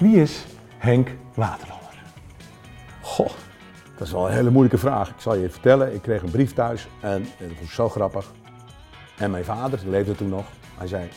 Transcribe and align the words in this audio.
Wie 0.00 0.16
is 0.20 0.44
Henk 0.78 1.10
Waterlander? 1.34 2.02
Goh, 3.00 3.30
dat 3.96 4.06
is 4.06 4.12
wel 4.12 4.26
een 4.26 4.32
hele 4.32 4.50
moeilijke 4.50 4.78
vraag. 4.78 5.08
Ik 5.08 5.20
zal 5.20 5.34
je 5.34 5.50
vertellen, 5.50 5.94
ik 5.94 6.02
kreeg 6.02 6.22
een 6.22 6.30
brief 6.30 6.52
thuis 6.52 6.88
en 7.00 7.26
dat 7.38 7.48
was 7.60 7.74
zo 7.74 7.88
grappig. 7.88 8.32
En 9.18 9.30
mijn 9.30 9.44
vader, 9.44 9.78
die 9.78 9.90
leefde 9.90 10.14
toen 10.14 10.28
nog, 10.28 10.44
hij 10.78 10.86
zei, 10.86 11.08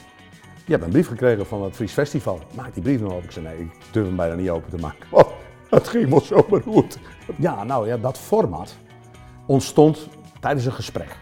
je 0.66 0.72
hebt 0.72 0.84
een 0.84 0.90
brief 0.90 1.08
gekregen 1.08 1.46
van 1.46 1.64
het 1.64 1.76
Fries 1.76 1.94
Festival. 1.94 2.40
Maak 2.56 2.74
die 2.74 2.84
brief 2.84 3.00
nog 3.00 3.12
open. 3.12 3.24
Ik 3.24 3.32
zei, 3.32 3.46
nee, 3.46 3.60
ik 3.60 3.72
durf 3.92 4.06
hem 4.06 4.16
bijna 4.16 4.36
niet 4.36 4.50
open 4.50 4.70
te 4.70 4.78
maken. 4.78 5.08
Oh, 5.10 5.32
het 5.70 5.88
ging 5.88 6.10
me 6.10 6.22
zo 6.24 6.46
beroerd. 6.50 6.98
Ja, 7.38 7.64
nou 7.64 7.88
ja, 7.88 7.98
dat 7.98 8.18
format 8.18 8.78
ontstond 9.46 10.08
tijdens 10.40 10.66
een 10.66 10.74
gesprek. 10.74 11.18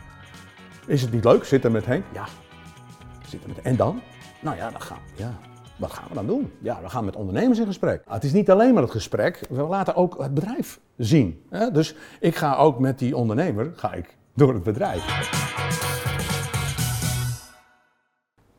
Is 0.85 1.01
het 1.01 1.11
niet 1.11 1.23
leuk, 1.23 1.43
zitten 1.43 1.71
met 1.71 1.85
Henk? 1.85 2.05
Ja. 2.13 2.25
Zitten 3.27 3.49
met, 3.49 3.61
en 3.61 3.75
dan? 3.75 4.01
Nou 4.39 4.57
ja, 4.57 4.69
dan 4.71 4.81
gaan, 4.81 4.99
ja, 5.15 5.39
wat 5.81 5.91
gaan 5.91 6.07
we 6.07 6.13
dan 6.13 6.25
doen? 6.25 6.53
Ja, 6.59 6.81
we 6.81 6.89
gaan 6.89 7.05
met 7.05 7.15
ondernemers 7.15 7.59
in 7.59 7.65
gesprek. 7.65 8.03
Het 8.07 8.23
is 8.23 8.33
niet 8.33 8.51
alleen 8.51 8.73
maar 8.73 8.83
het 8.83 8.91
gesprek, 8.91 9.41
we 9.49 9.61
laten 9.61 9.95
ook 9.95 10.17
het 10.21 10.33
bedrijf 10.33 10.79
zien. 10.97 11.43
Dus 11.73 11.95
ik 12.19 12.35
ga 12.35 12.55
ook 12.55 12.79
met 12.79 12.99
die 12.99 13.15
ondernemer 13.15 13.71
ga 13.75 13.93
ik 13.93 14.17
door 14.33 14.53
het 14.53 14.63
bedrijf. 14.63 15.29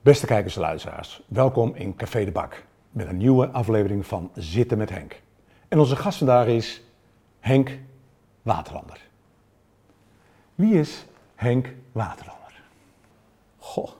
Beste 0.00 0.26
kijkers 0.26 0.54
en 0.54 0.60
luisteraars, 0.60 1.22
welkom 1.28 1.74
in 1.74 1.96
Café 1.96 2.24
de 2.24 2.32
Bak 2.32 2.64
met 2.90 3.08
een 3.08 3.16
nieuwe 3.16 3.48
aflevering 3.48 4.06
van 4.06 4.30
Zitten 4.34 4.78
met 4.78 4.90
Henk. 4.90 5.22
En 5.68 5.78
onze 5.78 5.96
gast 5.96 6.18
vandaag 6.18 6.46
is 6.46 6.82
Henk 7.40 7.78
Waterlander. 8.42 9.00
Wie 10.54 10.74
is 10.74 11.06
Henk 11.34 11.74
Waterlander? 11.92 12.62
Goh, 13.58 13.90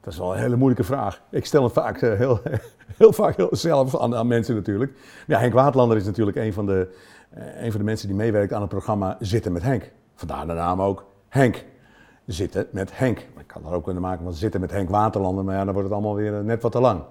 dat 0.00 0.12
is 0.12 0.18
wel 0.18 0.32
een 0.32 0.40
hele 0.40 0.56
moeilijke 0.56 0.84
vraag. 0.84 1.22
Ik 1.30 1.46
stel 1.46 1.64
het 1.64 1.72
vaak 1.72 2.02
eh, 2.02 2.18
heel, 2.18 2.40
heel 2.98 3.12
vaak 3.12 3.46
zelf 3.50 4.00
aan, 4.00 4.14
aan 4.14 4.26
mensen 4.26 4.54
natuurlijk. 4.54 4.92
Ja, 5.26 5.38
Henk 5.38 5.52
Waterlander 5.52 5.96
is 5.96 6.04
natuurlijk 6.04 6.36
een 6.36 6.52
van, 6.52 6.66
de, 6.66 6.94
eh, 7.30 7.70
van 7.70 7.78
de 7.78 7.84
mensen 7.84 8.08
die 8.08 8.16
meewerkt 8.16 8.52
aan 8.52 8.60
het 8.60 8.70
programma 8.70 9.16
Zitten 9.20 9.52
met 9.52 9.62
Henk. 9.62 9.90
Vandaar 10.14 10.46
de 10.46 10.52
naam 10.52 10.82
ook 10.82 11.04
Henk. 11.28 11.64
Zitten 12.26 12.66
met 12.70 12.98
Henk. 12.98 13.18
Ik 13.18 13.46
kan 13.46 13.66
er 13.66 13.72
ook 13.72 13.84
kunnen 13.84 14.02
maken 14.02 14.24
van 14.24 14.32
Zitten 14.32 14.60
met 14.60 14.70
Henk 14.70 14.88
Waterlander, 14.88 15.44
maar 15.44 15.54
ja, 15.54 15.64
dan 15.64 15.72
wordt 15.72 15.88
het 15.88 15.98
allemaal 15.98 16.16
weer 16.16 16.38
eh, 16.38 16.40
net 16.40 16.62
wat 16.62 16.72
te 16.72 16.80
lang. 16.80 17.02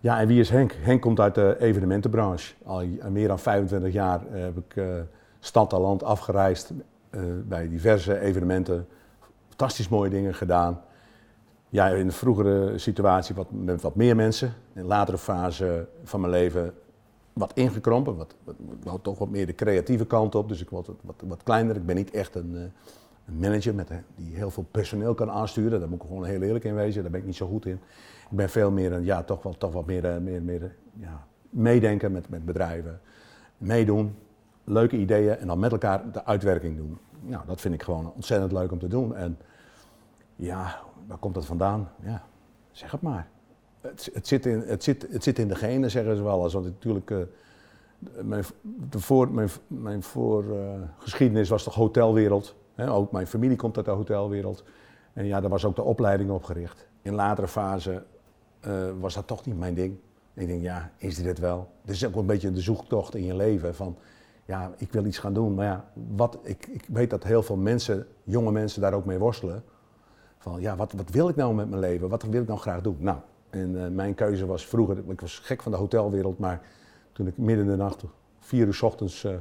Ja, 0.00 0.20
en 0.20 0.26
wie 0.26 0.40
is 0.40 0.50
Henk? 0.50 0.74
Henk 0.80 1.00
komt 1.00 1.20
uit 1.20 1.34
de 1.34 1.56
evenementenbranche. 1.58 2.54
Al 2.64 2.82
meer 3.10 3.28
dan 3.28 3.38
25 3.38 3.92
jaar 3.92 4.20
heb 4.30 4.56
ik 4.56 4.82
stad 5.40 5.72
en 5.72 5.80
land 5.80 6.02
afgereisd 6.02 6.72
bij 7.44 7.68
diverse 7.68 8.20
evenementen. 8.20 8.86
Fantastisch 9.48 9.88
mooie 9.88 10.10
dingen 10.10 10.34
gedaan. 10.34 10.80
Ja, 11.72 11.88
in 11.88 12.06
de 12.06 12.12
vroegere 12.12 12.78
situatie 12.78 13.34
wat, 13.34 13.46
met 13.50 13.82
wat 13.82 13.94
meer 13.94 14.16
mensen. 14.16 14.54
In 14.72 14.82
de 14.82 14.88
latere 14.88 15.18
fase 15.18 15.88
van 16.04 16.20
mijn 16.20 16.32
leven 16.32 16.74
wat 17.32 17.52
ingekrompen. 17.54 18.16
Wat, 18.16 18.34
wat, 18.82 19.02
toch 19.02 19.18
wat 19.18 19.28
meer 19.28 19.46
de 19.46 19.54
creatieve 19.54 20.06
kant 20.06 20.34
op. 20.34 20.48
Dus 20.48 20.60
ik 20.60 20.70
word 20.70 20.86
wat, 21.02 21.22
wat, 21.26 21.42
kleiner. 21.42 21.76
Ik 21.76 21.86
ben 21.86 21.96
niet 21.96 22.10
echt 22.10 22.34
een, 22.34 22.52
uh, 22.52 22.60
een 23.26 23.38
manager 23.38 23.74
met, 23.74 23.88
die 24.14 24.34
heel 24.34 24.50
veel 24.50 24.66
personeel 24.70 25.14
kan 25.14 25.30
aansturen. 25.30 25.80
Daar 25.80 25.88
moet 25.88 26.02
ik 26.02 26.08
gewoon 26.08 26.24
heel 26.24 26.42
eerlijk 26.42 26.64
in 26.64 26.74
wezen. 26.74 27.02
Daar 27.02 27.10
ben 27.10 27.20
ik 27.20 27.26
niet 27.26 27.36
zo 27.36 27.46
goed 27.46 27.66
in. 27.66 27.80
Ik 28.30 28.36
ben 28.36 28.48
veel 28.48 28.70
meer 28.70 28.92
een, 28.92 29.04
ja, 29.04 29.22
toch 29.22 29.42
wel, 29.42 29.56
toch 29.56 29.72
wat 29.72 29.86
meer, 29.86 30.22
meer, 30.22 30.42
meer 30.42 30.74
ja, 30.92 31.26
meedenken 31.50 32.12
met, 32.12 32.28
met 32.28 32.44
bedrijven. 32.44 33.00
Meedoen, 33.58 34.14
leuke 34.64 34.96
ideeën 34.96 35.36
en 35.36 35.46
dan 35.46 35.58
met 35.58 35.72
elkaar 35.72 36.12
de 36.12 36.24
uitwerking 36.24 36.76
doen. 36.76 36.98
Nou, 37.20 37.46
dat 37.46 37.60
vind 37.60 37.74
ik 37.74 37.82
gewoon 37.82 38.12
ontzettend 38.14 38.52
leuk 38.52 38.72
om 38.72 38.78
te 38.78 38.88
doen. 38.88 39.14
En 39.16 39.38
ja, 40.40 40.80
waar 41.06 41.18
komt 41.18 41.34
dat 41.34 41.46
vandaan? 41.46 41.88
Ja, 42.02 42.22
zeg 42.70 42.90
het 42.90 43.00
maar. 43.00 43.28
Het, 43.80 44.10
het, 44.12 44.26
zit, 44.26 44.46
in, 44.46 44.62
het, 44.66 44.84
zit, 44.84 45.06
het 45.10 45.22
zit 45.22 45.38
in 45.38 45.48
de 45.48 45.54
genen, 45.54 45.90
zeggen 45.90 46.16
ze 46.16 46.22
wel 46.22 46.44
eens. 46.44 46.52
Want 46.52 46.64
natuurlijk, 46.64 47.10
uh, 47.10 47.18
mijn, 48.22 48.44
mijn, 49.30 49.48
mijn 49.66 50.02
voorgeschiedenis 50.02 51.48
was 51.48 51.62
toch 51.62 51.74
hotelwereld. 51.74 52.54
Hè? 52.74 52.92
Ook 52.92 53.12
mijn 53.12 53.26
familie 53.26 53.56
komt 53.56 53.76
uit 53.76 53.86
de 53.86 53.92
hotelwereld. 53.92 54.64
En 55.12 55.24
ja, 55.24 55.40
daar 55.40 55.50
was 55.50 55.64
ook 55.64 55.76
de 55.76 55.82
opleiding 55.82 56.30
op 56.30 56.44
gericht. 56.44 56.88
In 57.02 57.14
latere 57.14 57.48
fase 57.48 58.04
uh, 58.66 58.90
was 59.00 59.14
dat 59.14 59.26
toch 59.26 59.44
niet 59.44 59.58
mijn 59.58 59.74
ding. 59.74 59.96
Ik 60.34 60.46
denk, 60.46 60.62
ja, 60.62 60.90
is 60.96 61.16
dit 61.16 61.26
het 61.26 61.38
wel? 61.38 61.70
Het 61.80 61.90
is 61.90 62.06
ook 62.06 62.14
een 62.14 62.26
beetje 62.26 62.50
de 62.50 62.60
zoektocht 62.60 63.14
in 63.14 63.24
je 63.24 63.34
leven 63.34 63.74
van, 63.74 63.96
ja, 64.44 64.72
ik 64.76 64.92
wil 64.92 65.04
iets 65.04 65.18
gaan 65.18 65.32
doen. 65.32 65.54
Maar 65.54 65.66
ja, 65.66 65.90
wat, 66.16 66.38
ik, 66.42 66.66
ik 66.66 66.84
weet 66.88 67.10
dat 67.10 67.24
heel 67.24 67.42
veel 67.42 67.56
mensen, 67.56 68.06
jonge 68.22 68.52
mensen, 68.52 68.80
daar 68.80 68.94
ook 68.94 69.04
mee 69.04 69.18
worstelen. 69.18 69.64
Van, 70.40 70.60
ja, 70.60 70.76
wat, 70.76 70.92
wat 70.92 71.10
wil 71.10 71.28
ik 71.28 71.36
nou 71.36 71.54
met 71.54 71.68
mijn 71.68 71.80
leven? 71.80 72.08
Wat 72.08 72.22
wil 72.22 72.40
ik 72.40 72.46
nou 72.46 72.60
graag 72.60 72.80
doen? 72.80 72.96
Nou, 72.98 73.18
en 73.50 73.74
uh, 73.74 73.86
mijn 73.88 74.14
keuze 74.14 74.46
was 74.46 74.66
vroeger, 74.66 74.98
ik 75.08 75.20
was 75.20 75.38
gek 75.38 75.62
van 75.62 75.72
de 75.72 75.78
hotelwereld, 75.78 76.38
maar 76.38 76.62
toen 77.12 77.26
ik 77.26 77.36
midden 77.36 77.64
in 77.64 77.70
de 77.70 77.76
nacht, 77.76 78.04
vier 78.38 78.66
uur 78.66 78.74
s 78.74 78.82
ochtends, 78.82 79.24
uh, 79.24 79.32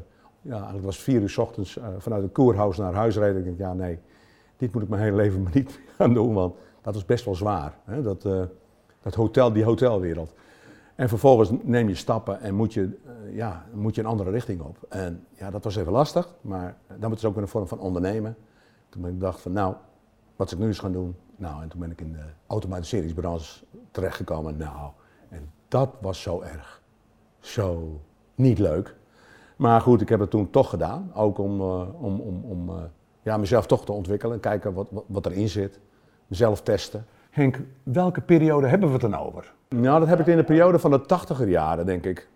ja, 0.41 0.55
eigenlijk 0.55 0.85
was 0.85 0.99
vier 0.99 1.21
uur 1.21 1.29
s 1.29 1.37
ochtends 1.37 1.77
uh, 1.77 1.85
vanuit 1.97 2.23
het 2.23 2.31
koerhuis 2.31 2.77
naar 2.77 2.93
huis 2.93 3.17
reed, 3.17 3.35
ik 3.35 3.45
dacht, 3.45 3.57
ja, 3.57 3.73
nee, 3.73 3.99
dit 4.57 4.73
moet 4.73 4.83
ik 4.83 4.89
mijn 4.89 5.01
hele 5.01 5.15
leven 5.15 5.41
maar 5.43 5.51
niet 5.53 5.79
gaan 5.97 6.13
doen, 6.13 6.33
want 6.33 6.55
dat 6.81 6.93
was 6.93 7.05
best 7.05 7.25
wel 7.25 7.35
zwaar. 7.35 7.77
Hè? 7.83 8.01
Dat, 8.01 8.21
dat 9.01 9.15
hotel, 9.15 9.53
die 9.53 9.63
hotelwereld. 9.63 10.33
En 10.95 11.09
vervolgens 11.09 11.51
neem 11.63 11.87
je 11.87 11.95
stappen 11.95 12.41
en 12.41 12.55
moet 12.55 12.73
je, 12.73 12.97
ja, 13.31 13.65
moet 13.73 13.95
je 13.95 14.01
een 14.01 14.07
andere 14.07 14.29
richting 14.29 14.61
op. 14.61 14.77
En 14.89 15.25
ja, 15.31 15.51
dat 15.51 15.63
was 15.63 15.75
even 15.75 15.91
lastig, 15.91 16.35
maar 16.41 16.77
dan 16.87 17.09
moet 17.09 17.21
het 17.21 17.25
ook 17.25 17.37
een 17.37 17.47
vorm 17.47 17.67
van 17.67 17.79
ondernemen. 17.79 18.35
Toen 18.89 19.07
ik 19.07 19.19
dacht 19.19 19.41
van 19.41 19.51
nou, 19.51 19.75
wat 20.39 20.51
ik 20.51 20.57
nu 20.57 20.67
eens 20.67 20.79
gaan 20.79 20.91
doen? 20.91 21.15
Nou, 21.35 21.61
en 21.61 21.69
toen 21.69 21.79
ben 21.79 21.91
ik 21.91 22.01
in 22.01 22.11
de 22.11 22.23
automatiseringsbranche 22.47 23.65
terechtgekomen. 23.91 24.57
Nou, 24.57 24.91
en 25.29 25.51
dat 25.67 25.89
was 26.01 26.21
zo 26.21 26.41
erg. 26.41 26.81
Zo 27.39 27.99
niet 28.35 28.59
leuk. 28.59 28.95
Maar 29.55 29.81
goed, 29.81 30.01
ik 30.01 30.09
heb 30.09 30.19
het 30.19 30.29
toen 30.29 30.49
toch 30.49 30.69
gedaan. 30.69 31.11
Ook 31.15 31.37
om, 31.37 31.61
uh, 31.61 32.03
om, 32.03 32.19
om, 32.19 32.43
om 32.43 32.69
uh, 32.69 32.75
ja, 33.21 33.37
mezelf 33.37 33.65
toch 33.65 33.85
te 33.85 33.91
ontwikkelen. 33.91 34.39
Kijken 34.39 34.73
wat, 34.73 34.87
wat, 34.91 35.03
wat 35.07 35.25
erin 35.25 35.49
zit. 35.49 35.79
Mezelf 36.27 36.61
testen. 36.61 37.05
Henk, 37.29 37.61
welke 37.83 38.21
periode 38.21 38.67
hebben 38.67 38.87
we 38.87 38.93
het 38.93 39.11
dan 39.11 39.15
over? 39.15 39.53
Nou, 39.69 39.99
dat 39.99 40.07
heb 40.07 40.19
ik 40.19 40.27
in 40.27 40.37
de 40.37 40.43
periode 40.43 40.79
van 40.79 40.91
de 40.91 41.01
tachtiger 41.01 41.47
jaren, 41.47 41.85
denk 41.85 42.05
ik. 42.05 42.29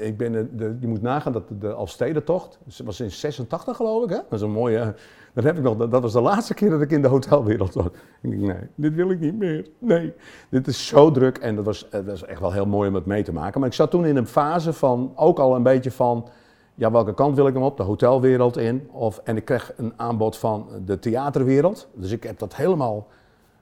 Ik 0.00 0.16
ben 0.16 0.32
je 0.80 0.86
moet 0.86 1.02
nagaan 1.02 1.32
dat 1.32 1.48
de, 1.48 1.58
de 1.58 1.72
Alstedentocht, 1.72 2.58
dat 2.64 2.86
was 2.86 3.00
in 3.00 3.10
86 3.10 3.76
geloof 3.76 4.04
ik, 4.04 4.10
hè? 4.10 4.16
dat 4.16 4.32
is 4.32 4.40
een 4.40 4.50
mooie, 4.50 4.94
dat 5.34 5.44
heb 5.44 5.56
ik 5.56 5.62
nog, 5.62 5.76
dat 5.76 6.02
was 6.02 6.12
de 6.12 6.20
laatste 6.20 6.54
keer 6.54 6.70
dat 6.70 6.80
ik 6.80 6.90
in 6.90 7.02
de 7.02 7.08
hotelwereld 7.08 7.74
was. 7.74 7.86
Ik 8.20 8.30
denk, 8.30 8.42
nee, 8.42 8.68
dit 8.74 8.94
wil 8.94 9.10
ik 9.10 9.20
niet 9.20 9.38
meer, 9.38 9.66
nee. 9.78 10.12
Dit 10.48 10.66
is 10.66 10.86
zo 10.86 11.10
druk 11.10 11.38
en 11.38 11.56
dat 11.56 11.64
was, 11.64 11.86
dat 11.90 12.04
was 12.04 12.24
echt 12.24 12.40
wel 12.40 12.52
heel 12.52 12.66
mooi 12.66 12.88
om 12.88 12.94
het 12.94 13.06
mee 13.06 13.22
te 13.22 13.32
maken. 13.32 13.60
Maar 13.60 13.68
ik 13.68 13.74
zat 13.74 13.90
toen 13.90 14.06
in 14.06 14.16
een 14.16 14.26
fase 14.26 14.72
van, 14.72 15.12
ook 15.14 15.38
al 15.38 15.54
een 15.54 15.62
beetje 15.62 15.90
van, 15.90 16.28
ja, 16.74 16.90
welke 16.90 17.14
kant 17.14 17.36
wil 17.36 17.46
ik 17.46 17.54
hem 17.54 17.62
op? 17.62 17.76
De 17.76 17.82
hotelwereld 17.82 18.56
in. 18.56 18.88
Of, 18.90 19.20
en 19.24 19.36
ik 19.36 19.44
kreeg 19.44 19.72
een 19.76 19.92
aanbod 19.96 20.36
van 20.36 20.68
de 20.84 20.98
theaterwereld. 20.98 21.88
Dus 21.94 22.10
ik 22.10 22.22
heb 22.22 22.38
dat 22.38 22.56
helemaal 22.56 23.06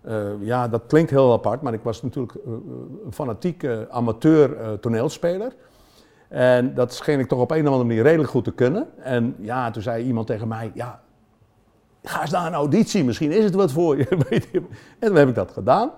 uh, 0.06 0.30
ja, 0.40 0.68
dat 0.68 0.82
klinkt 0.86 1.10
heel 1.10 1.32
apart, 1.32 1.62
maar 1.62 1.72
ik 1.72 1.82
was 1.82 2.02
natuurlijk 2.02 2.34
uh, 2.34 2.52
een 3.04 3.12
fanatieke 3.12 3.86
amateur 3.90 4.78
toneelspeler. 4.80 5.52
En 6.28 6.74
dat 6.74 6.94
scheen 6.94 7.18
ik 7.18 7.28
toch 7.28 7.40
op 7.40 7.50
een 7.50 7.60
of 7.60 7.66
andere 7.66 7.84
manier 7.84 8.02
redelijk 8.02 8.30
goed 8.30 8.44
te 8.44 8.52
kunnen. 8.52 8.86
En 8.96 9.34
ja, 9.38 9.70
toen 9.70 9.82
zei 9.82 10.04
iemand 10.04 10.26
tegen 10.26 10.48
mij, 10.48 10.70
ja, 10.74 11.00
ga 12.02 12.20
eens 12.20 12.30
naar 12.30 12.46
een 12.46 12.54
auditie, 12.54 13.04
misschien 13.04 13.32
is 13.32 13.44
het 13.44 13.54
wat 13.54 13.72
voor 13.72 13.96
je. 13.96 14.08
en 14.98 15.08
toen 15.08 15.16
heb 15.16 15.28
ik 15.28 15.34
dat 15.34 15.52
gedaan. 15.52 15.90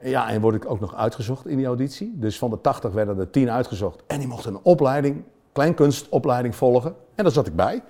Ja, 0.00 0.30
en 0.30 0.40
word 0.40 0.54
ik 0.54 0.70
ook 0.70 0.80
nog 0.80 0.94
uitgezocht 0.94 1.46
in 1.46 1.56
die 1.56 1.66
auditie. 1.66 2.12
Dus 2.14 2.38
van 2.38 2.50
de 2.50 2.60
80 2.60 2.92
werden 2.92 3.18
er 3.18 3.30
10 3.30 3.50
uitgezocht. 3.50 4.02
En 4.06 4.18
die 4.18 4.28
mochten 4.28 4.54
een 4.54 4.60
opleiding, 4.62 5.24
kleinkunstopleiding 5.52 6.56
volgen. 6.56 6.94
En 7.14 7.24
daar 7.24 7.32
zat 7.32 7.46
ik 7.46 7.56
bij. 7.56 7.82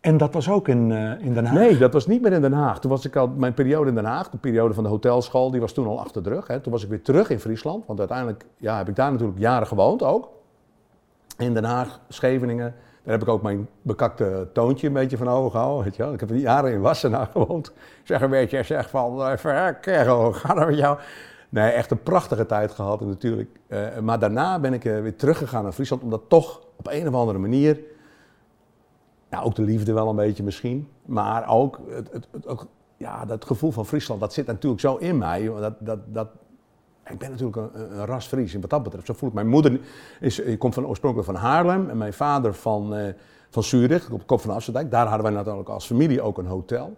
En 0.00 0.16
dat 0.16 0.34
was 0.34 0.50
ook 0.50 0.68
in, 0.68 0.90
uh, 0.90 1.20
in 1.20 1.34
Den 1.34 1.44
Haag? 1.44 1.58
Nee, 1.58 1.78
dat 1.78 1.92
was 1.92 2.06
niet 2.06 2.22
meer 2.22 2.32
in 2.32 2.40
Den 2.40 2.52
Haag. 2.52 2.80
Toen 2.80 2.90
was 2.90 3.04
ik 3.04 3.16
al, 3.16 3.28
mijn 3.28 3.54
periode 3.54 3.88
in 3.88 3.94
Den 3.94 4.04
Haag, 4.04 4.30
de 4.30 4.36
periode 4.36 4.74
van 4.74 4.84
de 4.84 4.90
hotelschool, 4.90 5.50
die 5.50 5.60
was 5.60 5.72
toen 5.72 5.86
al 5.86 6.00
achter 6.00 6.22
de 6.22 6.28
rug. 6.28 6.46
Hè. 6.46 6.60
Toen 6.60 6.72
was 6.72 6.82
ik 6.82 6.88
weer 6.88 7.02
terug 7.02 7.30
in 7.30 7.40
Friesland, 7.40 7.86
want 7.86 7.98
uiteindelijk 7.98 8.44
ja, 8.56 8.76
heb 8.76 8.88
ik 8.88 8.96
daar 8.96 9.12
natuurlijk 9.12 9.38
jaren 9.38 9.66
gewoond 9.66 10.02
ook. 10.02 10.28
In 11.36 11.54
Den 11.54 11.64
Haag, 11.64 12.00
Scheveningen. 12.08 12.74
Daar 13.02 13.14
heb 13.14 13.22
ik 13.22 13.28
ook 13.28 13.42
mijn 13.42 13.68
bekakte 13.82 14.48
toontje 14.52 14.86
een 14.86 14.92
beetje 14.92 15.16
van 15.16 15.28
overgehouden. 15.28 15.84
Weet 15.84 15.96
je. 15.96 16.04
Ik 16.04 16.20
heb 16.20 16.30
jaren 16.30 16.72
in 16.72 16.80
Wassenaar 16.80 17.26
gewoond. 17.32 17.72
Zeg 18.04 18.20
een 18.20 18.30
beetje, 18.30 18.62
zeg 18.62 18.90
van, 18.90 19.20
uh, 19.20 19.68
kerel, 19.80 20.32
ga 20.32 20.56
er 20.56 20.66
met 20.66 20.76
jou. 20.76 20.98
Nee, 21.48 21.70
echt 21.70 21.90
een 21.90 22.02
prachtige 22.02 22.46
tijd 22.46 22.72
gehad 22.72 23.00
natuurlijk. 23.00 23.50
Uh, 23.68 23.98
maar 23.98 24.18
daarna 24.18 24.58
ben 24.58 24.72
ik 24.72 24.84
uh, 24.84 25.00
weer 25.00 25.16
teruggegaan 25.16 25.62
naar 25.62 25.72
Friesland, 25.72 26.02
omdat 26.02 26.22
toch 26.28 26.60
op 26.76 26.86
een 26.86 27.08
of 27.08 27.14
andere 27.14 27.38
manier 27.38 27.78
ja, 29.30 29.40
ook 29.40 29.54
de 29.54 29.62
liefde 29.62 29.92
wel 29.92 30.08
een 30.08 30.16
beetje 30.16 30.42
misschien. 30.42 30.88
Maar 31.04 31.48
ook 31.48 31.80
het, 31.88 32.12
het, 32.12 32.26
het, 32.30 32.46
ook, 32.46 32.66
ja, 32.96 33.24
dat 33.24 33.44
gevoel 33.44 33.70
van 33.70 33.86
Friesland, 33.86 34.20
dat 34.20 34.32
zit 34.32 34.46
natuurlijk 34.46 34.80
zo 34.80 34.96
in 34.96 35.18
mij. 35.18 35.44
Dat, 35.44 35.74
dat, 35.78 35.98
dat, 36.06 36.28
ik 37.10 37.18
ben 37.18 37.30
natuurlijk 37.30 37.56
een, 37.56 37.98
een 37.98 38.06
ras 38.06 38.26
Fries 38.26 38.54
wat 38.54 38.70
dat 38.70 38.82
betreft. 38.82 39.06
Zo 39.06 39.12
voel 39.12 39.28
ik 39.28 39.34
mijn 39.34 39.48
moeder, 39.48 39.80
is, 40.20 40.42
komt 40.58 40.74
van, 40.74 40.86
oorspronkelijk 40.86 41.30
van 41.30 41.40
Haarlem 41.40 41.90
en 41.90 41.98
mijn 41.98 42.12
vader 42.12 42.54
van, 42.54 42.98
uh, 42.98 43.08
van 43.50 43.62
Zurich, 43.62 44.10
op 44.10 44.18
de 44.18 44.26
kop 44.26 44.40
van 44.40 44.54
Afsterdijk. 44.54 44.90
Daar 44.90 45.06
hadden 45.06 45.26
wij 45.26 45.34
natuurlijk 45.34 45.68
als 45.68 45.86
familie 45.86 46.22
ook 46.22 46.38
een 46.38 46.46
hotel. 46.46 46.96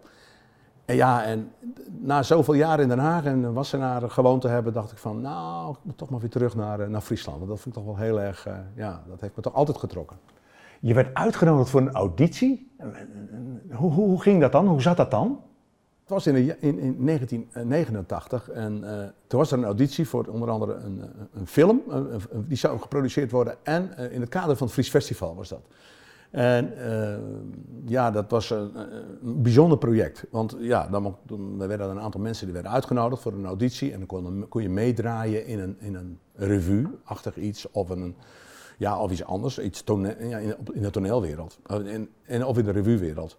En 0.85 0.95
ja, 0.95 1.23
en 1.23 1.51
na 1.99 2.23
zoveel 2.23 2.53
jaar 2.53 2.79
in 2.79 2.87
Den 2.87 2.99
Haag 2.99 3.25
en 3.25 3.53
Wassenaar 3.53 4.09
gewoond 4.09 4.41
te 4.41 4.47
hebben, 4.47 4.73
dacht 4.73 4.91
ik 4.91 4.97
van, 4.97 5.21
nou, 5.21 5.71
ik 5.71 5.77
moet 5.81 5.97
toch 5.97 6.09
maar 6.09 6.19
weer 6.19 6.29
terug 6.29 6.55
naar, 6.55 6.79
eh, 6.79 6.87
naar 6.87 7.01
Friesland. 7.01 7.37
Want 7.37 7.49
dat 7.49 7.59
vind 7.59 7.75
ik 7.75 7.83
toch 7.83 7.95
wel 7.95 8.05
heel 8.05 8.21
erg, 8.21 8.47
uh, 8.47 8.53
ja, 8.75 9.03
dat 9.07 9.21
heeft 9.21 9.35
me 9.35 9.41
toch 9.41 9.53
altijd 9.53 9.77
getrokken. 9.77 10.17
Je 10.79 10.93
werd 10.93 11.13
uitgenodigd 11.13 11.69
voor 11.69 11.81
een 11.81 11.93
auditie. 11.93 12.75
Hoe, 13.71 13.91
hoe 13.91 14.21
ging 14.21 14.41
dat 14.41 14.51
dan? 14.51 14.67
Hoe 14.67 14.81
zat 14.81 14.97
dat 14.97 15.11
dan? 15.11 15.39
Het 16.09 16.23
was 16.23 16.27
in, 16.27 16.61
in, 16.61 16.79
in 16.79 17.05
1989 17.05 18.49
en 18.49 18.81
uh, 18.83 18.89
toen 19.27 19.39
was 19.39 19.51
er 19.51 19.57
een 19.57 19.63
auditie 19.63 20.07
voor 20.07 20.25
onder 20.25 20.49
andere 20.49 20.73
een, 20.73 21.03
een 21.33 21.47
film. 21.47 21.81
die 22.47 22.57
zou 22.57 22.79
geproduceerd 22.79 23.31
worden 23.31 23.55
en 23.63 23.97
in 24.11 24.21
het 24.21 24.29
kader 24.29 24.55
van 24.55 24.65
het 24.65 24.75
Fries 24.75 24.89
Festival 24.89 25.35
was 25.35 25.49
dat. 25.49 25.61
En 26.29 26.73
ja, 27.85 28.11
dat 28.11 28.31
was 28.31 28.49
een, 28.49 28.71
bijzonder 29.21 29.77
project. 29.77 30.25
Want 30.31 30.55
ja, 30.59 30.87
dan, 30.87 31.17
dan 31.25 31.57
werden 31.57 31.89
een 31.89 31.99
aantal 31.99 32.21
mensen 32.21 32.45
die 32.45 32.53
werden 32.53 32.71
uitgenodigd 32.71 33.21
voor 33.21 33.33
een 33.33 33.45
auditie. 33.45 33.91
En 33.91 33.97
dan 33.97 34.07
kon, 34.07 34.45
kon 34.49 34.61
je 34.61 34.69
meedraaien 34.69 35.45
in 35.45 35.59
een, 35.59 35.75
in 35.79 35.95
een 35.95 36.19
revue-achtig 36.33 37.35
iets. 37.35 37.71
Of, 37.71 37.89
een, 37.89 38.15
ja, 38.77 38.99
of 38.99 39.11
iets 39.11 39.23
anders. 39.23 39.59
Iets 39.59 39.83
ja, 39.85 40.37
in, 40.37 40.55
in, 40.73 40.81
de 40.81 40.89
toneelwereld. 40.89 41.59
In, 41.67 42.09
in, 42.25 42.45
of 42.45 42.57
in 42.57 42.65
de 42.65 42.71
revuewereld. 42.71 43.37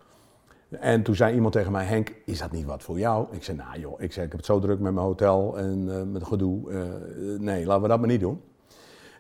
En 0.70 1.02
toen 1.02 1.14
zei 1.14 1.34
iemand 1.34 1.52
tegen 1.52 1.72
mij, 1.72 1.84
Henk, 1.84 2.14
is 2.24 2.38
dat 2.38 2.52
niet 2.52 2.64
wat 2.64 2.82
voor 2.82 2.98
jou? 2.98 3.26
Ik 3.30 3.42
zei, 3.42 3.56
nou 3.56 3.80
joh, 3.80 4.00
ik, 4.00 4.12
zei, 4.12 4.24
ik 4.24 4.30
heb 4.30 4.40
het 4.40 4.50
zo 4.50 4.58
druk 4.58 4.80
met 4.80 4.92
mijn 4.92 5.06
hotel 5.06 5.58
en 5.58 5.86
uh, 5.88 6.02
met 6.02 6.24
gedoe. 6.24 6.70
Uh, 6.70 6.82
nee, 7.38 7.66
laten 7.66 7.82
we 7.82 7.88
dat 7.88 7.98
maar 7.98 8.08
niet 8.08 8.20
doen. 8.20 8.40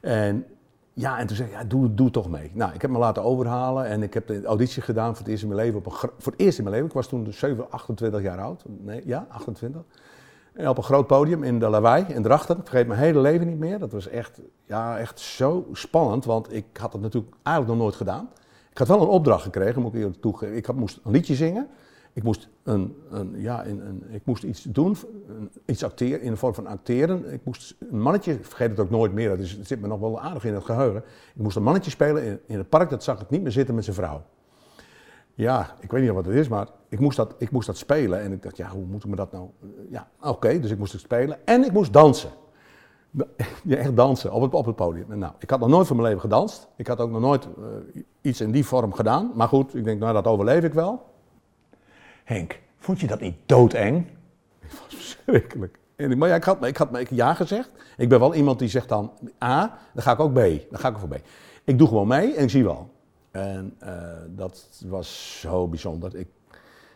En 0.00 0.46
ja, 0.92 1.18
en 1.18 1.26
toen 1.26 1.36
zei 1.36 1.48
ik, 1.48 1.54
ja, 1.54 1.64
doe, 1.64 1.94
doe 1.94 2.10
toch 2.10 2.28
mee. 2.28 2.50
Nou, 2.54 2.74
ik 2.74 2.82
heb 2.82 2.90
me 2.90 2.98
laten 2.98 3.22
overhalen 3.22 3.86
en 3.86 4.02
ik 4.02 4.14
heb 4.14 4.26
de 4.26 4.44
auditie 4.44 4.82
gedaan 4.82 5.10
voor 5.10 5.18
het 5.18 5.28
eerst 5.28 5.42
in 5.42 5.48
mijn 5.48 5.60
leven. 5.60 5.78
Op 5.78 5.86
een, 5.86 5.92
voor 6.18 6.32
het 6.32 6.40
eerst 6.40 6.58
in 6.58 6.64
mijn 6.64 6.74
leven, 6.74 6.90
ik 6.90 6.96
was 6.96 7.08
toen 7.08 7.32
7, 7.32 7.70
28 7.70 8.22
jaar 8.22 8.40
oud. 8.40 8.64
Nee, 8.66 9.02
ja, 9.04 9.26
28. 9.28 9.82
En 10.52 10.68
op 10.68 10.76
een 10.76 10.82
groot 10.82 11.06
podium 11.06 11.42
in 11.42 11.58
de 11.58 11.68
Lawaai 11.68 12.04
in 12.08 12.22
Drachten. 12.22 12.56
Ik 12.56 12.66
vergeet 12.66 12.86
mijn 12.86 13.00
hele 13.00 13.20
leven 13.20 13.46
niet 13.46 13.58
meer. 13.58 13.78
Dat 13.78 13.92
was 13.92 14.08
echt, 14.08 14.40
ja, 14.64 14.98
echt 14.98 15.20
zo 15.20 15.66
spannend, 15.72 16.24
want 16.24 16.52
ik 16.52 16.64
had 16.80 16.92
het 16.92 17.02
natuurlijk 17.02 17.34
eigenlijk 17.42 17.76
nog 17.76 17.84
nooit 17.86 17.98
gedaan. 17.98 18.28
Ik 18.80 18.86
had 18.86 18.98
wel 18.98 19.06
een 19.06 19.12
opdracht 19.12 19.42
gekregen, 19.42 19.82
moet 19.82 19.94
ik 19.94 19.98
eerlijk 19.98 20.20
toegeven. 20.20 20.56
Ik 20.56 20.66
had, 20.66 20.76
moest 20.76 21.00
een 21.04 21.12
liedje 21.12 21.34
zingen. 21.34 21.68
Ik 22.12 22.22
moest, 22.22 22.48
een, 22.62 22.96
een, 23.10 23.40
ja, 23.40 23.66
een, 23.66 24.02
ik 24.10 24.20
moest 24.24 24.42
iets 24.42 24.62
doen, 24.62 24.96
iets 25.66 25.84
acteren, 25.84 26.22
in 26.22 26.30
de 26.30 26.36
vorm 26.36 26.54
van 26.54 26.66
acteren. 26.66 27.32
Ik 27.32 27.40
moest 27.44 27.76
een 27.90 28.00
mannetje, 28.00 28.38
vergeet 28.42 28.70
het 28.70 28.80
ook 28.80 28.90
nooit 28.90 29.12
meer, 29.12 29.28
dat 29.28 29.38
het 29.38 29.66
zit 29.66 29.80
me 29.80 29.86
nog 29.86 30.00
wel 30.00 30.20
aardig 30.20 30.44
in 30.44 30.54
het 30.54 30.64
geheugen. 30.64 31.02
Ik 31.34 31.42
moest 31.42 31.56
een 31.56 31.62
mannetje 31.62 31.90
spelen 31.90 32.24
in, 32.24 32.40
in 32.46 32.58
het 32.58 32.68
park, 32.68 32.90
dat 32.90 33.02
zag 33.02 33.20
ik 33.20 33.30
niet 33.30 33.42
meer 33.42 33.52
zitten 33.52 33.74
met 33.74 33.84
zijn 33.84 33.96
vrouw. 33.96 34.22
Ja, 35.34 35.74
ik 35.80 35.90
weet 35.90 36.02
niet 36.02 36.10
wat 36.10 36.26
het 36.26 36.34
is, 36.34 36.48
maar 36.48 36.68
ik 36.88 37.00
moest 37.00 37.16
dat, 37.16 37.34
ik 37.38 37.50
moest 37.50 37.66
dat 37.66 37.76
spelen. 37.76 38.20
En 38.20 38.32
ik 38.32 38.42
dacht, 38.42 38.56
ja, 38.56 38.68
hoe 38.68 38.84
moet 38.84 39.04
ik 39.04 39.10
me 39.10 39.16
dat 39.16 39.32
nou... 39.32 39.48
Ja, 39.88 40.08
oké, 40.20 40.60
dus 40.60 40.70
ik 40.70 40.78
moest 40.78 40.92
het 40.92 41.00
spelen. 41.00 41.46
En 41.46 41.64
ik 41.64 41.72
moest 41.72 41.92
dansen. 41.92 42.30
Ja, 43.64 43.76
echt 43.76 43.96
dansen 43.96 44.32
op 44.32 44.66
het, 44.66 44.76
podium. 44.76 45.18
nou, 45.18 45.32
ik 45.38 45.50
had 45.50 45.60
nog 45.60 45.68
nooit 45.68 45.86
van 45.86 45.96
mijn 45.96 46.08
leven 46.08 46.22
gedanst. 46.22 46.68
Ik 46.76 46.86
had 46.86 46.98
ook 46.98 47.10
nog 47.10 47.20
nooit 47.20 47.48
uh, 47.58 48.02
iets 48.20 48.40
in 48.40 48.50
die 48.50 48.64
vorm 48.66 48.92
gedaan. 48.92 49.30
Maar 49.34 49.48
goed, 49.48 49.74
ik 49.74 49.84
denk, 49.84 50.00
nou, 50.00 50.12
dat 50.12 50.26
overleef 50.26 50.64
ik 50.64 50.72
wel. 50.72 51.02
Henk, 52.24 52.60
vond 52.76 53.00
je 53.00 53.06
dat 53.06 53.20
niet 53.20 53.36
doodeng? 53.46 54.06
Het 54.60 54.70
was 54.70 54.94
verschrikkelijk. 54.94 55.78
En, 55.96 56.18
maar 56.18 56.34
ik 56.34 56.44
had, 56.44 56.66
ik 56.66 56.76
had 56.76 56.98
ik 56.98 57.10
ja 57.10 57.34
gezegd. 57.34 57.70
Ik 57.96 58.08
ben 58.08 58.18
wel 58.18 58.34
iemand 58.34 58.58
die 58.58 58.68
zegt 58.68 58.88
dan 58.88 59.12
A, 59.44 59.78
dan 59.94 60.02
ga 60.02 60.12
ik 60.12 60.20
ook 60.20 60.32
B. 60.32 60.38
Dan 60.70 60.80
ga 60.80 60.88
ik 60.88 60.98
voor 60.98 61.08
B. 61.08 61.20
Ik 61.64 61.78
doe 61.78 61.88
gewoon 61.88 62.08
mee 62.08 62.34
en 62.34 62.42
ik 62.42 62.50
zie 62.50 62.64
wel. 62.64 62.90
En 63.30 63.76
uh, 63.82 63.90
dat 64.28 64.84
was 64.86 65.40
zo 65.40 65.68
bijzonder. 65.68 66.16
Ik, 66.16 66.28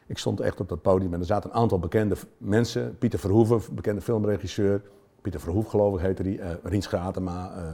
ik 0.06 0.18
stond 0.18 0.40
echt 0.40 0.60
op 0.60 0.68
dat 0.68 0.82
podium 0.82 1.14
en 1.14 1.20
er 1.20 1.26
zaten 1.26 1.50
een 1.50 1.56
aantal 1.56 1.78
bekende 1.78 2.16
mensen. 2.38 2.98
Pieter 2.98 3.18
Verhoeven, 3.18 3.74
bekende 3.74 4.00
filmregisseur. 4.00 4.82
Pieter 5.24 5.40
Verhoeven 5.40 5.70
geloof 5.70 5.94
ik 5.94 6.00
heette 6.00 6.22
die. 6.22 6.38
Uh, 6.38 6.50
Rien 6.62 6.82
Schratema, 6.82 7.56
uh, 7.56 7.72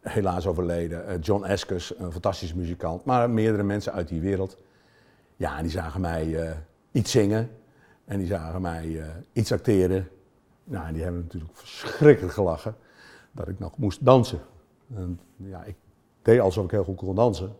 helaas 0.00 0.46
overleden. 0.46 1.20
John 1.20 1.44
Eskes, 1.44 1.98
een 1.98 2.12
fantastische 2.12 2.56
muzikant. 2.56 3.04
Maar 3.04 3.30
meerdere 3.30 3.62
mensen 3.62 3.92
uit 3.92 4.08
die 4.08 4.20
wereld. 4.20 4.56
Ja, 5.36 5.62
die 5.62 5.70
zagen 5.70 6.00
mij 6.00 6.56
iets 6.92 7.10
zingen. 7.10 7.50
En 8.04 8.18
die 8.18 8.26
zagen 8.26 8.60
mij 8.60 9.02
iets 9.32 9.52
acteren. 9.52 10.08
Nou, 10.64 10.86
en 10.86 10.92
die 10.94 11.02
hebben 11.02 11.20
natuurlijk 11.20 11.56
verschrikkelijk 11.56 12.34
gelachen 12.34 12.76
dat 13.32 13.48
ik 13.48 13.58
nog 13.58 13.78
moest 13.78 14.04
dansen. 14.04 14.40
En, 14.94 15.20
ja, 15.36 15.64
ik 15.64 15.76
deed 16.22 16.40
alsof 16.40 16.64
ik 16.64 16.70
heel 16.70 16.84
goed 16.84 16.96
kon 16.96 17.14
dansen, 17.14 17.56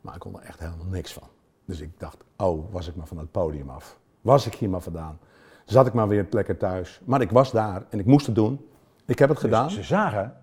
maar 0.00 0.14
ik 0.14 0.20
kon 0.20 0.40
er 0.40 0.46
echt 0.46 0.58
helemaal 0.58 0.86
niks 0.86 1.12
van. 1.12 1.28
Dus 1.64 1.80
ik 1.80 1.90
dacht, 1.98 2.16
oh, 2.36 2.72
was 2.72 2.88
ik 2.88 2.96
maar 2.96 3.06
van 3.06 3.18
het 3.18 3.30
podium 3.30 3.70
af. 3.70 3.98
Was 4.20 4.46
ik 4.46 4.54
hier 4.54 4.70
maar 4.70 4.80
vandaan. 4.80 5.18
Zat 5.64 5.86
ik 5.86 5.92
maar 5.92 6.08
weer 6.08 6.26
lekker 6.30 6.56
thuis. 6.56 7.00
Maar 7.04 7.20
ik 7.20 7.30
was 7.30 7.52
daar 7.52 7.84
en 7.88 7.98
ik 7.98 8.06
moest 8.06 8.26
het 8.26 8.34
doen. 8.34 8.66
Ik 9.04 9.18
heb 9.18 9.28
het 9.28 9.40
dus 9.40 9.50
gedaan. 9.50 9.70
Ze 9.70 9.82
zagen, 9.82 10.36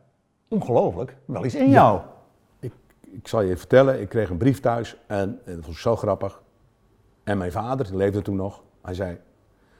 ongelooflijk, 0.47 1.17
wel 1.25 1.45
iets 1.45 1.55
in 1.55 1.69
jou. 1.69 2.01
Ik, 2.59 2.73
ik 3.01 3.27
zal 3.27 3.41
je 3.41 3.57
vertellen, 3.57 4.01
ik 4.01 4.09
kreeg 4.09 4.29
een 4.29 4.37
brief 4.37 4.59
thuis 4.59 4.97
en, 5.07 5.39
en 5.45 5.55
dat 5.55 5.65
was 5.65 5.81
zo 5.81 5.95
grappig. 5.95 6.41
En 7.23 7.37
mijn 7.37 7.51
vader, 7.51 7.85
die 7.85 7.95
leefde 7.95 8.21
toen 8.21 8.35
nog, 8.35 8.63
hij 8.81 8.93
zei, 8.93 9.19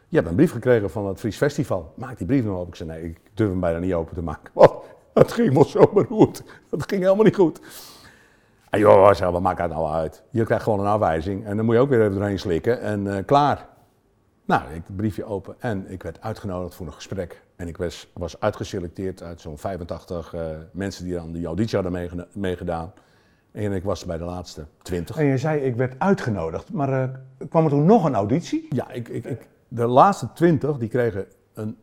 je 0.08 0.16
hebt 0.16 0.30
een 0.30 0.36
brief 0.36 0.52
gekregen 0.52 0.90
van 0.90 1.08
het 1.08 1.20
Fries 1.20 1.38
Festival. 1.38 1.94
Maak 1.96 2.18
die 2.18 2.28
brief 2.28 2.44
nog 2.44 2.56
open. 2.56 2.68
Ik 2.68 2.76
zei, 2.76 2.90
nee, 2.90 3.04
ik 3.04 3.20
durf 3.34 3.50
hem 3.50 3.60
bijna 3.60 3.80
niet 3.80 3.94
open 3.94 4.16
te 4.16 4.22
maken. 4.22 4.52
Want 4.54 4.74
het 5.14 5.32
ging 5.32 5.54
me 5.54 5.66
zo 5.68 5.90
beroerd. 5.94 6.44
Het 6.70 6.90
ging 6.90 7.02
helemaal 7.02 7.26
niet 7.26 7.36
goed. 7.36 7.60
En 8.70 8.80
joh, 8.80 9.14
zei, 9.14 9.32
wat 9.32 9.42
maakt 9.42 9.60
het 9.60 9.72
nou 9.72 9.92
uit? 9.92 10.24
Je 10.30 10.44
krijgt 10.44 10.64
gewoon 10.64 10.80
een 10.80 10.86
afwijzing 10.86 11.46
en 11.46 11.56
dan 11.56 11.66
moet 11.66 11.76
je 11.76 11.82
ook 11.82 11.90
weer 11.90 12.02
even 12.02 12.14
doorheen 12.14 12.40
slikken 12.40 12.82
en 12.82 13.06
uh, 13.06 13.18
klaar. 13.26 13.68
Nou, 14.46 14.62
ik 14.74 14.84
het 14.88 14.96
briefje 14.96 15.26
open 15.26 15.56
en 15.60 15.92
ik 15.92 16.04
werd 16.04 16.22
uitgenodigd 16.22 16.76
voor 16.76 16.86
een 16.86 16.94
gesprek. 16.94 17.42
En 17.60 17.68
ik 17.68 17.78
was, 17.78 18.12
was 18.14 18.40
uitgeselecteerd 18.40 19.24
uit 19.24 19.42
zo'n 19.42 19.58
85 19.58 20.34
uh, 20.34 20.42
mensen 20.72 21.06
die 21.06 21.20
aan 21.20 21.32
die 21.32 21.46
auditie 21.46 21.80
hadden 21.80 22.28
meegedaan. 22.34 22.94
En 23.52 23.72
ik 23.72 23.84
was 23.84 24.06
bij 24.06 24.18
de 24.18 24.24
laatste 24.24 24.66
20. 24.82 25.18
En 25.18 25.26
je 25.26 25.38
zei, 25.38 25.62
ik 25.62 25.76
werd 25.76 26.00
uitgenodigd, 26.00 26.72
maar 26.72 26.90
uh, 26.90 27.16
kwam 27.50 27.64
er 27.64 27.70
toen 27.70 27.86
nog 27.86 28.04
een 28.04 28.16
auditie? 28.16 28.68
Ja, 28.70 28.92
ik, 28.92 29.08
ik, 29.08 29.26
ik, 29.26 29.48
de 29.68 29.86
laatste 29.86 30.34
20 30.34 30.78
die 30.78 30.90
kregen 30.90 31.26
een 31.54 31.78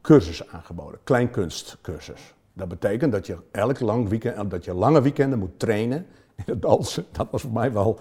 cursus 0.00 0.48
aangeboden, 0.48 1.00
kleinkunstcursus. 1.04 2.34
Dat 2.52 2.68
betekent 2.68 3.12
dat 3.12 3.26
je 3.26 3.36
elk 3.50 3.80
lang 3.80 4.08
weekend, 4.08 4.50
dat 4.50 4.64
je 4.64 4.74
lange 4.74 5.02
weekenden 5.02 5.38
moet 5.38 5.58
trainen 5.58 6.06
in 6.34 6.44
het 6.46 6.62
dansen. 6.62 7.04
Dat 7.12 7.26
was 7.30 7.42
voor 7.42 7.52
mij 7.52 7.72
wel 7.72 7.98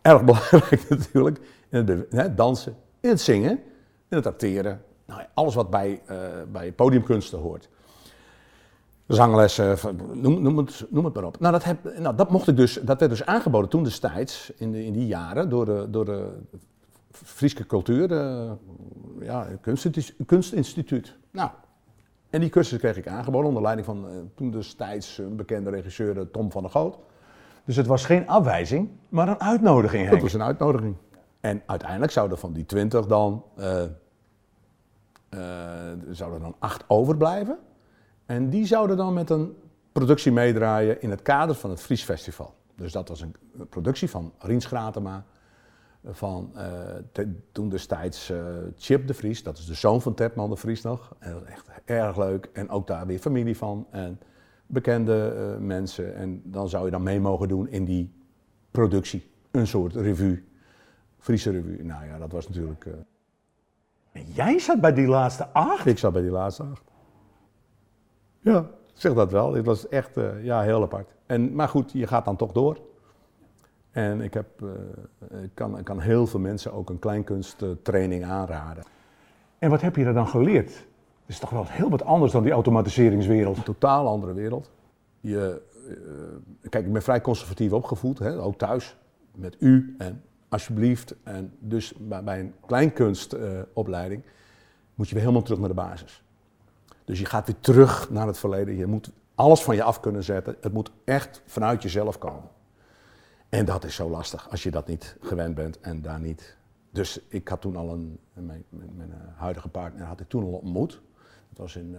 erg 0.00 0.24
belangrijk 0.30 0.88
natuurlijk. 0.88 1.38
In 1.68 1.86
het 1.86 2.12
hè, 2.12 2.34
dansen, 2.34 2.76
in 3.00 3.08
het 3.08 3.20
zingen, 3.20 3.50
in 4.08 4.16
het 4.16 4.26
acteren. 4.26 4.82
Nou, 5.12 5.26
alles 5.34 5.54
wat 5.54 5.70
bij, 5.70 6.02
uh, 6.10 6.16
bij 6.52 6.72
podiumkunsten 6.72 7.38
hoort 7.38 7.68
zanglessen, 9.06 9.78
noem, 10.12 10.42
noem, 10.42 10.56
het, 10.56 10.86
noem 10.90 11.04
het 11.04 11.14
maar 11.14 11.24
op. 11.24 11.40
Nou 11.40 11.52
dat, 11.52 11.64
heb, 11.64 11.98
nou, 11.98 12.16
dat, 12.16 12.30
mocht 12.30 12.48
ik 12.48 12.56
dus, 12.56 12.80
dat 12.82 12.98
werd 12.98 13.10
dus 13.10 13.26
aangeboden 13.26 13.70
toen 13.70 13.82
destijds, 13.82 14.52
in, 14.56 14.72
de, 14.72 14.84
in 14.84 14.92
die 14.92 15.06
jaren, 15.06 15.48
door 15.48 15.64
de, 15.64 15.86
door 15.90 16.04
de 16.04 16.28
Friese 17.10 17.66
cultuur, 17.66 18.08
de, 18.08 18.50
ja, 19.20 19.46
kunstinstituut. 20.26 21.16
Nou, 21.30 21.50
en 22.30 22.40
die 22.40 22.50
cursus 22.50 22.78
kreeg 22.78 22.96
ik 22.96 23.08
aangeboden 23.08 23.48
onder 23.48 23.62
leiding 23.62 23.86
van 23.86 24.04
uh, 24.04 24.10
toen 24.34 24.50
destijds 24.50 25.18
een 25.18 25.36
bekende 25.36 25.70
regisseur 25.70 26.18
eh, 26.18 26.24
Tom 26.32 26.50
van 26.50 26.62
der 26.62 26.70
Goot. 26.70 26.98
Dus 27.64 27.76
het 27.76 27.86
was 27.86 28.04
geen 28.04 28.28
afwijzing, 28.28 28.88
maar 29.08 29.28
een 29.28 29.40
uitnodiging. 29.40 30.08
Het 30.08 30.22
was 30.22 30.32
een 30.32 30.42
uitnodiging. 30.42 30.94
En 31.40 31.62
uiteindelijk 31.66 32.12
zouden 32.12 32.38
van 32.38 32.52
die 32.52 32.66
twintig 32.66 33.06
dan, 33.06 33.44
uh, 33.58 33.82
zouden 36.10 36.38
er 36.38 36.44
dan 36.44 36.56
acht 36.58 36.84
overblijven. 36.86 37.58
En 38.26 38.50
die 38.50 38.66
zouden 38.66 38.96
dan 38.96 39.14
met 39.14 39.30
een 39.30 39.56
productie 39.92 40.32
meedraaien 40.32 41.02
in 41.02 41.10
het 41.10 41.22
kader 41.22 41.54
van 41.54 41.70
het 41.70 41.80
Fries 41.80 42.02
Festival. 42.02 42.54
Dus 42.74 42.92
dat 42.92 43.08
was 43.08 43.20
een 43.20 43.34
productie 43.68 44.10
van 44.10 44.32
Riens 44.38 44.66
Gratema, 44.66 45.24
van 46.04 46.52
te, 47.12 47.34
toen 47.52 47.68
destijds 47.68 48.30
uh, 48.30 48.44
Chip 48.76 49.06
de 49.06 49.14
Vries, 49.14 49.42
dat 49.42 49.58
is 49.58 49.66
de 49.66 49.74
zoon 49.74 50.02
van 50.02 50.14
Tedman 50.14 50.50
de 50.50 50.56
Vries 50.56 50.82
nog. 50.82 51.14
En 51.18 51.32
dat 51.32 51.42
is 51.42 51.48
echt 51.48 51.70
erg 51.84 52.16
leuk. 52.16 52.50
En 52.52 52.68
ook 52.68 52.86
daar 52.86 53.06
weer 53.06 53.18
familie 53.18 53.56
van 53.56 53.86
en 53.90 54.20
bekende 54.66 55.56
mensen. 55.60 56.14
En 56.14 56.42
dan 56.44 56.68
zou 56.68 56.84
je 56.84 56.90
dan 56.90 57.02
mee 57.02 57.20
mogen 57.20 57.48
doen 57.48 57.68
in 57.68 57.84
die 57.84 58.12
productie. 58.70 59.30
Een 59.50 59.66
soort 59.66 59.94
revue, 59.94 60.44
Friese 61.18 61.50
revue. 61.50 61.84
Nou 61.84 62.06
ja, 62.06 62.18
dat 62.18 62.32
was 62.32 62.48
natuurlijk... 62.48 62.86
En 64.12 64.24
jij 64.32 64.58
zat 64.58 64.80
bij 64.80 64.92
die 64.92 65.06
laatste 65.06 65.48
acht? 65.48 65.86
Ik 65.86 65.98
zat 65.98 66.12
bij 66.12 66.22
die 66.22 66.30
laatste 66.30 66.62
acht. 66.62 66.82
Ja, 68.40 68.70
zeg 68.92 69.14
dat 69.14 69.30
wel. 69.30 69.54
Het 69.54 69.66
was 69.66 69.88
echt 69.88 70.16
uh, 70.16 70.44
ja, 70.44 70.60
heel 70.60 70.82
apart. 70.82 71.14
En, 71.26 71.54
maar 71.54 71.68
goed, 71.68 71.92
je 71.92 72.06
gaat 72.06 72.24
dan 72.24 72.36
toch 72.36 72.52
door. 72.52 72.78
En 73.90 74.20
ik, 74.20 74.34
heb, 74.34 74.62
uh, 74.62 75.42
ik, 75.42 75.50
kan, 75.54 75.78
ik 75.78 75.84
kan 75.84 76.00
heel 76.00 76.26
veel 76.26 76.40
mensen 76.40 76.72
ook 76.72 76.90
een 76.90 76.98
kleinkunsttraining 76.98 78.24
aanraden. 78.24 78.84
En 79.58 79.70
wat 79.70 79.80
heb 79.80 79.96
je 79.96 80.04
er 80.04 80.14
dan 80.14 80.28
geleerd? 80.28 80.70
Het 81.20 81.26
is 81.26 81.38
toch 81.38 81.50
wel 81.50 81.66
heel 81.66 81.90
wat 81.90 82.04
anders 82.04 82.32
dan 82.32 82.42
die 82.42 82.52
automatiseringswereld? 82.52 83.56
Een 83.56 83.62
totaal 83.62 84.06
andere 84.06 84.32
wereld. 84.32 84.70
Je, 85.20 85.62
uh, 85.88 86.68
kijk, 86.70 86.86
ik 86.86 86.92
ben 86.92 87.02
vrij 87.02 87.20
conservatief 87.20 87.72
opgevoed, 87.72 88.18
hè, 88.18 88.42
ook 88.42 88.58
thuis, 88.58 88.96
met 89.34 89.56
u. 89.58 89.94
En 89.98 90.22
alsjeblieft. 90.52 91.14
En 91.22 91.52
dus 91.58 91.92
bij, 91.98 92.40
een 92.40 92.54
kleinkunstopleiding 92.66 94.22
moet 94.94 95.08
je 95.08 95.14
weer 95.14 95.22
helemaal 95.22 95.44
terug 95.44 95.58
naar 95.58 95.68
de 95.68 95.74
basis. 95.74 96.22
Dus 97.04 97.18
je 97.18 97.24
gaat 97.24 97.46
weer 97.46 97.60
terug 97.60 98.10
naar 98.10 98.26
het 98.26 98.38
verleden. 98.38 98.76
Je 98.76 98.86
moet 98.86 99.10
alles 99.34 99.62
van 99.62 99.74
je 99.74 99.82
af 99.82 100.00
kunnen 100.00 100.24
zetten. 100.24 100.56
Het 100.60 100.72
moet 100.72 100.90
echt 101.04 101.42
vanuit 101.46 101.82
jezelf 101.82 102.18
komen. 102.18 102.48
En 103.48 103.64
dat 103.64 103.84
is 103.84 103.94
zo 103.94 104.08
lastig 104.08 104.50
als 104.50 104.62
je 104.62 104.70
dat 104.70 104.86
niet 104.86 105.16
gewend 105.20 105.54
bent 105.54 105.80
en 105.80 106.02
daar 106.02 106.20
niet. 106.20 106.56
Dus 106.90 107.20
ik 107.28 107.48
had 107.48 107.60
toen 107.60 107.76
al 107.76 107.92
een, 107.92 108.18
mijn, 108.32 108.64
mijn, 108.68 109.12
eh, 109.12 109.40
huidige 109.40 109.68
partner 109.68 110.06
had 110.06 110.20
ik 110.20 110.28
toen 110.28 110.42
al 110.42 110.52
ontmoet. 110.52 111.00
Dat 111.48 111.58
was 111.58 111.76
in, 111.76 111.96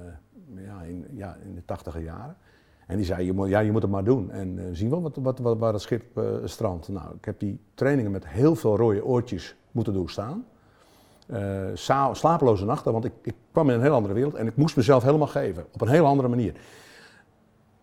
uh, 0.56 0.66
ja, 0.66 0.82
in, 0.82 1.08
ja, 1.12 1.38
in 1.44 1.56
de 1.56 1.66
tachtige 1.66 2.04
jaren. 2.04 2.38
En 2.88 2.98
die 2.98 3.06
zei, 3.06 3.25
je 3.25 3.34
moet, 3.34 3.50
ja, 3.50 3.60
je 3.60 3.72
moet 3.72 3.82
het 3.82 3.92
maar 3.92 4.04
doen. 4.04 4.32
En 4.32 4.58
uh, 4.58 4.63
zien 4.72 4.90
we 4.90 5.00
wat, 5.00 5.16
wat, 5.16 5.40
wat, 5.40 5.58
waar 5.58 5.74
het 5.74 5.82
schip 5.82 6.18
uh, 6.18 6.25
strandt. 6.44 6.88
Nou, 6.88 7.16
ik 7.16 7.25
heb 7.25 7.40
die 7.40 7.60
trainingen 7.74 8.12
met 8.12 8.28
heel 8.28 8.56
veel 8.56 8.78
rode 8.78 9.06
oortjes 9.06 9.56
moeten 9.72 9.94
doorstaan. 9.94 10.46
Uh, 11.28 11.68
slapeloze 12.12 12.66
nachten, 12.66 12.92
want 12.92 13.06
ik, 13.06 13.12
ik, 13.22 13.34
kwam 13.52 13.70
in 13.70 13.75
een 13.75 13.82
heel 13.82 13.94
andere 13.94 14.13
wereld 14.13 14.34
en 14.34 14.48
ik 14.48 14.56
moest 14.56 14.75
mezelf 14.75 15.04
helemaal 15.04 15.28
geven. 15.28 15.66
Op 15.74 15.82
een 15.82 15.88
heel 15.88 16.06
andere 16.06 16.28
manier. 16.28 16.54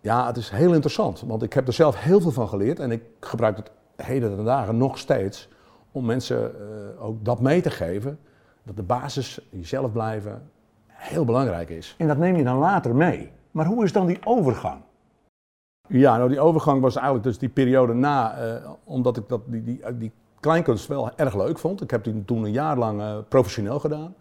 Ja, 0.01 0.27
het 0.27 0.37
is 0.37 0.51
heel 0.51 0.73
interessant, 0.73 1.21
want 1.21 1.43
ik 1.43 1.53
heb 1.53 1.67
er 1.67 1.73
zelf 1.73 2.01
heel 2.01 2.21
veel 2.21 2.31
van 2.31 2.49
geleerd 2.49 2.79
en 2.79 2.91
ik 2.91 3.03
gebruik 3.21 3.57
het 3.57 3.71
heden 3.97 4.37
ten 4.37 4.45
dagen 4.45 4.77
nog 4.77 4.99
steeds 4.99 5.49
om 5.93 6.05
mensen 6.05 6.53
ook 6.99 7.25
dat 7.25 7.41
mee 7.41 7.61
te 7.61 7.71
geven. 7.71 8.19
Dat 8.63 8.77
de 8.77 8.83
basis, 8.83 9.49
jezelf 9.51 9.93
blijven, 9.93 10.51
heel 10.87 11.25
belangrijk 11.25 11.71
is. 11.71 11.95
En 11.99 12.07
dat 12.07 12.19
neem 12.19 12.37
je 12.37 12.45
dan 12.45 12.59
later 12.59 12.95
mee. 12.95 13.33
Maar 13.51 13.67
hoe 13.67 13.85
is 13.85 13.93
dan 13.93 14.07
die 14.07 14.19
overgang? 14.25 14.81
Ja, 15.93 16.17
nou 16.17 16.29
die 16.29 16.41
overgang 16.41 16.81
was 16.81 16.95
eigenlijk 16.95 17.25
dus 17.25 17.39
die 17.39 17.49
periode 17.49 17.95
na, 17.95 18.45
uh, 18.45 18.71
omdat 18.85 19.17
ik 19.17 19.29
dat, 19.29 19.41
die, 19.47 19.63
die, 19.63 19.81
die 19.99 20.13
kleinkunst 20.41 20.87
wel 20.87 21.11
erg 21.17 21.37
leuk 21.37 21.59
vond. 21.59 21.83
Ik 21.83 21.91
heb 21.91 22.05
die 22.05 22.25
toen 22.25 22.45
een 22.45 22.53
jaar 22.53 22.79
lang 22.79 23.01
uh, 23.01 23.17
professioneel 23.29 23.79
gedaan. 23.79 24.15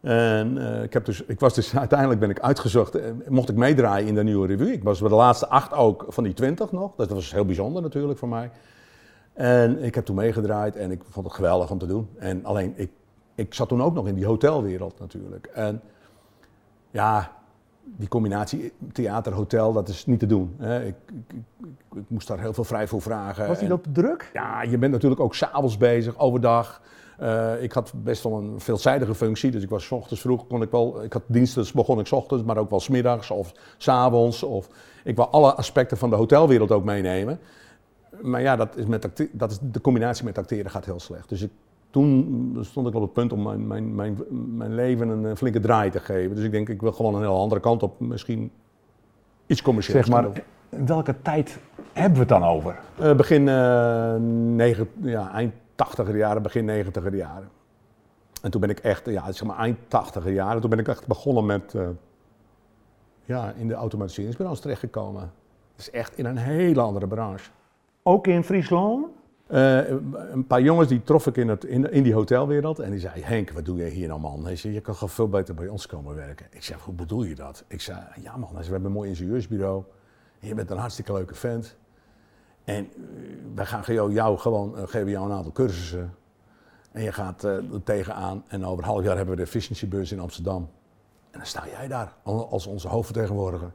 En 0.00 0.56
uh, 0.56 0.82
ik, 0.82 0.92
heb 0.92 1.04
dus, 1.04 1.22
ik 1.22 1.40
was 1.40 1.54
dus 1.54 1.76
uiteindelijk 1.84 2.20
ben 2.20 2.30
ik 2.30 2.40
uitgezocht, 2.40 2.98
mocht 3.28 3.48
ik 3.48 3.56
meedraaien 3.56 4.08
in 4.08 4.14
de 4.14 4.24
nieuwe 4.24 4.46
revue. 4.46 4.72
Ik 4.72 4.84
was 4.84 5.00
bij 5.00 5.08
de 5.08 5.14
laatste 5.14 5.48
acht 5.48 5.72
ook 5.72 6.04
van 6.08 6.24
die 6.24 6.34
twintig 6.34 6.72
nog. 6.72 6.94
Dat 6.96 7.10
was 7.10 7.32
heel 7.32 7.44
bijzonder 7.44 7.82
natuurlijk 7.82 8.18
voor 8.18 8.28
mij. 8.28 8.50
En 9.32 9.82
ik 9.82 9.94
heb 9.94 10.04
toen 10.04 10.16
meegedraaid 10.16 10.76
en 10.76 10.90
ik 10.90 11.02
vond 11.08 11.26
het 11.26 11.34
geweldig 11.34 11.70
om 11.70 11.78
te 11.78 11.86
doen. 11.86 12.08
En 12.18 12.44
alleen, 12.44 12.72
ik, 12.76 12.90
ik 13.34 13.54
zat 13.54 13.68
toen 13.68 13.82
ook 13.82 13.94
nog 13.94 14.06
in 14.06 14.14
die 14.14 14.26
hotelwereld 14.26 14.98
natuurlijk. 14.98 15.46
En 15.46 15.80
ja, 16.90 17.32
die 17.84 18.08
combinatie 18.08 18.72
theater-hotel, 18.92 19.72
dat 19.72 19.88
is 19.88 20.06
niet 20.06 20.18
te 20.18 20.26
doen. 20.26 20.54
Hè. 20.58 20.84
Ik, 20.84 20.94
ik, 21.06 21.36
ik, 21.36 21.98
ik, 21.98 22.04
moest 22.08 22.28
daar 22.28 22.40
heel 22.40 22.52
veel 22.52 22.64
vrij 22.64 22.88
voor 22.88 23.02
vragen. 23.02 23.48
Was 23.48 23.58
die 23.58 23.72
op 23.72 23.86
druk? 23.92 24.30
Ja, 24.32 24.62
je 24.62 24.78
bent 24.78 24.92
natuurlijk 24.92 25.20
ook 25.20 25.34
s'avonds 25.34 25.76
bezig, 25.76 26.18
overdag. 26.18 26.82
Uh, 27.20 27.62
ik 27.62 27.72
had 27.72 27.92
best 27.96 28.22
wel 28.22 28.38
een 28.38 28.60
veelzijdige 28.60 29.14
functie, 29.14 29.50
dus 29.50 29.62
ik 29.62 29.68
was 29.68 29.84
s 29.84 29.90
ochtends 29.90 30.20
vroeg, 30.20 30.46
kon 30.46 30.62
ik 30.62 30.70
wel, 30.70 31.02
ik 31.02 31.12
had 31.12 31.22
diensten, 31.26 31.62
dus 31.62 31.72
begon 31.72 31.98
ik 31.98 32.06
s 32.06 32.12
ochtends, 32.12 32.44
maar 32.44 32.56
ook 32.56 32.70
wel 32.70 32.80
smiddags 32.80 33.30
of 33.30 33.52
s'avonds. 33.76 34.42
Of, 34.42 34.68
ik 35.04 35.16
wil 35.16 35.28
alle 35.28 35.54
aspecten 35.54 35.96
van 35.96 36.10
de 36.10 36.16
hotelwereld 36.16 36.70
ook 36.70 36.84
meenemen. 36.84 37.38
Maar 38.20 38.40
ja, 38.40 38.56
dat 38.56 38.76
is 38.76 38.86
met, 38.86 39.28
dat 39.32 39.50
is, 39.50 39.58
de 39.62 39.80
combinatie 39.80 40.24
met 40.24 40.38
acteren 40.38 40.70
gaat 40.70 40.84
heel 40.84 41.00
slecht. 41.00 41.28
Dus 41.28 41.42
ik 41.42 41.50
toen 41.92 42.58
stond 42.60 42.86
ik 42.88 42.94
op 42.94 43.02
het 43.02 43.12
punt 43.12 43.32
om 43.32 43.42
mijn, 43.42 43.66
mijn, 43.66 43.94
mijn, 43.94 44.16
mijn 44.56 44.74
leven 44.74 45.08
een 45.08 45.36
flinke 45.36 45.60
draai 45.60 45.90
te 45.90 46.00
geven. 46.00 46.36
Dus 46.36 46.44
ik 46.44 46.50
denk, 46.50 46.68
ik 46.68 46.80
wil 46.80 46.92
gewoon 46.92 47.14
een 47.14 47.20
heel 47.20 47.40
andere 47.40 47.60
kant 47.60 47.82
op. 47.82 48.00
Misschien 48.00 48.50
iets 49.46 49.62
commercieels. 49.62 50.06
Zeg 50.06 50.14
maar, 50.14 50.42
welke 50.68 51.14
tijd 51.22 51.58
hebben 51.92 52.12
we 52.12 52.18
het 52.18 52.28
dan 52.28 52.44
over? 52.44 52.78
Uh, 53.00 53.14
begin 53.14 53.46
uh, 53.46 54.14
negen, 54.54 54.88
ja, 55.00 55.32
eind 55.32 55.52
tachtiger 55.74 56.16
jaren, 56.16 56.42
begin 56.42 56.64
negentiger 56.64 57.14
jaren. 57.14 57.48
En 58.42 58.50
toen 58.50 58.60
ben 58.60 58.70
ik 58.70 58.78
echt, 58.78 59.06
ja, 59.06 59.32
zeg 59.32 59.48
maar 59.48 59.58
eind 59.58 59.78
tachtiger 59.88 60.32
jaren, 60.32 60.60
toen 60.60 60.70
ben 60.70 60.78
ik 60.78 60.88
echt 60.88 61.06
begonnen 61.06 61.46
met, 61.46 61.74
uh, 61.74 61.88
ja, 63.24 63.52
in 63.56 63.68
de 63.68 63.74
automatiseringsbranche 63.74 64.60
terechtgekomen. 64.60 65.20
Dat 65.20 65.30
is 65.86 65.90
echt 65.90 66.18
in 66.18 66.26
een 66.26 66.36
hele 66.36 66.80
andere 66.80 67.06
branche. 67.06 67.50
Ook 68.02 68.26
in 68.26 68.44
Friesland? 68.44 69.06
Uh, 69.52 69.88
een 70.30 70.46
paar 70.46 70.62
jongens 70.62 70.88
die 70.88 71.02
trof 71.02 71.26
ik 71.26 71.36
in, 71.36 71.48
het, 71.48 71.64
in, 71.64 71.92
in, 71.92 72.02
die 72.02 72.14
hotelwereld 72.14 72.78
en 72.78 72.90
die 72.90 73.00
zei, 73.00 73.22
Henk, 73.22 73.50
wat 73.50 73.64
doe 73.64 73.78
je 73.78 73.84
hier 73.84 74.08
nou 74.08 74.20
man? 74.20 74.44
Hij 74.44 74.56
zei, 74.56 74.74
je 74.74 74.80
kan 74.80 74.94
gewoon 74.94 75.08
veel 75.08 75.28
beter 75.28 75.54
bij 75.54 75.68
ons 75.68 75.86
komen 75.86 76.14
werken. 76.14 76.46
Ik 76.50 76.62
zei, 76.62 76.78
hoe 76.84 76.94
bedoel 76.94 77.22
je 77.22 77.34
dat? 77.34 77.64
Ik 77.68 77.80
zei, 77.80 77.98
ja 78.22 78.36
man, 78.36 78.50
we 78.52 78.62
hebben 78.62 78.84
een 78.84 78.92
mooi 78.92 79.08
ingenieursbureau. 79.08 79.84
Je 80.38 80.54
bent 80.54 80.70
een 80.70 80.78
hartstikke 80.78 81.12
leuke 81.12 81.34
vent. 81.34 81.76
En 82.64 82.88
uh, 82.96 83.04
wij 83.54 83.66
gaan 83.66 83.82
jou, 83.86 84.12
jou 84.12 84.38
gewoon, 84.38 84.74
uh, 84.76 84.82
geven 84.86 85.10
jou 85.10 85.30
een 85.30 85.36
aantal 85.36 85.52
cursussen. 85.52 86.14
En 86.92 87.02
je 87.02 87.12
gaat 87.12 87.42
er 87.42 87.64
tegenaan 87.84 88.44
en 88.46 88.64
over 88.64 88.78
een 88.78 88.90
half 88.90 89.04
jaar 89.04 89.16
hebben 89.16 89.34
we 89.34 89.40
de 89.40 89.46
efficiëntiebeurs 89.46 90.12
in 90.12 90.20
Amsterdam. 90.20 90.68
En 91.30 91.38
dan 91.38 91.46
sta 91.46 91.66
jij 91.68 91.88
daar 91.88 92.14
als 92.24 92.66
onze 92.66 92.88
hoofdvertegenwoordiger. 92.88 93.72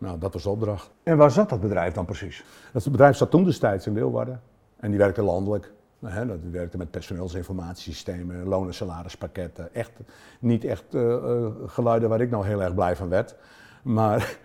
Nou, 0.00 0.18
dat 0.18 0.32
was 0.32 0.42
de 0.42 0.48
opdracht. 0.48 0.90
En 1.02 1.16
waar 1.16 1.30
zat 1.30 1.48
dat 1.48 1.60
bedrijf 1.60 1.94
dan 1.94 2.04
precies? 2.04 2.44
Dat 2.72 2.90
bedrijf 2.90 3.16
zat 3.16 3.30
toen 3.30 3.44
destijds 3.44 3.86
in 3.86 3.92
Leeuwarden. 3.92 4.42
En 4.76 4.90
die 4.90 4.98
werkte 4.98 5.22
landelijk. 5.22 5.72
He, 6.06 6.40
die 6.40 6.50
werkte 6.50 6.76
met 6.76 6.90
personeelsinformatiesystemen, 6.90 8.44
loon- 8.44 8.66
en 8.66 8.74
salarispakketten. 8.74 9.74
Echt, 9.74 9.90
niet 10.38 10.64
echt 10.64 10.94
uh, 10.94 11.02
uh, 11.02 11.46
geluiden 11.66 12.08
waar 12.08 12.20
ik 12.20 12.30
nou 12.30 12.46
heel 12.46 12.62
erg 12.62 12.74
blij 12.74 12.96
van 12.96 13.08
werd. 13.08 13.34
Maar, 13.82 14.36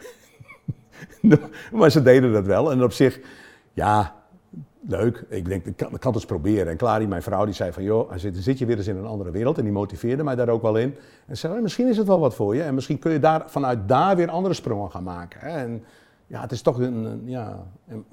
maar 1.72 1.90
ze 1.90 2.02
deden 2.02 2.34
dat 2.34 2.46
wel. 2.46 2.72
En 2.72 2.84
op 2.84 2.92
zich, 2.92 3.20
ja, 3.74 4.16
leuk. 4.88 5.26
Ik 5.30 5.46
denk, 5.46 5.66
ik 5.66 5.78
kan, 5.78 5.94
ik 5.94 6.00
kan 6.00 6.12
het 6.12 6.22
eens 6.22 6.26
proberen. 6.26 6.68
En 6.68 6.78
Clary, 6.78 7.06
mijn 7.06 7.22
vrouw, 7.22 7.46
die 7.46 7.54
zei 7.54 7.72
van, 7.72 7.84
joh, 7.84 8.12
zit, 8.16 8.38
zit 8.38 8.58
je 8.58 8.66
weer 8.66 8.78
eens 8.78 8.88
in 8.88 8.98
een 8.98 9.06
andere 9.06 9.32
wereld. 9.32 9.58
En 9.58 9.64
die 9.64 9.74
motiveerde 9.74 10.24
mij 10.24 10.36
daar 10.36 10.50
ook 10.50 10.62
wel 10.62 10.78
in. 10.78 10.96
En 11.26 11.38
zei, 11.38 11.62
misschien 11.62 11.88
is 11.88 11.98
het 11.98 12.08
wel 12.08 12.20
wat 12.20 12.36
voor 12.36 12.56
je. 12.56 12.64
En 12.64 12.74
misschien 12.74 13.00
kun 13.00 13.12
je 13.12 13.20
daar, 13.20 13.44
vanuit 13.46 13.88
daar 13.88 14.16
weer 14.16 14.30
andere 14.30 14.54
sprongen 14.54 14.92
gaan 14.92 15.04
maken. 15.04 15.40
Hè? 15.40 15.58
En 15.58 15.84
ja, 16.28 16.42
het 16.42 16.52
is 16.52 16.62
toch 16.62 16.80
een, 16.80 17.06
een 17.06 17.22
ja, 17.26 17.66
een, 17.88 18.06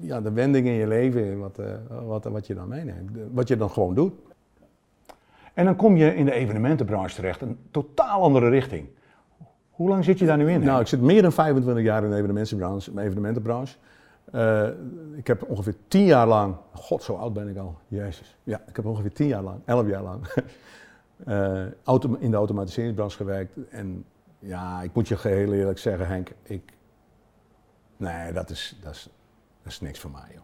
ja, 0.00 0.20
de 0.20 0.32
wending 0.32 0.66
in 0.66 0.72
je 0.72 0.86
leven 0.86 1.38
wat, 1.38 1.58
uh, 1.58 1.66
wat, 2.06 2.24
wat 2.24 2.46
je 2.46 2.54
dan 2.54 2.68
meeneemt. 2.68 3.10
Wat 3.32 3.48
je 3.48 3.56
dan 3.56 3.70
gewoon 3.70 3.94
doet. 3.94 4.12
En 5.54 5.64
dan 5.64 5.76
kom 5.76 5.96
je 5.96 6.14
in 6.14 6.24
de 6.24 6.32
evenementenbranche 6.32 7.14
terecht. 7.14 7.40
Een 7.40 7.58
totaal 7.70 8.22
andere 8.22 8.48
richting. 8.48 8.88
Hoe 9.70 9.88
lang 9.88 10.04
zit 10.04 10.18
je 10.18 10.26
daar 10.26 10.36
nu 10.36 10.50
in? 10.50 10.64
Nou, 10.64 10.80
ik 10.80 10.86
zit 10.86 11.00
meer 11.00 11.22
dan 11.22 11.32
25 11.32 11.84
jaar 11.84 12.04
in 12.04 12.10
de 12.10 12.16
evenementenbranche. 12.16 12.90
evenementenbranche. 13.00 13.76
Uh, 14.34 14.68
ik 15.16 15.26
heb 15.26 15.42
ongeveer 15.42 15.74
tien 15.88 16.04
jaar 16.04 16.26
lang, 16.26 16.56
god 16.72 17.02
zo 17.02 17.14
oud 17.14 17.32
ben 17.32 17.48
ik 17.48 17.56
al, 17.56 17.78
jezus. 17.88 18.36
Ja, 18.42 18.62
ik 18.66 18.76
heb 18.76 18.84
ongeveer 18.84 19.12
tien 19.12 19.26
jaar 19.26 19.42
lang, 19.42 19.60
elf 19.64 19.86
jaar 19.86 20.02
lang, 20.02 20.26
uh, 21.26 21.66
auto, 21.84 22.16
in 22.18 22.30
de 22.30 22.36
automatiseringsbranche 22.36 23.16
gewerkt. 23.16 23.68
En 23.70 24.04
ja, 24.38 24.82
ik 24.82 24.94
moet 24.94 25.08
je 25.08 25.16
heel 25.18 25.52
eerlijk 25.52 25.78
zeggen 25.78 26.06
Henk, 26.06 26.30
ik, 26.42 26.72
nee 27.96 28.32
dat 28.32 28.50
is, 28.50 28.78
dat 28.82 28.94
is, 28.94 29.08
dat 29.62 29.72
is 29.72 29.80
niks 29.80 29.98
voor 29.98 30.10
mij 30.10 30.30
joh. 30.32 30.42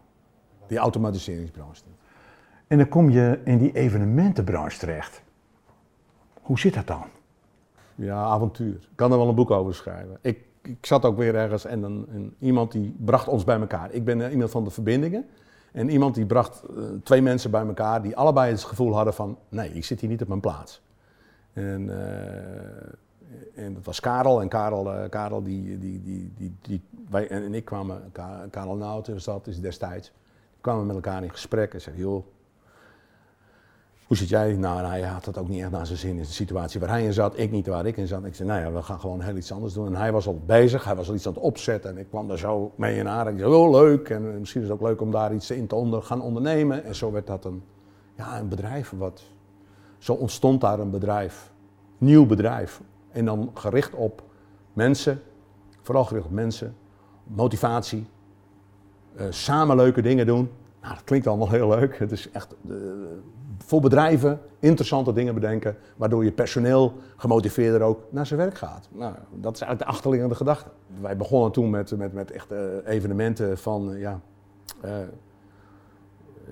Die 0.67 0.77
automatiseringsbranche. 0.77 1.83
En 2.67 2.77
dan 2.77 2.87
kom 2.87 3.09
je 3.09 3.41
in 3.43 3.57
die 3.57 3.75
evenementenbranche 3.75 4.79
terecht. 4.79 5.23
Hoe 6.41 6.59
zit 6.59 6.73
dat 6.73 6.87
dan? 6.87 7.05
Ja, 7.95 8.23
avontuur. 8.23 8.73
Ik 8.73 8.95
kan 8.95 9.11
er 9.11 9.17
wel 9.17 9.27
een 9.27 9.35
boek 9.35 9.51
over 9.51 9.75
schrijven. 9.75 10.17
Ik, 10.21 10.45
ik 10.61 10.85
zat 10.85 11.05
ook 11.05 11.17
weer 11.17 11.35
ergens 11.35 11.65
en, 11.65 11.83
een, 11.83 12.35
iemand 12.39 12.71
die 12.71 12.95
bracht 12.97 13.27
ons 13.27 13.43
bij 13.43 13.59
elkaar. 13.59 13.91
Ik 13.91 14.05
ben 14.05 14.31
iemand 14.31 14.51
van 14.51 14.63
de 14.63 14.69
verbindingen. 14.69 15.25
En 15.71 15.89
iemand 15.89 16.15
die 16.15 16.25
bracht 16.25 16.63
uh, 16.77 16.83
twee 17.03 17.21
mensen 17.21 17.51
bij 17.51 17.65
elkaar 17.65 18.01
die 18.01 18.15
allebei 18.15 18.51
het 18.51 18.63
gevoel 18.63 18.95
hadden 18.95 19.13
van... 19.13 19.37
nee, 19.49 19.73
ik 19.73 19.85
zit 19.85 19.99
hier 19.99 20.09
niet 20.09 20.21
op 20.21 20.27
mijn 20.27 20.39
plaats. 20.39 20.81
En, 21.53 21.81
uh, 21.81 23.65
en 23.65 23.73
dat 23.73 23.85
was 23.85 23.99
Karel. 23.99 24.41
En 24.41 24.47
Karel, 24.47 25.09
Karel 25.09 25.43
die, 25.43 25.79
die, 25.79 26.01
die, 26.01 26.31
die, 26.37 26.55
die, 26.61 26.81
wij 27.09 27.27
en 27.27 27.53
ik 27.53 27.65
kwamen... 27.65 28.11
Karel 28.49 28.75
Nauten 28.75 29.13
was 29.13 29.23
dat, 29.23 29.47
is 29.47 29.59
destijds. 29.59 30.11
kwamen 30.61 30.85
met 30.85 30.95
elkaar 30.95 31.23
in 31.23 31.31
gesprek 31.31 31.73
en 31.73 31.81
zeiden... 31.81 32.05
joh, 32.05 32.25
hoe 34.09 34.17
zit 34.17 34.29
jij? 34.29 34.53
Nou, 34.53 34.85
hij 34.85 35.01
had 35.01 35.25
het 35.25 35.37
ook 35.37 35.47
niet 35.47 35.61
echt 35.61 35.71
naar 35.71 35.85
zijn 35.85 35.97
zin 35.97 36.09
in 36.09 36.17
de 36.17 36.23
situatie 36.23 36.79
waar 36.79 36.89
hij 36.89 37.03
in 37.03 37.13
zat. 37.13 37.39
Ik 37.39 37.51
niet 37.51 37.67
waar 37.67 37.85
ik 37.85 37.97
in 37.97 38.07
zat. 38.07 38.25
Ik 38.25 38.35
zei, 38.35 38.49
nou 38.49 38.61
ja, 38.61 38.71
we 38.71 38.81
gaan 38.81 38.99
gewoon 38.99 39.21
heel 39.21 39.35
iets 39.35 39.51
anders 39.51 39.73
doen. 39.73 39.85
En 39.85 39.95
hij 39.95 40.11
was 40.11 40.27
al 40.27 40.41
bezig, 40.45 40.83
hij 40.83 40.95
was 40.95 41.09
al 41.09 41.15
iets 41.15 41.27
aan 41.27 41.33
het 41.33 41.41
opzetten. 41.41 41.89
En 41.91 41.97
ik 41.97 42.09
kwam 42.09 42.27
daar 42.27 42.37
zo 42.37 42.71
mee 42.75 42.97
in 42.97 43.07
aan. 43.07 43.27
Ik 43.27 43.39
zei, 43.39 43.53
oh 43.53 43.71
leuk. 43.71 44.09
En 44.09 44.39
misschien 44.39 44.61
is 44.61 44.67
het 44.67 44.77
ook 44.77 44.87
leuk 44.87 45.01
om 45.01 45.11
daar 45.11 45.33
iets 45.33 45.51
in 45.51 45.67
te 45.67 45.75
onder, 45.75 46.03
gaan 46.03 46.21
ondernemen. 46.21 46.83
En 46.83 46.95
zo 46.95 47.11
werd 47.11 47.27
dat 47.27 47.45
een, 47.45 47.63
ja, 48.15 48.39
een 48.39 48.47
bedrijf. 48.47 48.93
Wat, 48.97 49.23
zo 49.97 50.13
ontstond 50.13 50.61
daar 50.61 50.79
een 50.79 50.91
bedrijf. 50.91 51.51
Nieuw 51.97 52.25
bedrijf. 52.25 52.81
En 53.11 53.25
dan 53.25 53.51
gericht 53.53 53.93
op 53.93 54.23
mensen. 54.73 55.21
Vooral 55.81 56.05
gericht 56.05 56.25
op 56.25 56.31
mensen. 56.31 56.75
Motivatie. 57.23 58.07
Uh, 59.19 59.25
samen 59.29 59.75
leuke 59.75 60.01
dingen 60.01 60.25
doen. 60.25 60.49
Nou, 60.89 61.01
dat 61.01 61.09
klinkt 61.09 61.27
allemaal 61.27 61.49
heel 61.49 61.69
leuk. 61.69 61.99
Het 61.99 62.11
is 62.11 62.31
echt... 62.31 62.55
Uh, 62.69 62.75
voor 63.57 63.81
bedrijven 63.81 64.39
interessante 64.59 65.13
dingen 65.13 65.33
bedenken, 65.33 65.75
waardoor 65.95 66.23
je 66.23 66.31
personeel 66.31 66.93
gemotiveerder 67.15 67.81
ook 67.81 68.01
naar 68.09 68.25
zijn 68.25 68.39
werk 68.39 68.57
gaat. 68.57 68.89
Nou, 68.91 69.13
dat 69.31 69.53
is 69.53 69.61
eigenlijk 69.61 69.91
de 69.91 69.97
achterliggende 69.97 70.35
gedachte. 70.35 70.69
Wij 71.01 71.17
begonnen 71.17 71.51
toen 71.51 71.69
met, 71.69 71.97
met, 71.97 72.13
met 72.13 72.31
echt 72.31 72.51
evenementen 72.85 73.57
van, 73.57 73.93
ja, 73.97 74.19
uh, 74.85 74.91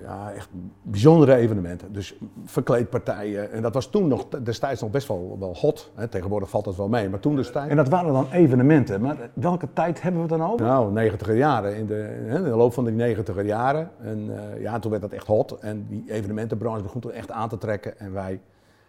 ja, 0.02 0.32
echt 0.32 0.48
bijzondere 0.82 1.34
evenementen. 1.34 1.92
Dus 1.92 2.18
verkleedpartijen. 2.44 3.52
En 3.52 3.62
dat 3.62 3.74
was 3.74 3.86
toen 3.86 4.08
nog, 4.08 4.28
destijds 4.28 4.80
nog 4.80 4.90
best 4.90 5.08
wel, 5.08 5.36
wel 5.40 5.56
hot. 5.56 5.90
Hè. 5.94 6.08
Tegenwoordig 6.08 6.50
valt 6.50 6.64
dat 6.64 6.76
wel 6.76 6.88
mee. 6.88 7.08
Maar 7.08 7.20
toen 7.20 7.36
destijds... 7.36 7.70
En 7.70 7.76
dat 7.76 7.88
waren 7.88 8.12
dan 8.12 8.26
evenementen. 8.32 9.00
Maar 9.00 9.16
welke 9.32 9.68
tijd 9.72 10.02
hebben 10.02 10.22
we 10.22 10.28
dan 10.28 10.42
over? 10.42 10.66
Nou, 10.66 10.92
negentiger 10.92 11.36
jaren. 11.36 11.76
In 11.76 11.86
de, 11.86 12.26
in 12.28 12.42
de 12.42 12.48
loop 12.48 12.72
van 12.72 12.84
die 12.84 12.94
negentiger 12.94 13.44
jaren. 13.44 13.90
En 14.00 14.18
uh, 14.30 14.62
ja, 14.62 14.78
toen 14.78 14.90
werd 14.90 15.02
dat 15.02 15.12
echt 15.12 15.26
hot. 15.26 15.52
En 15.52 15.86
die 15.88 16.04
evenementenbranche 16.12 16.82
begon 16.82 17.00
toen 17.00 17.12
echt 17.12 17.30
aan 17.30 17.48
te 17.48 17.58
trekken. 17.58 17.98
En 17.98 18.12
wij 18.12 18.40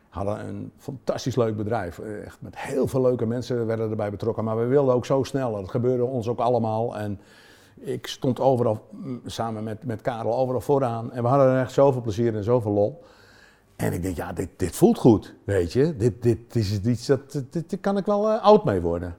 hadden 0.09 0.47
een 0.47 0.71
fantastisch 0.77 1.35
leuk 1.35 1.57
bedrijf. 1.57 1.99
Eh, 1.99 2.25
echt 2.25 2.37
met 2.41 2.57
heel 2.57 2.87
veel 2.87 3.01
leuke 3.01 3.25
mensen 3.25 3.65
werden 3.65 3.89
erbij 3.89 4.09
betrokken. 4.09 4.43
Maar 4.43 4.57
we 4.57 4.65
wilden 4.65 4.95
ook 4.95 5.05
zo 5.05 5.23
snel. 5.23 5.51
Dat 5.51 5.69
gebeurde 5.69 6.03
ons 6.03 6.27
ook 6.27 6.39
allemaal. 6.39 6.97
En 6.97 7.19
ik 7.79 8.07
stond 8.07 8.39
overal, 8.39 8.87
mm, 8.91 9.21
samen 9.25 9.63
met, 9.63 9.83
met 9.83 10.01
Karel, 10.01 10.37
overal 10.37 10.61
vooraan. 10.61 11.11
En 11.11 11.23
we 11.23 11.29
hadden 11.29 11.47
er 11.47 11.61
echt 11.61 11.71
zoveel 11.71 12.01
plezier 12.01 12.35
en 12.35 12.43
zoveel 12.43 12.71
lol. 12.71 13.03
En 13.75 13.93
ik 13.93 14.01
denk, 14.01 14.15
ja, 14.15 14.33
dit, 14.33 14.49
dit 14.55 14.75
voelt 14.75 14.97
goed, 14.97 15.35
weet 15.43 15.73
je. 15.73 15.95
Dit, 15.95 16.21
dit, 16.21 16.55
is 16.55 16.81
iets, 16.81 17.05
dat, 17.05 17.43
dit, 17.49 17.77
kan 17.81 17.97
ik 17.97 18.05
wel 18.05 18.31
uh, 18.31 18.43
oud 18.43 18.63
mee 18.63 18.81
worden. 18.81 19.17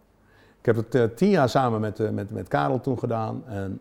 Ik 0.58 0.66
heb 0.66 0.76
het 0.76 0.94
uh, 0.94 1.04
tien 1.04 1.30
jaar 1.30 1.48
samen 1.48 1.80
met, 1.80 1.98
uh, 1.98 2.10
met, 2.10 2.30
met 2.30 2.48
Karel 2.48 2.80
toen 2.80 2.98
gedaan. 2.98 3.46
En, 3.46 3.80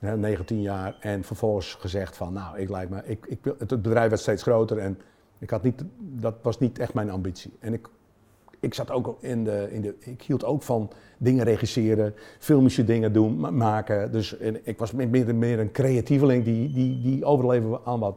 19 0.00 0.60
jaar. 0.60 0.96
En 1.00 1.24
vervolgens 1.24 1.74
gezegd 1.74 2.16
van, 2.16 2.32
nou, 2.32 2.58
ik 2.58 2.68
lijkt 2.68 2.90
me, 2.90 3.02
ik, 3.04 3.26
ik, 3.26 3.38
het 3.58 3.82
bedrijf 3.82 4.08
werd 4.08 4.20
steeds 4.20 4.42
groter. 4.42 4.78
En 4.78 4.98
ik 5.38 5.50
had 5.50 5.62
niet, 5.62 5.84
dat 5.98 6.34
was 6.42 6.58
niet 6.58 6.78
echt 6.78 6.94
mijn 6.94 7.10
ambitie. 7.10 7.56
En 7.60 7.72
ik, 7.72 7.88
ik 8.60 8.74
zat 8.74 8.90
ook 8.90 9.16
in 9.20 9.44
de, 9.44 9.68
in 9.70 9.80
de. 9.80 9.94
Ik 9.98 10.22
hield 10.22 10.44
ook 10.44 10.62
van 10.62 10.90
dingen 11.18 11.44
regisseren, 11.44 12.14
filmische 12.38 12.84
dingen 12.84 13.12
doen, 13.12 13.56
maken. 13.56 14.12
Dus 14.12 14.36
ik 14.62 14.78
was 14.78 14.92
meer, 14.92 15.34
meer 15.34 15.58
een 15.58 15.72
creatieveling 15.72 16.44
die, 16.44 16.72
die, 16.72 17.00
die 17.00 17.24
overleven 17.24 17.80
aan, 17.84 18.00
wat, 18.00 18.16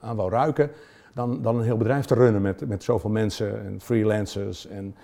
aan 0.00 0.16
wou 0.16 0.30
ruiken. 0.30 0.70
Dan, 1.14 1.42
dan 1.42 1.56
een 1.56 1.64
heel 1.64 1.76
bedrijf 1.76 2.04
te 2.04 2.14
runnen 2.14 2.42
met, 2.42 2.68
met 2.68 2.82
zoveel 2.82 3.10
mensen 3.10 3.64
en 3.64 3.80
freelancers. 3.80 4.66
En 4.66 4.94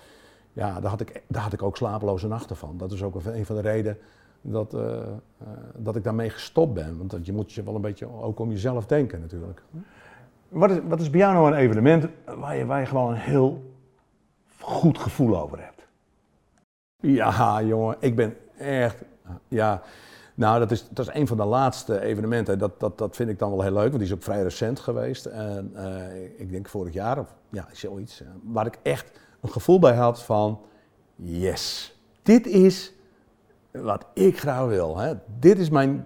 ja, 0.53 0.79
daar 0.79 0.89
had, 0.89 1.01
ik, 1.01 1.21
daar 1.27 1.43
had 1.43 1.53
ik 1.53 1.63
ook 1.63 1.77
slapeloze 1.77 2.27
nachten 2.27 2.55
van. 2.55 2.77
Dat 2.77 2.91
is 2.91 3.03
ook 3.03 3.15
een 3.25 3.45
van 3.45 3.55
de 3.55 3.61
redenen 3.61 3.97
dat, 4.41 4.73
uh, 4.73 4.81
uh, 4.81 5.47
dat 5.75 5.95
ik 5.95 6.03
daarmee 6.03 6.29
gestopt 6.29 6.73
ben. 6.73 6.97
Want 6.97 7.25
je 7.25 7.33
moet 7.33 7.53
je 7.53 7.63
wel 7.63 7.75
een 7.75 7.81
beetje 7.81 8.07
ook 8.21 8.39
om 8.39 8.49
jezelf 8.49 8.85
denken 8.85 9.19
natuurlijk. 9.19 9.61
Wat 10.49 10.71
is, 10.71 10.77
wat 10.87 11.01
is 11.01 11.09
bij 11.09 11.19
jou 11.19 11.33
nou 11.33 11.47
een 11.47 11.57
evenement 11.57 12.07
waar 12.37 12.57
je, 12.57 12.65
waar 12.65 12.79
je 12.79 12.85
gewoon 12.85 13.09
een 13.09 13.17
heel 13.17 13.68
goed 14.59 14.97
gevoel 14.97 15.39
over 15.41 15.63
hebt? 15.63 15.87
Ja, 16.99 17.61
jongen, 17.61 17.95
ik 17.99 18.15
ben 18.15 18.37
echt. 18.57 19.03
Ja, 19.47 19.81
nou, 20.39 20.59
dat 20.59 20.71
is, 20.71 20.87
dat 20.89 21.07
is 21.07 21.13
een 21.13 21.27
van 21.27 21.37
de 21.37 21.45
laatste 21.45 22.01
evenementen. 22.01 22.59
Dat, 22.59 22.79
dat, 22.79 22.97
dat 22.97 23.15
vind 23.15 23.29
ik 23.29 23.39
dan 23.39 23.49
wel 23.49 23.61
heel 23.61 23.73
leuk, 23.73 23.87
want 23.87 23.97
die 23.97 24.07
is 24.07 24.13
ook 24.13 24.23
vrij 24.23 24.43
recent 24.43 24.79
geweest. 24.79 25.25
En 25.25 25.71
uh, 25.75 26.39
ik 26.39 26.51
denk 26.51 26.69
vorig 26.69 26.93
jaar, 26.93 27.19
of 27.19 27.35
ja, 27.49 27.67
zoiets. 27.71 28.23
waar 28.43 28.65
ik 28.65 28.79
echt 28.81 29.19
een 29.41 29.51
gevoel 29.51 29.79
bij 29.79 29.95
had 29.95 30.21
van: 30.21 30.61
yes, 31.15 31.95
dit 32.21 32.47
is 32.47 32.93
wat 33.71 34.05
ik 34.13 34.39
graag 34.39 34.65
wil. 34.65 34.97
Hè. 34.97 35.13
Dit 35.39 35.59
is 35.59 35.69
mijn. 35.69 36.05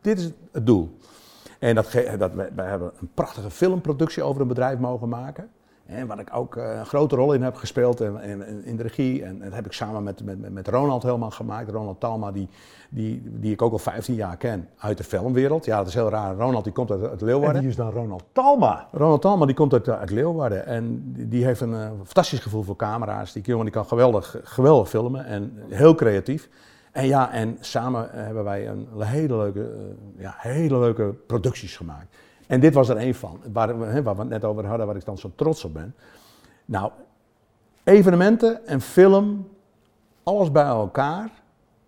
Dit 0.00 0.18
is 0.18 0.30
het 0.52 0.66
doel. 0.66 0.98
En 1.58 1.74
dat, 1.74 1.92
dat, 2.18 2.34
wij 2.34 2.68
hebben 2.68 2.92
een 3.00 3.10
prachtige 3.14 3.50
filmproductie 3.50 4.22
over 4.22 4.40
een 4.40 4.48
bedrijf 4.48 4.78
mogen 4.78 5.08
maken. 5.08 5.50
En 5.86 6.06
waar 6.06 6.18
ik 6.18 6.28
ook 6.32 6.56
eh, 6.56 6.76
een 6.78 6.86
grote 6.86 7.16
rol 7.16 7.32
in 7.32 7.42
heb 7.42 7.54
gespeeld 7.54 8.00
in, 8.00 8.20
in, 8.20 8.64
in 8.64 8.76
de 8.76 8.82
regie. 8.82 9.24
En, 9.24 9.38
dat 9.38 9.52
heb 9.52 9.66
ik 9.66 9.72
samen 9.72 10.02
met, 10.02 10.24
met, 10.24 10.52
met 10.52 10.68
Ronald 10.68 11.02
helemaal 11.02 11.30
gemaakt. 11.30 11.70
Ronald 11.70 12.00
Talma, 12.00 12.32
die, 12.32 12.48
die, 12.88 13.22
die 13.24 13.52
ik 13.52 13.62
ook 13.62 13.72
al 13.72 13.78
15 13.78 14.14
jaar 14.14 14.36
ken 14.36 14.68
uit 14.78 14.96
de 14.96 15.04
filmwereld. 15.04 15.64
Ja, 15.64 15.78
dat 15.78 15.86
is 15.86 15.94
heel 15.94 16.08
raar. 16.08 16.36
Ronald 16.36 16.64
die 16.64 16.72
komt 16.72 16.90
uit, 16.90 17.08
uit 17.08 17.20
Leeuwarden. 17.20 17.54
En 17.54 17.60
wie 17.60 17.70
is 17.70 17.76
dan 17.76 17.90
Ronald 17.90 18.24
Talma? 18.32 18.88
Ronald 18.92 19.20
Talma 19.20 19.46
die 19.46 19.54
komt 19.54 19.72
uit, 19.72 19.88
uit 19.88 20.10
Leeuwarden. 20.10 20.66
En 20.66 21.12
die, 21.12 21.28
die 21.28 21.44
heeft 21.44 21.60
een 21.60 21.72
uh, 21.72 21.90
fantastisch 22.04 22.40
gevoel 22.40 22.62
voor 22.62 22.76
camera's. 22.76 23.32
Die 23.32 23.42
jongen 23.42 23.64
die 23.64 23.74
kan 23.74 23.86
geweldig, 23.86 24.36
geweldig 24.42 24.88
filmen 24.88 25.24
en 25.24 25.52
heel 25.68 25.94
creatief. 25.94 26.48
En 26.92 27.06
ja, 27.06 27.32
en 27.32 27.56
samen 27.60 28.08
hebben 28.12 28.44
wij 28.44 28.68
een 28.68 28.88
hele 28.98 29.36
leuke, 29.36 29.58
uh, 29.58 30.22
ja, 30.22 30.34
hele 30.38 30.78
leuke 30.78 31.14
producties 31.26 31.76
gemaakt. 31.76 32.16
En 32.46 32.60
dit 32.60 32.74
was 32.74 32.88
er 32.88 32.96
één 32.96 33.14
van, 33.14 33.40
waar 33.52 33.78
we, 33.78 34.02
waar 34.02 34.16
het 34.16 34.28
net 34.28 34.44
over 34.44 34.66
hadden, 34.66 34.86
waar 34.86 34.96
ik 34.96 35.04
dan 35.04 35.18
zo 35.18 35.30
trots 35.34 35.64
op 35.64 35.72
ben. 35.72 35.94
Nou, 36.64 36.90
evenementen 37.84 38.66
en 38.66 38.80
film, 38.80 39.48
alles 40.22 40.52
bij 40.52 40.64
elkaar. 40.64 41.30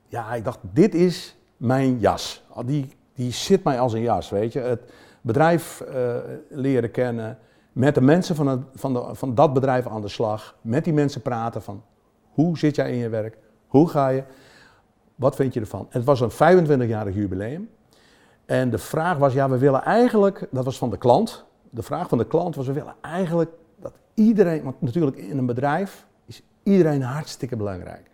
Ja, 0.08 0.34
ik 0.34 0.44
dacht, 0.44 0.58
dit 0.60 0.94
is 0.94 1.36
mijn 1.56 1.98
jas. 1.98 2.44
Die, 2.64 2.96
die 3.14 3.30
zit 3.30 3.64
mij 3.64 3.80
als 3.80 3.92
een 3.92 4.00
jas, 4.00 4.30
weet 4.30 4.52
je. 4.52 4.60
Het 4.60 4.92
bedrijf 5.20 5.84
uh, 5.88 6.16
leren 6.48 6.90
kennen, 6.90 7.38
met 7.72 7.94
de 7.94 8.00
mensen 8.00 8.36
van, 8.36 8.46
het, 8.46 8.60
van, 8.74 8.92
de, 8.92 9.14
van 9.14 9.34
dat 9.34 9.52
bedrijf 9.52 9.86
aan 9.86 10.00
de 10.00 10.08
slag, 10.08 10.56
met 10.60 10.84
die 10.84 10.92
mensen 10.92 11.22
praten 11.22 11.62
van 11.62 11.82
hoe 12.32 12.58
zit 12.58 12.76
jij 12.76 12.90
in 12.90 12.98
je 12.98 13.08
werk, 13.08 13.38
hoe 13.66 13.88
ga 13.88 14.08
je, 14.08 14.22
wat 15.14 15.36
vind 15.36 15.54
je 15.54 15.60
ervan. 15.60 15.86
Het 15.90 16.04
was 16.04 16.20
een 16.20 16.30
25-jarig 16.30 17.14
jubileum. 17.14 17.68
En 18.46 18.70
de 18.70 18.78
vraag 18.78 19.18
was, 19.18 19.32
ja, 19.32 19.48
we 19.48 19.58
willen 19.58 19.82
eigenlijk, 19.82 20.48
dat 20.50 20.64
was 20.64 20.78
van 20.78 20.90
de 20.90 20.98
klant. 20.98 21.44
De 21.70 21.82
vraag 21.82 22.08
van 22.08 22.18
de 22.18 22.26
klant 22.26 22.54
was, 22.54 22.66
we 22.66 22.72
willen 22.72 22.94
eigenlijk 23.00 23.50
dat 23.80 23.92
iedereen, 24.14 24.62
want 24.62 24.80
natuurlijk 24.80 25.16
in 25.16 25.38
een 25.38 25.46
bedrijf 25.46 26.06
is 26.26 26.42
iedereen 26.62 27.02
hartstikke 27.02 27.56
belangrijk. 27.56 28.10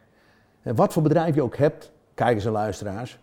En 0.62 0.75
wat 0.75 0.92
voor 0.92 1.03
bedrijf 1.03 1.35
je 1.35 1.42
ook 1.42 1.57
hebt, 1.57 1.92
kijkers 2.14 2.45
en 2.45 2.53
luisteraars. 2.53 3.18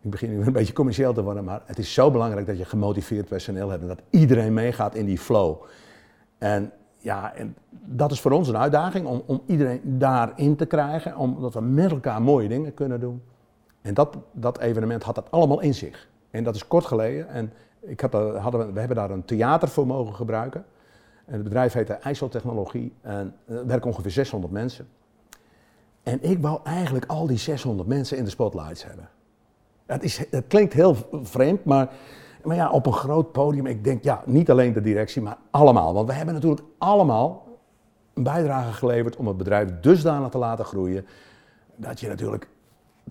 Ik 0.00 0.10
begin 0.10 0.30
nu 0.30 0.46
een 0.46 0.52
beetje 0.52 0.72
commercieel 0.72 1.12
te 1.12 1.22
worden, 1.22 1.44
maar 1.44 1.62
het 1.64 1.78
is 1.78 1.94
zo 1.94 2.10
belangrijk 2.10 2.46
dat 2.46 2.58
je 2.58 2.64
gemotiveerd 2.64 3.28
personeel 3.28 3.68
hebt 3.68 3.82
en 3.82 3.88
dat 3.88 4.02
iedereen 4.10 4.54
meegaat 4.54 4.94
in 4.94 5.06
die 5.06 5.18
flow. 5.18 5.62
En 6.38 6.72
ja, 6.98 7.34
en 7.34 7.56
dat 7.70 8.12
is 8.12 8.20
voor 8.20 8.30
ons 8.30 8.48
een 8.48 8.56
uitdaging 8.56 9.06
om, 9.06 9.22
om 9.26 9.42
iedereen 9.46 9.80
daarin 9.84 10.56
te 10.56 10.66
krijgen, 10.66 11.16
omdat 11.16 11.54
we 11.54 11.60
met 11.60 11.90
elkaar 11.90 12.22
mooie 12.22 12.48
dingen 12.48 12.74
kunnen 12.74 13.00
doen. 13.00 13.22
En 13.82 13.94
dat, 13.94 14.16
dat 14.32 14.58
evenement 14.58 15.02
had 15.02 15.14
dat 15.14 15.30
allemaal 15.30 15.60
in 15.60 15.74
zich. 15.74 16.08
En 16.30 16.44
dat 16.44 16.54
is 16.54 16.66
kort 16.66 16.84
geleden. 16.84 17.28
En 17.28 17.52
ik 17.80 18.00
heb, 18.00 18.12
hadden 18.12 18.72
we, 18.72 18.78
hebben 18.78 18.96
daar 18.96 19.10
een 19.10 19.24
theater 19.24 19.68
voor 19.68 19.86
mogen 19.86 20.14
gebruiken. 20.14 20.64
En 21.24 21.34
het 21.34 21.42
bedrijf 21.42 21.72
heette 21.72 21.92
IJsseltechnologie. 21.92 22.92
En 23.00 23.34
er 23.46 23.66
werken 23.66 23.90
ongeveer 23.90 24.10
600 24.10 24.52
mensen. 24.52 24.88
En 26.02 26.22
ik 26.22 26.38
wou 26.38 26.60
eigenlijk 26.64 27.04
al 27.06 27.26
die 27.26 27.36
600 27.36 27.88
mensen 27.88 28.16
in 28.16 28.24
de 28.24 28.30
spotlights 28.30 28.84
hebben. 28.84 29.08
Het, 29.86 30.02
is, 30.02 30.24
het 30.30 30.44
klinkt 30.46 30.72
heel 30.72 30.96
vreemd, 31.22 31.64
maar, 31.64 31.90
maar 32.44 32.56
ja, 32.56 32.70
op 32.70 32.86
een 32.86 32.92
groot 32.92 33.32
podium. 33.32 33.66
Ik 33.66 33.84
denk, 33.84 34.04
ja, 34.04 34.22
niet 34.26 34.50
alleen 34.50 34.72
de 34.72 34.80
directie, 34.80 35.22
maar 35.22 35.36
allemaal. 35.50 35.94
Want 35.94 36.08
we 36.08 36.14
hebben 36.14 36.34
natuurlijk 36.34 36.62
allemaal 36.78 37.46
een 38.14 38.22
bijdrage 38.22 38.72
geleverd 38.72 39.16
om 39.16 39.26
het 39.26 39.36
bedrijf 39.36 39.80
dusdanig 39.80 40.28
te 40.28 40.38
laten 40.38 40.64
groeien. 40.64 41.06
Dat 41.76 42.00
je 42.00 42.08
natuurlijk 42.08 42.48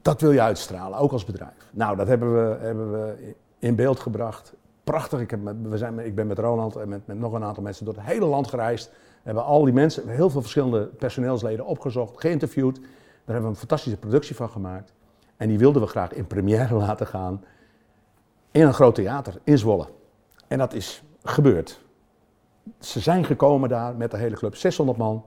dat 0.01 0.21
wil 0.21 0.31
je 0.31 0.41
uitstralen, 0.41 0.99
ook 0.99 1.11
als 1.11 1.25
bedrijf. 1.25 1.69
Nou, 1.71 1.95
dat 1.95 2.07
hebben 2.07 2.33
we, 2.33 2.57
hebben 2.59 2.91
we 2.91 3.33
in 3.59 3.75
beeld 3.75 3.99
gebracht. 3.99 4.53
Prachtig. 4.83 5.19
Ik, 5.19 5.31
heb 5.31 5.39
we 5.63 5.77
zijn, 5.77 5.99
ik 5.99 6.15
ben 6.15 6.27
met 6.27 6.39
Ronald 6.39 6.75
en 6.75 6.89
met, 6.89 7.07
met 7.07 7.19
nog 7.19 7.33
een 7.33 7.43
aantal 7.43 7.63
mensen 7.63 7.85
door 7.85 7.93
het 7.93 8.03
hele 8.03 8.25
land 8.25 8.47
gereisd. 8.47 8.89
We 8.89 8.97
hebben 9.23 9.43
al 9.43 9.63
die 9.63 9.73
mensen, 9.73 10.07
heel 10.07 10.29
veel 10.29 10.41
verschillende 10.41 10.85
personeelsleden 10.85 11.65
opgezocht, 11.65 12.19
geïnterviewd. 12.19 12.75
Daar 12.75 12.85
hebben 13.25 13.43
we 13.43 13.49
een 13.49 13.55
fantastische 13.55 13.97
productie 13.97 14.35
van 14.35 14.49
gemaakt. 14.49 14.93
En 15.37 15.47
die 15.47 15.57
wilden 15.57 15.81
we 15.81 15.87
graag 15.87 16.13
in 16.13 16.27
première 16.27 16.75
laten 16.85 17.07
gaan 17.07 17.43
in 18.51 18.61
een 18.61 18.73
groot 18.73 18.95
theater 18.95 19.39
in 19.43 19.57
Zwolle. 19.57 19.87
En 20.47 20.57
dat 20.57 20.73
is 20.73 21.03
gebeurd. 21.23 21.81
Ze 22.79 22.99
zijn 22.99 23.25
gekomen 23.25 23.69
daar 23.69 23.95
met 23.95 24.11
de 24.11 24.17
hele 24.17 24.35
club, 24.35 24.55
600 24.55 24.97
man. 24.97 25.25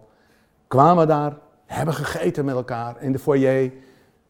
Kwamen 0.67 1.07
daar, 1.07 1.39
hebben 1.67 1.95
gegeten 1.95 2.45
met 2.45 2.55
elkaar 2.55 3.03
in 3.03 3.13
de 3.13 3.19
foyer 3.19 3.73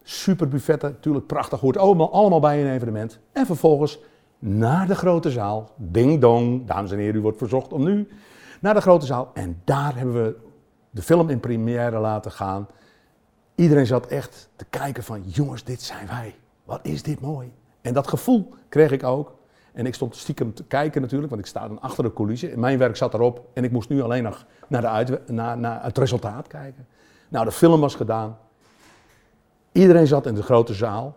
super 0.04 0.48
buffetten, 0.48 0.90
natuurlijk 0.90 1.26
prachtig, 1.26 1.60
hoort 1.60 1.76
allemaal, 1.76 2.12
allemaal 2.12 2.40
bij 2.40 2.60
een 2.60 2.72
evenement. 2.72 3.18
En 3.32 3.46
vervolgens 3.46 3.98
naar 4.38 4.86
de 4.86 4.94
grote 4.94 5.30
zaal, 5.30 5.70
ding 5.76 6.20
dong, 6.20 6.66
dames 6.66 6.92
en 6.92 6.98
heren, 6.98 7.14
u 7.14 7.20
wordt 7.20 7.38
verzocht 7.38 7.72
om 7.72 7.84
nu 7.84 8.08
naar 8.60 8.74
de 8.74 8.80
grote 8.80 9.06
zaal. 9.06 9.30
En 9.34 9.60
daar 9.64 9.96
hebben 9.96 10.24
we 10.24 10.36
de 10.90 11.02
film 11.02 11.28
in 11.28 11.40
première 11.40 11.98
laten 11.98 12.30
gaan. 12.30 12.66
Iedereen 13.54 13.86
zat 13.86 14.06
echt 14.06 14.48
te 14.56 14.64
kijken 14.70 15.02
van, 15.02 15.22
jongens, 15.22 15.64
dit 15.64 15.82
zijn 15.82 16.06
wij. 16.06 16.34
Wat 16.64 16.80
is 16.82 17.02
dit 17.02 17.20
mooi. 17.20 17.52
En 17.80 17.94
dat 17.94 18.08
gevoel 18.08 18.54
kreeg 18.68 18.90
ik 18.90 19.02
ook. 19.02 19.34
En 19.72 19.86
ik 19.86 19.94
stond 19.94 20.16
stiekem 20.16 20.54
te 20.54 20.64
kijken 20.64 21.00
natuurlijk, 21.00 21.30
want 21.30 21.42
ik 21.42 21.48
sta 21.48 21.68
dan 21.68 21.80
achter 21.80 22.04
de 22.04 22.12
coulissen. 22.12 22.60
Mijn 22.60 22.78
werk 22.78 22.96
zat 22.96 23.14
erop 23.14 23.46
en 23.52 23.64
ik 23.64 23.70
moest 23.70 23.88
nu 23.88 24.02
alleen 24.02 24.22
nog 24.22 24.46
naar, 24.68 24.80
de 24.80 24.88
uit, 24.88 25.28
naar, 25.28 25.58
naar 25.58 25.84
het 25.84 25.98
resultaat 25.98 26.46
kijken. 26.46 26.86
Nou, 27.28 27.44
de 27.44 27.52
film 27.52 27.80
was 27.80 27.94
gedaan. 27.94 28.38
Iedereen 29.74 30.06
zat 30.06 30.26
in 30.26 30.34
de 30.34 30.42
grote 30.42 30.74
zaal. 30.74 31.16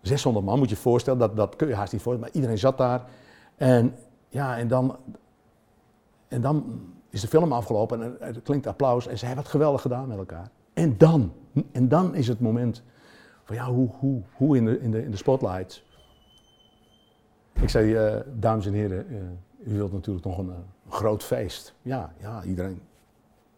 600 0.00 0.46
man, 0.46 0.58
moet 0.58 0.68
je 0.68 0.74
je 0.74 0.80
voorstellen, 0.80 1.18
dat, 1.18 1.36
dat 1.36 1.56
kun 1.56 1.68
je 1.68 1.74
haast 1.74 1.92
niet 1.92 2.02
voorstellen, 2.02 2.30
maar 2.30 2.40
iedereen 2.40 2.58
zat 2.58 2.78
daar. 2.78 3.04
En 3.56 3.94
ja, 4.28 4.58
en 4.58 4.68
dan, 4.68 4.96
en 6.28 6.40
dan 6.40 6.80
is 7.10 7.20
de 7.20 7.28
film 7.28 7.52
afgelopen 7.52 8.02
en 8.02 8.20
er 8.20 8.40
klinkt 8.40 8.66
applaus 8.66 9.06
en 9.06 9.18
ze 9.18 9.26
hebben 9.26 9.42
het 9.42 9.52
geweldig 9.52 9.80
gedaan 9.80 10.08
met 10.08 10.18
elkaar. 10.18 10.50
En 10.72 10.98
dan, 10.98 11.32
en 11.72 11.88
dan 11.88 12.14
is 12.14 12.28
het 12.28 12.40
moment 12.40 12.82
van 13.44 13.56
ja, 13.56 13.64
hoe, 13.64 13.88
hoe, 13.98 14.22
hoe 14.32 14.56
in, 14.56 14.64
de, 14.64 14.80
in, 14.80 14.90
de, 14.90 15.04
in 15.04 15.10
de 15.10 15.16
spotlights. 15.16 15.84
Ik 17.52 17.68
zei, 17.68 17.94
eh, 17.94 18.20
dames 18.34 18.66
en 18.66 18.72
heren, 18.72 19.08
eh, 19.08 19.72
u 19.72 19.76
wilt 19.76 19.92
natuurlijk 19.92 20.26
nog 20.26 20.38
een, 20.38 20.50
eh, 20.50 20.56
groot 20.88 21.22
feest. 21.24 21.74
Ja, 21.82 22.12
ja, 22.18 22.42
iedereen 22.42 22.80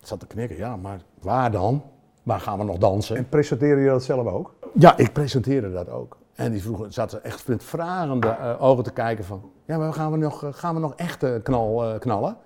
zat 0.02 0.20
te 0.20 0.26
knikken. 0.26 0.56
Ja, 0.56 0.76
maar 0.76 1.00
waar 1.20 1.50
dan? 1.50 1.82
Waar 2.22 2.40
gaan 2.40 2.58
we 2.58 2.64
nog 2.64 2.78
dansen? 2.78 3.16
En 3.16 3.28
presenteerde 3.28 3.80
je 3.80 3.88
dat 3.88 4.02
zelf 4.02 4.26
ook? 4.26 4.54
Ja, 4.74 4.96
ik 4.96 5.12
presenteerde 5.12 5.72
dat 5.72 5.88
ook. 5.88 6.16
En 6.32 6.52
die 6.52 6.62
vroegen, 6.62 6.92
zaten 6.92 7.24
echt 7.24 7.48
met 7.48 7.64
vragende 7.64 8.28
eh, 8.28 8.62
ogen 8.62 8.84
te 8.84 8.92
kijken 8.92 9.24
van, 9.24 9.50
ja, 9.64 9.78
maar 9.78 9.92
gaan 9.92 10.10
we 10.10 10.16
nog, 10.16 10.44
eh, 10.44 10.52
gaan 10.52 10.74
we 10.74 10.80
nog 10.80 10.94
echt 10.94 11.22
eh, 11.22 11.34
knal, 11.42 11.98
knallen? 11.98 12.36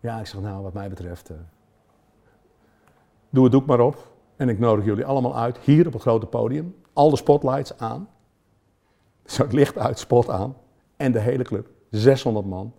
Ja, 0.00 0.20
ik 0.20 0.26
zeg, 0.26 0.40
nou, 0.40 0.62
wat 0.62 0.72
mij 0.72 0.88
betreft, 0.88 1.30
doe 3.30 3.42
het 3.42 3.52
doek 3.52 3.66
maar 3.66 3.80
op. 3.80 4.08
En 4.36 4.48
ik 4.48 4.58
nodig 4.58 4.84
jullie 4.84 5.04
allemaal 5.04 5.36
uit, 5.36 5.58
hier 5.58 5.86
op 5.86 5.92
het 5.92 6.02
grote 6.02 6.26
podium, 6.26 6.74
al 6.92 7.10
de 7.10 7.16
spotlights 7.16 7.78
aan. 7.78 8.08
Zo 9.24 9.42
het 9.42 9.52
licht 9.52 9.78
uit, 9.78 9.98
spot 9.98 10.28
aan. 10.28 10.56
En 10.96 11.12
de 11.12 11.20
hele 11.20 11.42
club, 11.42 11.68
600 11.90 12.46
man. 12.46 12.74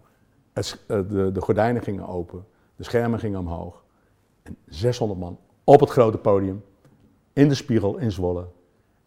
Het, 0.54 0.84
de, 0.88 1.30
de 1.34 1.42
gordijnen 1.42 1.82
gingen 1.82 2.08
open, 2.08 2.46
de 2.76 2.84
schermen 2.84 3.20
gingen 3.20 3.40
omhoog. 3.40 3.84
En 4.44 4.58
600 4.66 5.20
man 5.20 5.38
op 5.64 5.80
het 5.80 5.90
grote 5.90 6.18
podium, 6.18 6.64
in 7.34 7.48
de 7.48 7.56
spiegel 7.56 7.98
in 7.98 8.12
Zwolle. 8.12 8.46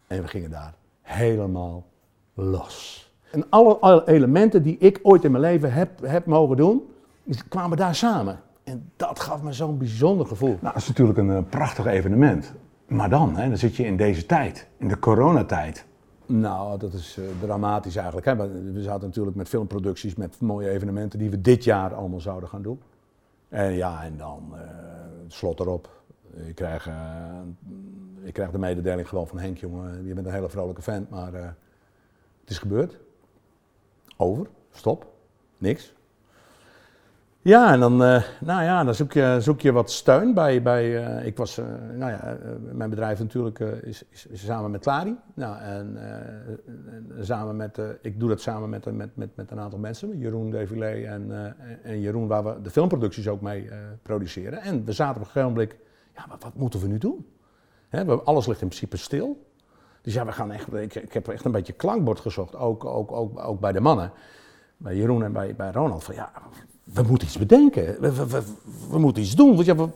En 0.07 0.21
we 0.21 0.27
gingen 0.27 0.49
daar 0.49 0.73
helemaal 1.01 1.85
los. 2.33 3.05
En 3.31 3.49
alle, 3.49 3.77
alle 3.77 4.07
elementen 4.07 4.63
die 4.63 4.77
ik 4.77 4.99
ooit 5.03 5.23
in 5.23 5.31
mijn 5.31 5.43
leven 5.43 5.73
heb, 5.73 6.01
heb 6.01 6.25
mogen 6.25 6.57
doen, 6.57 6.83
kwamen 7.49 7.77
daar 7.77 7.95
samen. 7.95 8.39
En 8.63 8.91
dat 8.95 9.19
gaf 9.19 9.41
me 9.41 9.53
zo'n 9.53 9.77
bijzonder 9.77 10.27
gevoel. 10.27 10.57
Nou, 10.61 10.73
dat 10.73 10.75
is 10.75 10.87
natuurlijk 10.87 11.17
een 11.17 11.31
eh, 11.31 11.43
prachtig 11.49 11.85
evenement. 11.85 12.53
Maar 12.87 13.09
dan, 13.09 13.35
hè, 13.35 13.47
dan 13.47 13.57
zit 13.57 13.75
je 13.75 13.85
in 13.85 13.97
deze 13.97 14.25
tijd, 14.25 14.67
in 14.77 14.87
de 14.87 14.99
coronatijd. 14.99 15.85
Nou, 16.25 16.79
dat 16.79 16.93
is 16.93 17.17
eh, 17.17 17.23
dramatisch 17.41 17.95
eigenlijk. 17.95 18.25
Hè? 18.25 18.35
We 18.73 18.81
zaten 18.81 19.07
natuurlijk 19.07 19.35
met 19.35 19.49
filmproducties, 19.49 20.15
met 20.15 20.41
mooie 20.41 20.69
evenementen 20.69 21.19
die 21.19 21.29
we 21.29 21.41
dit 21.41 21.63
jaar 21.63 21.93
allemaal 21.93 22.19
zouden 22.19 22.49
gaan 22.49 22.61
doen. 22.61 22.79
En 23.49 23.71
ja, 23.71 24.03
en 24.03 24.17
dan 24.17 24.43
eh, 24.53 24.59
slot 25.27 25.59
erop. 25.59 25.89
Ik 26.35 26.55
krijg, 26.55 26.87
eh, 26.87 27.41
ik 28.23 28.33
krijg 28.33 28.51
de 28.51 28.57
mededeling 28.57 29.07
gewoon 29.09 29.27
van 29.27 29.39
Henk, 29.39 29.57
jongen, 29.57 30.05
je 30.05 30.13
bent 30.13 30.27
een 30.27 30.33
hele 30.33 30.49
vrolijke 30.49 30.81
vent, 30.81 31.09
maar 31.09 31.33
eh, 31.33 31.45
het 32.41 32.49
is 32.49 32.57
gebeurd. 32.57 32.97
Over, 34.17 34.47
stop, 34.71 35.07
niks. 35.57 35.93
Ja, 37.41 37.73
en 37.73 37.79
dan, 37.79 38.03
eh, 38.03 38.23
nou 38.39 38.63
ja, 38.63 38.83
dan 38.83 38.95
zoek, 38.95 39.11
je, 39.11 39.37
zoek 39.39 39.61
je 39.61 39.71
wat 39.71 39.91
steun 39.91 40.33
bij. 40.33 40.61
bij 40.61 40.91
ik 41.25 41.37
was, 41.37 41.57
nou 41.93 42.11
ja, 42.11 42.37
mijn 42.71 42.89
bedrijf 42.89 43.19
natuurlijk 43.19 43.59
is, 43.59 44.03
is, 44.09 44.25
is 44.25 44.45
samen 44.45 44.71
met 44.71 44.81
Clari. 44.81 45.15
Nou, 45.33 45.59
en, 45.59 45.97
en 47.17 47.25
samen 47.25 47.55
met, 47.55 47.79
ik 48.01 48.19
doe 48.19 48.29
dat 48.29 48.41
samen 48.41 48.69
met, 48.69 48.85
met, 48.91 49.15
met, 49.15 49.35
met 49.35 49.51
een 49.51 49.59
aantal 49.59 49.79
mensen, 49.79 50.17
Jeroen 50.17 50.51
Devilé 50.51 51.05
en, 51.05 51.55
en 51.83 51.99
Jeroen, 51.99 52.27
waar 52.27 52.43
we 52.43 52.61
de 52.61 52.69
filmproducties 52.69 53.27
ook 53.27 53.41
mee 53.41 53.69
produceren. 54.01 54.61
En 54.61 54.85
we 54.85 54.91
zaten 54.91 55.15
op 55.15 55.27
een 55.27 55.31
gegeven 55.31 55.53
moment, 55.53 55.75
ja, 56.15 56.25
maar 56.27 56.37
wat 56.39 56.55
moeten 56.55 56.79
we 56.79 56.87
nu 56.87 56.97
doen? 56.97 57.25
Alles 58.23 58.47
ligt 58.47 58.61
in 58.61 58.67
principe 58.67 58.97
stil. 58.97 59.45
Dus 60.01 60.13
ja, 60.13 60.25
we 60.25 60.31
gaan 60.31 60.51
echt, 60.51 60.73
ik, 60.73 60.95
ik 60.95 61.13
heb 61.13 61.27
echt 61.27 61.45
een 61.45 61.51
beetje 61.51 61.73
klankbord 61.73 62.19
gezocht, 62.19 62.55
ook, 62.55 62.85
ook, 62.85 63.11
ook, 63.11 63.39
ook 63.39 63.59
bij 63.59 63.71
de 63.71 63.79
mannen. 63.79 64.11
Bij 64.77 64.95
Jeroen 64.95 65.23
en 65.23 65.33
bij, 65.33 65.55
bij 65.55 65.71
Ronald. 65.71 66.03
Van 66.03 66.15
ja, 66.15 66.31
we 66.83 67.01
moeten 67.01 67.27
iets 67.27 67.37
bedenken. 67.37 68.01
We, 68.01 68.13
we, 68.13 68.27
we, 68.27 68.43
we 68.89 68.99
moeten 68.99 69.23
iets 69.23 69.35
doen, 69.35 69.53
want 69.55 69.65
ja, 69.65 69.75
we, 69.75 69.89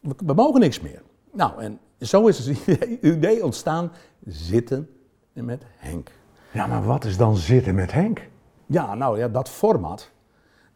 we, 0.00 0.34
mogen 0.34 0.60
niks 0.60 0.80
meer. 0.80 1.02
Nou, 1.32 1.62
en 1.62 1.78
zo 2.00 2.26
is 2.26 2.46
het 2.46 2.66
idee 3.02 3.44
ontstaan, 3.44 3.92
zitten 4.26 4.88
met 5.32 5.62
Henk. 5.76 6.10
Ja, 6.52 6.66
maar 6.66 6.84
wat 6.84 7.04
is 7.04 7.16
dan 7.16 7.36
zitten 7.36 7.74
met 7.74 7.92
Henk? 7.92 8.28
Ja, 8.66 8.94
nou 8.94 9.18
ja, 9.18 9.28
dat 9.28 9.48
format 9.48 10.10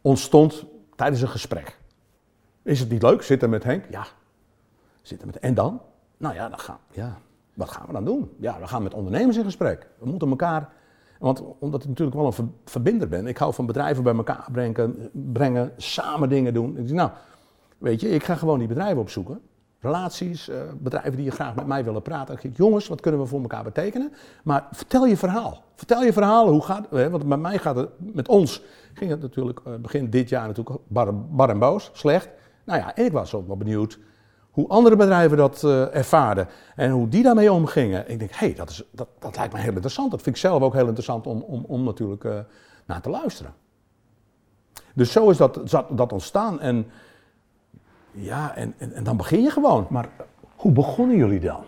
ontstond 0.01 0.65
tijdens 0.95 1.21
een 1.21 1.27
gesprek. 1.27 1.77
Is 2.63 2.79
het 2.79 2.89
niet 2.89 3.01
leuk, 3.01 3.21
zitten 3.21 3.49
met 3.49 3.63
Henk? 3.63 3.85
Ja. 3.89 4.07
Zitten 5.07 5.27
met, 5.27 5.39
en 5.39 5.53
dan? 5.53 5.81
Nou 6.17 6.35
ja, 6.35 6.49
dan 6.49 6.59
gaan, 6.59 6.77
ja, 6.91 7.17
wat 7.53 7.71
gaan 7.71 7.87
we 7.87 7.93
dan 7.93 8.05
doen? 8.05 8.31
Ja, 8.39 8.59
we 8.59 8.67
gaan 8.67 8.83
met 8.83 8.93
ondernemers 8.93 9.37
in 9.37 9.43
gesprek. 9.43 9.89
We 9.99 10.09
moeten 10.09 10.29
elkaar, 10.29 10.69
want 11.19 11.43
omdat 11.59 11.81
ik 11.81 11.89
natuurlijk 11.89 12.17
wel 12.17 12.25
een 12.25 12.33
ver- 12.33 12.45
verbinder 12.65 13.07
ben, 13.07 13.27
ik 13.27 13.37
hou 13.37 13.53
van 13.53 13.65
bedrijven 13.65 14.03
bij 14.03 14.15
elkaar 14.15 14.47
brengen, 14.51 15.09
brengen 15.11 15.71
samen 15.77 16.29
dingen 16.29 16.53
doen. 16.53 16.77
Ik 16.77 16.91
nou, 16.91 17.09
weet 17.77 18.01
je, 18.01 18.09
ik 18.09 18.23
ga 18.23 18.35
gewoon 18.35 18.59
die 18.59 18.67
bedrijven 18.67 19.01
opzoeken. 19.01 19.41
Relaties, 19.79 20.49
eh, 20.49 20.61
bedrijven 20.79 21.15
die 21.15 21.25
je 21.25 21.31
graag 21.31 21.55
met 21.55 21.67
mij 21.67 21.83
willen 21.83 22.01
praten. 22.01 22.33
Ik 22.35 22.41
zeg, 22.41 22.57
jongens, 22.57 22.87
wat 22.87 23.01
kunnen 23.01 23.21
we 23.21 23.27
voor 23.27 23.41
elkaar 23.41 23.63
betekenen? 23.63 24.13
Maar 24.43 24.67
vertel 24.71 25.05
je 25.05 25.17
verhaal. 25.17 25.63
Vertel 25.75 26.03
je 26.03 26.13
verhaal, 26.13 26.49
hoe 26.49 26.63
gaat 26.63 26.87
het? 26.89 27.11
Want 27.11 27.27
bij 27.27 27.37
mij 27.37 27.57
gaat 27.57 27.75
het, 27.75 27.89
met 27.97 28.27
ons 28.27 28.63
ging 28.93 29.09
het 29.09 29.21
natuurlijk 29.21 29.59
eh, 29.65 29.75
begin 29.75 30.09
dit 30.09 30.29
jaar 30.29 30.47
natuurlijk 30.47 30.77
bar, 30.87 31.15
bar 31.25 31.49
en 31.49 31.59
boos, 31.59 31.89
slecht. 31.93 32.29
Nou 32.63 32.79
ja, 32.79 32.95
en 32.95 33.05
ik 33.05 33.11
was 33.11 33.33
ook 33.33 33.47
wel 33.47 33.57
benieuwd 33.57 33.99
hoe 34.57 34.67
andere 34.67 34.95
bedrijven 34.95 35.37
dat 35.37 35.63
eh, 35.63 35.95
ervaarden 35.95 36.47
en 36.75 36.91
hoe 36.91 37.07
die 37.07 37.23
daarmee 37.23 37.51
omgingen. 37.51 38.09
Ik 38.09 38.19
denk, 38.19 38.31
hé, 38.31 38.45
hey, 38.45 38.55
dat, 38.55 38.69
is- 38.69 38.83
dat, 38.91 39.07
dat 39.19 39.35
lijkt 39.35 39.53
me 39.53 39.59
heel 39.59 39.71
interessant. 39.71 40.11
Dat 40.11 40.21
vind 40.21 40.35
ik 40.35 40.41
zelf 40.41 40.61
ook 40.61 40.73
heel 40.73 40.85
interessant 40.87 41.27
om, 41.27 41.41
om, 41.41 41.65
om 41.67 41.83
natuurlijk 41.83 42.23
eh, 42.23 42.39
naar 42.85 43.01
te 43.01 43.09
luisteren. 43.09 43.53
Dus 44.93 45.11
zo 45.11 45.29
is 45.29 45.37
dat, 45.37 45.59
dat 45.89 46.11
ontstaan. 46.11 46.59
En 46.59 46.87
ja, 48.11 48.55
en, 48.55 48.73
en, 48.77 48.93
en 48.93 49.03
dan 49.03 49.17
begin 49.17 49.41
je 49.41 49.49
gewoon. 49.49 49.87
Maar 49.89 50.09
hoe 50.55 50.71
begonnen 50.71 51.17
jullie 51.17 51.39
dan? 51.39 51.63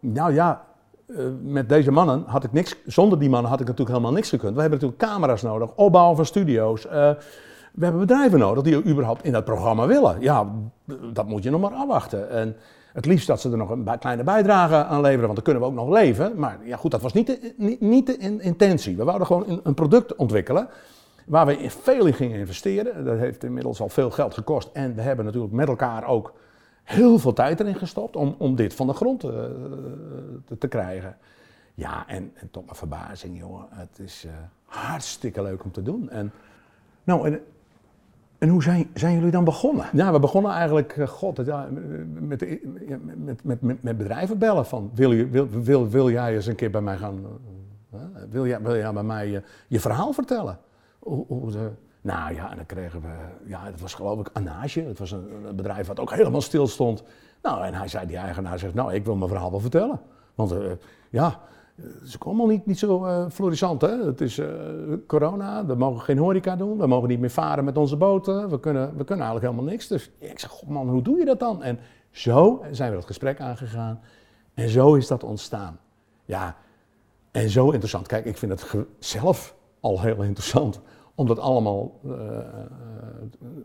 Nou 0.00 0.32
ja, 0.34 0.64
eh, 1.06 1.16
met 1.42 1.68
deze 1.68 1.90
mannen 1.90 2.24
had 2.26 2.44
ik 2.44 2.52
niks, 2.52 2.76
zonder 2.86 3.18
die 3.18 3.30
mannen 3.30 3.50
had 3.50 3.60
ik 3.60 3.66
natuurlijk 3.66 3.96
helemaal 3.96 4.16
niks 4.16 4.28
gekund. 4.28 4.54
We 4.54 4.60
hebben 4.60 4.80
natuurlijk 4.80 5.12
camera's 5.12 5.42
nodig, 5.42 5.74
opbouw 5.74 6.14
van 6.14 6.26
studio's. 6.26 6.86
We 7.72 7.84
hebben 7.84 8.00
bedrijven 8.00 8.38
nodig 8.38 8.62
die 8.62 8.84
überhaupt 8.84 9.24
in 9.24 9.32
dat 9.32 9.44
programma 9.44 9.86
willen. 9.86 10.20
Ja, 10.20 10.52
dat 11.12 11.28
moet 11.28 11.42
je 11.42 11.50
nog 11.50 11.60
maar 11.60 11.72
afwachten. 11.72 12.30
En 12.30 12.56
het 12.92 13.06
liefst 13.06 13.26
dat 13.26 13.40
ze 13.40 13.50
er 13.50 13.56
nog 13.56 13.70
een 13.70 13.98
kleine 13.98 14.22
bijdrage 14.24 14.84
aan 14.84 15.00
leveren, 15.00 15.22
want 15.22 15.34
dan 15.34 15.42
kunnen 15.44 15.62
we 15.62 15.68
ook 15.68 15.74
nog 15.74 15.88
leven. 15.88 16.32
Maar 16.38 16.58
ja, 16.64 16.76
goed, 16.76 16.90
dat 16.90 17.02
was 17.02 17.12
niet 17.12 17.26
de, 17.26 17.76
niet, 17.80 18.06
de 18.06 18.16
in- 18.16 18.40
intentie. 18.40 18.96
We 18.96 19.04
wouden 19.04 19.26
gewoon 19.26 19.60
een, 19.62 19.74
product 19.74 20.16
ontwikkelen 20.16 20.68
waar 21.26 21.46
we 21.46 21.58
in 21.58 21.70
veel 21.70 22.06
in 22.06 22.14
gingen 22.14 22.38
investeren. 22.38 23.04
Dat 23.04 23.18
heeft 23.18 23.44
inmiddels 23.44 23.80
al 23.80 23.88
veel 23.88 24.10
geld 24.10 24.34
gekost. 24.34 24.70
En 24.72 24.94
we 24.94 25.00
hebben 25.00 25.24
natuurlijk 25.24 25.52
met 25.52 25.68
elkaar 25.68 26.06
ook 26.06 26.32
heel 26.82 27.18
veel 27.18 27.32
tijd 27.32 27.60
erin 27.60 27.74
gestopt 27.74 28.16
om, 28.16 28.34
om 28.38 28.56
dit 28.56 28.74
van 28.74 28.86
de 28.86 28.92
grond 28.92 29.24
eh, 29.24 29.30
te, 30.44 30.58
te 30.58 30.68
krijgen. 30.68 31.16
Ja, 31.74 32.04
en, 32.06 32.32
en 32.34 32.50
tot 32.50 32.64
mijn 32.64 32.76
verbazing, 32.76 33.38
jongen, 33.38 33.66
het 33.70 33.98
is 33.98 34.24
eh, 34.26 34.32
hartstikke 34.64 35.42
leuk 35.42 35.64
om 35.64 35.70
te 35.70 35.82
doen. 35.82 36.10
En 36.10 36.32
Nou, 37.04 37.26
en, 37.26 37.40
en 38.42 38.48
hoe 38.48 38.62
zijn, 38.62 38.90
zijn 38.94 39.14
jullie 39.14 39.30
dan 39.30 39.44
begonnen? 39.44 39.86
ja, 39.92 40.12
we 40.12 40.18
begonnen 40.18 40.52
eigenlijk, 40.52 40.96
eh, 40.96 41.06
god, 41.08 41.36
het, 41.36 41.46
ja, 41.46 41.68
met, 42.20 42.40
met, 43.42 43.62
met, 43.62 43.82
met, 43.82 43.98
bedrijven 43.98 44.38
bellen 44.38 44.66
van, 44.66 44.90
wil, 44.94 45.10
wil, 45.10 45.48
wil, 45.48 45.88
wil 45.88 46.10
jij 46.10 46.34
eens 46.34 46.46
een 46.46 46.54
keer 46.54 46.70
bij 46.70 46.80
mij 46.80 46.96
gaan, 46.96 47.26
eh, 47.90 48.00
eh, 48.00 48.06
wil, 48.30 48.46
jij, 48.46 48.60
wil 48.62 48.76
jij 48.76 48.92
bij 48.92 49.02
mij 49.02 49.42
je, 49.68 49.80
verhaal 49.80 50.12
vertellen? 50.12 50.58
Nou 52.00 52.34
ja, 52.34 52.50
en 52.50 52.56
dan 52.56 52.66
kregen 52.66 53.00
we, 53.00 53.08
ja, 53.44 53.64
het 53.64 53.80
was 53.80 53.94
geloof 53.94 54.20
ik 54.20 54.30
Anage, 54.32 54.80
het 54.80 54.98
was 54.98 55.10
een, 55.10 55.56
bedrijf 55.56 55.86
wat 55.86 56.00
ook 56.00 56.10
helemaal 56.10 56.40
stil 56.40 56.66
stond. 56.66 57.02
Nou, 57.42 57.64
en 57.64 57.74
hij 57.74 57.88
zei, 57.88 58.06
die 58.06 58.16
eigenaar 58.16 58.58
zegt, 58.58 58.74
nou, 58.74 58.94
ik 58.94 59.04
wil 59.04 59.16
mijn 59.16 59.28
verhaal 59.28 59.50
wel 59.50 59.60
vertellen. 59.60 60.00
Want 60.34 60.52
eh, 60.52 60.58
ja, 61.10 61.40
het 61.74 62.02
is 62.02 62.14
ook 62.14 62.24
allemaal 62.24 62.46
niet, 62.46 62.66
niet 62.66 62.78
zo 62.78 63.04
eh 63.04 63.24
florissant, 63.30 63.80
hè. 63.80 64.04
Het 64.04 64.20
is 64.20 64.38
eh, 64.38 64.48
corona, 65.06 65.66
we 65.66 65.74
mogen 65.74 66.00
geen 66.00 66.18
horeca 66.18 66.56
doen, 66.56 66.78
we 66.78 66.86
mogen 66.86 67.08
niet 67.08 67.20
meer 67.20 67.30
varen 67.30 67.64
met 67.64 67.76
onze 67.76 67.96
boten, 67.96 68.50
we 68.50 68.60
kunnen, 68.60 68.96
we 68.96 69.04
kunnen 69.04 69.24
eigenlijk 69.26 69.44
helemaal 69.44 69.72
niks. 69.72 69.88
Dus 69.88 70.10
ik 70.18 70.38
zeg, 70.38 70.50
god 70.50 70.68
man, 70.68 70.88
hoe 70.88 71.02
doe 71.02 71.18
je 71.18 71.24
dat 71.24 71.40
dan? 71.40 71.62
En 71.62 71.78
zo 72.10 72.64
zijn 72.70 72.90
we 72.90 72.96
dat 72.96 73.06
gesprek 73.06 73.40
aangegaan 73.40 74.00
en 74.54 74.68
zo 74.68 74.94
is 74.94 75.06
dat 75.06 75.24
ontstaan. 75.24 75.78
Ja, 76.24 76.56
en 77.30 77.48
zo 77.48 77.70
interessant. 77.70 78.06
Kijk, 78.06 78.24
ik 78.24 78.36
vind 78.36 78.52
het 78.52 78.86
zelf 78.98 79.56
al 79.80 80.00
heel 80.00 80.22
interessant 80.22 80.80
om 81.14 81.26
dat 81.26 81.38
allemaal 81.38 82.00
eh, 82.04 82.38
eh, 82.38 82.44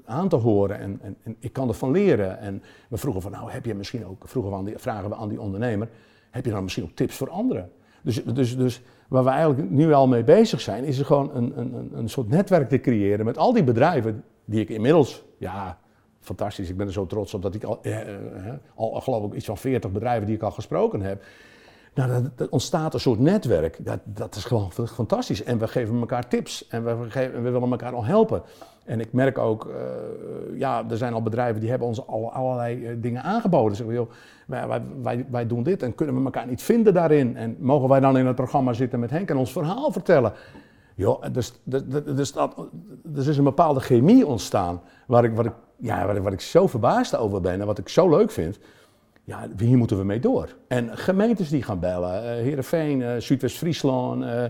aan 0.06 0.30
te 0.30 0.36
horen. 0.36 0.80
En, 0.80 1.00
en, 1.02 1.17
en 1.24 1.36
ik 1.39 1.54
kan 1.54 1.67
ervan 1.67 1.91
leren. 1.91 2.39
En 2.39 2.63
we 2.89 2.98
vroegen 2.98 3.22
van, 3.22 3.32
nou 3.32 3.52
heb 3.52 3.65
je 3.65 3.76
misschien 3.76 4.06
ook, 4.06 4.28
vroegen 4.28 4.52
we 4.52 4.58
aan 4.58 4.65
die, 4.65 4.78
vragen 4.78 5.10
we 5.10 5.15
aan 5.15 5.30
die 5.30 5.41
ondernemer, 5.41 5.89
heb 6.32 6.46
je 6.46 6.52
dan 6.52 6.63
misschien 6.63 6.84
ook 6.84 6.96
tips 6.96 7.15
voor 7.15 7.30
anderen? 7.30 7.72
Dus, 8.08 8.24
dus, 8.24 8.58
dus 8.58 8.82
waar 9.08 9.24
we 9.24 9.30
eigenlijk 9.30 9.70
nu 9.70 9.93
al 9.93 10.08
mee 10.08 10.24
bezig 10.24 10.62
zijn, 10.62 10.84
is 10.84 11.02
gewoon 11.02 11.36
een, 11.36 11.60
een, 11.60 11.89
een- 11.93 12.10
soort 12.10 12.30
netwerk 12.30 12.70
te 12.70 12.80
creëren 12.80 13.26
met 13.26 13.38
al 13.38 13.54
die 13.54 13.63
bedrijven 13.63 14.24
die 14.46 14.60
ik 14.62 14.70
inmiddels, 14.70 15.24
ja, 15.38 15.78
fantastisch, 16.20 16.70
ik 16.70 16.78
ben 16.78 16.88
er 16.88 16.93
zo 16.93 17.06
trots 17.06 17.34
op 17.34 17.41
dat 17.41 17.56
ik 17.56 17.63
al, 17.63 17.80
eh, 17.82 18.02
eh, 18.02 18.54
al 18.76 19.02
geloof 19.02 19.26
ik 19.26 19.34
iets 19.34 19.46
van 19.46 19.58
40 19.58 19.91
bedrijven 19.91 20.26
die 20.26 20.36
ik 20.36 20.41
al 20.41 20.52
gesproken 20.52 21.02
heb. 21.02 21.24
Nou, 21.97 22.29
dat, 22.36 22.49
ontstaat 22.49 22.93
een 22.93 22.99
soort 22.99 23.19
netwerk. 23.19 23.86
Dat, 23.86 23.99
dat 24.03 24.36
is 24.36 24.45
gewoon 24.45 24.71
fantastisch. 24.71 25.43
En 25.43 25.57
we 25.57 25.67
geven 25.67 25.99
elkaar 25.99 26.27
tips 26.27 26.67
en 26.67 26.83
we, 26.83 27.10
geven, 27.10 27.33
en 27.33 27.43
we 27.43 27.49
willen 27.49 27.71
elkaar 27.71 27.93
al 27.93 28.05
helpen. 28.05 28.41
En 28.86 28.99
ik 28.99 29.13
merk 29.13 29.38
ook, 29.38 29.65
eh, 29.65 30.60
ja, 30.60 30.83
er 30.89 30.97
zijn 30.97 31.13
al 31.13 31.21
bedrijven 31.21 31.62
die 31.62 31.69
hebben 31.69 31.88
ons 31.88 32.07
al 32.07 32.33
allerlei 32.33 32.86
eh, 32.86 32.93
dingen 32.97 33.23
aangeboden. 33.23 33.77
Zeggen, 33.77 33.95
joh, 33.95 34.10
wij, 34.47 34.81
wij, 35.01 35.25
wij, 35.29 35.47
doen 35.47 35.63
dit 35.63 35.83
en 35.83 35.95
kunnen 35.95 36.15
we 36.15 36.23
elkaar 36.23 36.47
niet 36.47 36.62
vinden 36.62 36.93
daarin? 36.93 37.38
En 37.38 37.55
mogen 37.60 37.89
wij 37.89 37.99
dan 37.99 38.17
in 38.17 38.25
het 38.25 38.36
programma 38.36 38.73
zitten 38.73 38.99
met 38.99 39.10
Henk 39.10 39.29
en 39.29 39.38
ons 39.38 39.51
verhaal 39.51 39.91
vertellen? 39.91 40.33
Joh, 40.95 41.23
dus, 41.31 41.53
dus, 41.63 42.31
dat, 42.31 42.55
dus 43.03 43.27
is 43.27 43.38
een 43.38 43.43
bepaalde 43.43 43.79
chemie 43.79 44.27
ontstaan 44.27 44.81
waar 45.07 45.23
ik, 45.23 45.39
ik, 45.39 45.53
ja, 45.77 46.05
waar, 46.05 46.15
ik, 46.15 46.23
waar 46.23 46.33
ik 46.33 46.41
zo 46.41 46.67
verbaasd 46.67 47.15
over 47.15 47.41
ben 47.41 47.62
en 47.62 47.65
wat 47.65 47.77
ik 47.77 47.89
zo 47.89 48.10
leuk 48.10 48.31
vind. 48.31 48.60
Ja, 49.27 49.47
hier 49.57 49.77
moeten 49.77 49.97
we 49.97 50.03
mee 50.03 50.19
door. 50.19 50.55
En 50.67 50.97
gemeentes 50.97 51.49
die 51.49 51.63
gaan 51.63 51.79
bellen, 51.79 52.23
uh, 52.23 52.29
Heerenveen, 52.29 52.99
uh, 52.99 53.09
Zuidwest-Friesland, 53.17 54.23
uh, 54.23 54.43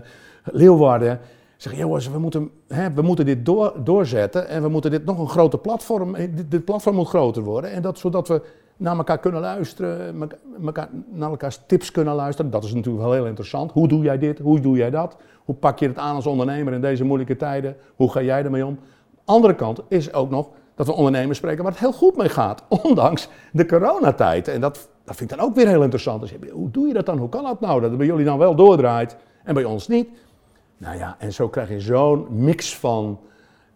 Leeuwarden. 0.44 1.20
Zeggen, 1.56 1.80
jongens, 1.80 2.10
we 2.10 2.18
moeten, 2.18 2.50
hè, 2.68 2.92
we 2.92 3.02
moeten 3.02 3.24
dit 3.24 3.46
door, 3.46 3.74
doorzetten 3.84 4.48
en 4.48 4.62
we 4.62 4.68
moeten 4.68 4.90
dit 4.90 5.04
nog 5.04 5.18
een 5.18 5.28
groter 5.28 5.58
platform, 5.58 6.12
dit, 6.12 6.50
dit 6.50 6.64
platform 6.64 6.94
moet 6.94 7.08
groter 7.08 7.42
worden. 7.42 7.70
En 7.70 7.82
dat, 7.82 7.98
zodat 7.98 8.28
we 8.28 8.42
naar 8.76 8.96
elkaar 8.96 9.18
kunnen 9.18 9.40
luisteren, 9.40 10.18
naar 11.12 11.30
elkaars 11.30 11.60
tips 11.66 11.90
kunnen 11.90 12.14
luisteren. 12.14 12.50
Dat 12.50 12.64
is 12.64 12.74
natuurlijk 12.74 13.04
wel 13.04 13.12
heel 13.12 13.26
interessant. 13.26 13.72
Hoe 13.72 13.88
doe 13.88 14.02
jij 14.02 14.18
dit? 14.18 14.38
Hoe 14.38 14.60
doe 14.60 14.76
jij 14.76 14.90
dat? 14.90 15.16
Hoe 15.44 15.54
pak 15.54 15.78
je 15.78 15.88
het 15.88 15.98
aan 15.98 16.14
als 16.14 16.26
ondernemer 16.26 16.72
in 16.72 16.80
deze 16.80 17.04
moeilijke 17.04 17.36
tijden? 17.36 17.76
Hoe 17.96 18.10
ga 18.10 18.22
jij 18.22 18.44
ermee 18.44 18.66
om? 18.66 18.78
Andere 19.24 19.54
kant 19.54 19.80
is 19.88 20.12
ook 20.12 20.30
nog 20.30 20.48
dat 20.78 20.86
we 20.86 20.92
ondernemers 20.92 21.38
spreken 21.38 21.62
waar 21.62 21.72
het 21.72 21.80
heel 21.80 21.92
goed 21.92 22.16
mee 22.16 22.28
gaat, 22.28 22.62
ondanks 22.82 23.28
de 23.52 23.66
coronatijd. 23.66 24.48
En 24.48 24.60
dat, 24.60 24.88
dat 25.04 25.16
vind 25.16 25.30
ik 25.30 25.38
dan 25.38 25.46
ook 25.46 25.54
weer 25.54 25.68
heel 25.68 25.82
interessant. 25.82 26.20
Dus, 26.20 26.32
hoe 26.50 26.70
doe 26.70 26.86
je 26.86 26.92
dat 26.92 27.06
dan? 27.06 27.18
Hoe 27.18 27.28
kan 27.28 27.42
dat 27.42 27.60
nou? 27.60 27.80
Dat 27.80 27.88
het 27.88 27.98
bij 27.98 28.06
jullie 28.06 28.24
dan 28.24 28.38
wel 28.38 28.54
doordraait 28.54 29.16
en 29.44 29.54
bij 29.54 29.64
ons 29.64 29.88
niet. 29.88 30.08
Nou 30.76 30.96
ja, 30.96 31.16
en 31.18 31.32
zo 31.32 31.48
krijg 31.48 31.68
je 31.68 31.80
zo'n 31.80 32.26
mix 32.30 32.76
van 32.76 33.20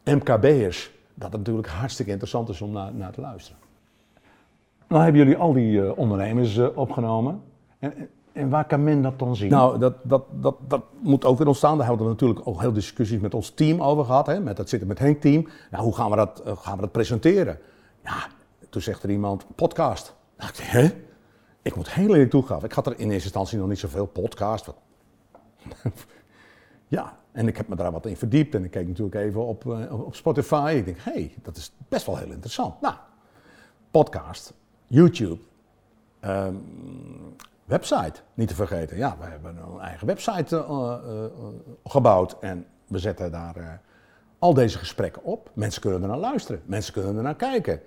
MKB'ers, 0.05 0.91
dat 1.15 1.29
het 1.29 1.39
natuurlijk 1.39 1.69
hartstikke 1.69 2.11
interessant 2.11 2.49
is 2.49 2.61
om 2.61 2.73
naar, 2.73 2.95
naar 2.95 3.13
te 3.13 3.21
luisteren. 3.21 3.61
Nou 4.89 5.03
hebben 5.03 5.23
jullie 5.23 5.37
al 5.37 5.53
die 5.53 5.73
uh, 5.73 5.99
ondernemers 5.99 6.57
uh, 6.57 6.67
opgenomen. 6.75 7.43
En, 7.79 8.09
en, 8.33 8.49
waar 8.49 8.67
kan 8.67 8.85
men 8.85 9.03
dat 9.03 9.19
dan 9.19 9.37
zien? 9.37 9.51
Nou, 9.51 9.79
dat, 9.79 9.95
dat, 10.03 10.25
dat, 10.31 10.57
dat 10.69 10.83
moet 11.01 11.25
ook 11.25 11.39
weer 11.39 11.47
ontstaan. 11.47 11.79
Daar 11.79 11.87
hebben 11.87 12.07
we 12.07 12.13
natuurlijk 12.13 12.47
ook 12.47 12.61
heel 12.61 12.73
discussies 12.73 13.21
met 13.21 13.35
ons 13.35 13.51
team 13.51 13.83
over 13.83 14.05
gehad. 14.05 14.27
Hè? 14.27 14.41
Met 14.41 14.57
dat 14.57 14.69
zitten 14.69 14.89
met 14.89 14.99
Henk 14.99 15.21
team. 15.21 15.49
Nou, 15.71 15.85
hoe 15.85 15.95
gaan 15.95 16.11
we, 16.11 16.17
dat, 16.17 16.43
uh, 16.47 16.57
gaan 16.57 16.75
we 16.75 16.81
dat 16.81 16.93
presenteren? 16.93 17.59
Ja, 18.05 18.27
toen 18.69 18.83
zegt 18.83 19.03
er 19.03 19.11
iemand, 19.11 19.47
podcast. 19.55 20.15
Nou, 20.37 20.51
ik 20.51 20.57
dacht, 20.57 20.71
hè? 20.71 21.05
Ik 21.63 21.77
moet 21.77 21.93
heel 21.93 22.09
eerlijk 22.09 22.31
toegeven. 22.31 22.65
Ik 22.65 22.73
had 22.73 22.87
er 22.87 22.99
in 22.99 23.11
eerste 23.11 23.25
instantie 23.25 23.59
nog 23.59 23.69
niet 23.69 23.79
zoveel 23.79 24.07
podcast. 24.07 24.69
ja, 26.89 27.19
en 27.33 27.49
ik 27.49 27.57
heb 27.57 27.69
me 27.69 27.77
daar 27.77 27.93
wat 27.93 28.07
in 28.07 28.17
verdiept. 28.17 28.55
En 28.55 28.65
ik 28.65 28.71
keek 28.71 28.87
natuurlijk 28.87 29.17
even 29.17 29.47
op, 29.47 29.67
op 29.91 30.15
Spotify. 30.15 30.75
Ik 30.77 30.85
denk, 30.85 30.99
hé, 31.01 31.13
hey, 31.13 31.35
dat 31.43 31.57
is 31.57 31.73
best 31.89 32.07
wel 32.07 32.17
heel 32.17 32.31
interessant. 32.31 32.81
Nou, 32.81 32.95
podcast 33.91 34.53
YouTube, 34.87 35.39
um, 36.25 36.65
website, 37.65 38.21
niet 38.35 38.49
te 38.49 38.55
vergeten. 38.55 38.97
Ja, 38.97 39.17
we 39.21 39.25
hebben 39.25 39.57
een 39.57 39.81
eigen 39.81 40.07
website 40.07 40.57
uh, 40.57 40.95
uh, 41.07 41.25
gebouwd 41.85 42.37
en 42.41 42.67
we 42.89 42.99
zetten 42.99 43.33
daar 43.33 43.57
uh, 43.57 43.65
al 44.39 44.55
deze 44.55 44.79
gesprekken 44.79 45.25
op. 45.25 45.51
Mensen 45.53 45.81
kunnen 45.81 46.03
er 46.03 46.09
naar 46.09 46.19
luisteren, 46.19 46.63
mensen 46.65 46.93
kunnen 46.93 47.17
er 47.17 47.23
naar 47.23 47.37
kijken. 47.37 47.81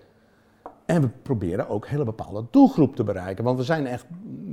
En 0.86 1.02
we 1.02 1.08
proberen 1.08 1.70
ook 1.70 1.84
een 1.84 1.90
hele 1.90 2.04
bepaalde 2.04 2.46
doelgroep 2.52 2.96
te 2.96 3.04
bereiken. 3.04 3.44
Want 3.44 3.58
we 3.58 3.64
zijn 3.64 3.88
echt, 3.88 4.06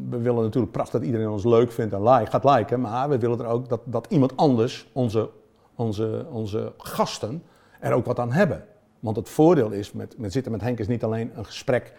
we 0.08 0.18
willen 0.18 0.42
natuurlijk 0.42 0.72
prachtig 0.72 1.00
dat 1.00 1.08
iedereen 1.08 1.28
ons 1.28 1.44
leuk 1.44 1.72
vindt 1.72 1.94
en 1.94 2.08
like, 2.08 2.30
gaat 2.30 2.44
liken. 2.44 2.80
Maar 2.80 3.08
we 3.08 3.18
willen 3.18 3.40
er 3.40 3.46
ook 3.46 3.68
dat, 3.68 3.80
dat 3.84 4.06
iemand 4.08 4.36
anders, 4.36 4.88
onze, 4.92 5.30
onze, 5.74 6.26
onze 6.30 6.72
gasten, 6.76 7.42
er 7.80 7.92
ook 7.92 8.06
wat 8.06 8.18
aan 8.18 8.32
hebben. 8.32 8.64
Want 9.00 9.16
het 9.16 9.28
voordeel 9.28 9.70
is 9.70 9.92
met, 9.92 10.18
met 10.18 10.32
zitten 10.32 10.52
met 10.52 10.60
Henk 10.60 10.78
is 10.78 10.88
niet 10.88 11.04
alleen 11.04 11.30
een 11.34 11.44
gesprek 11.44 11.92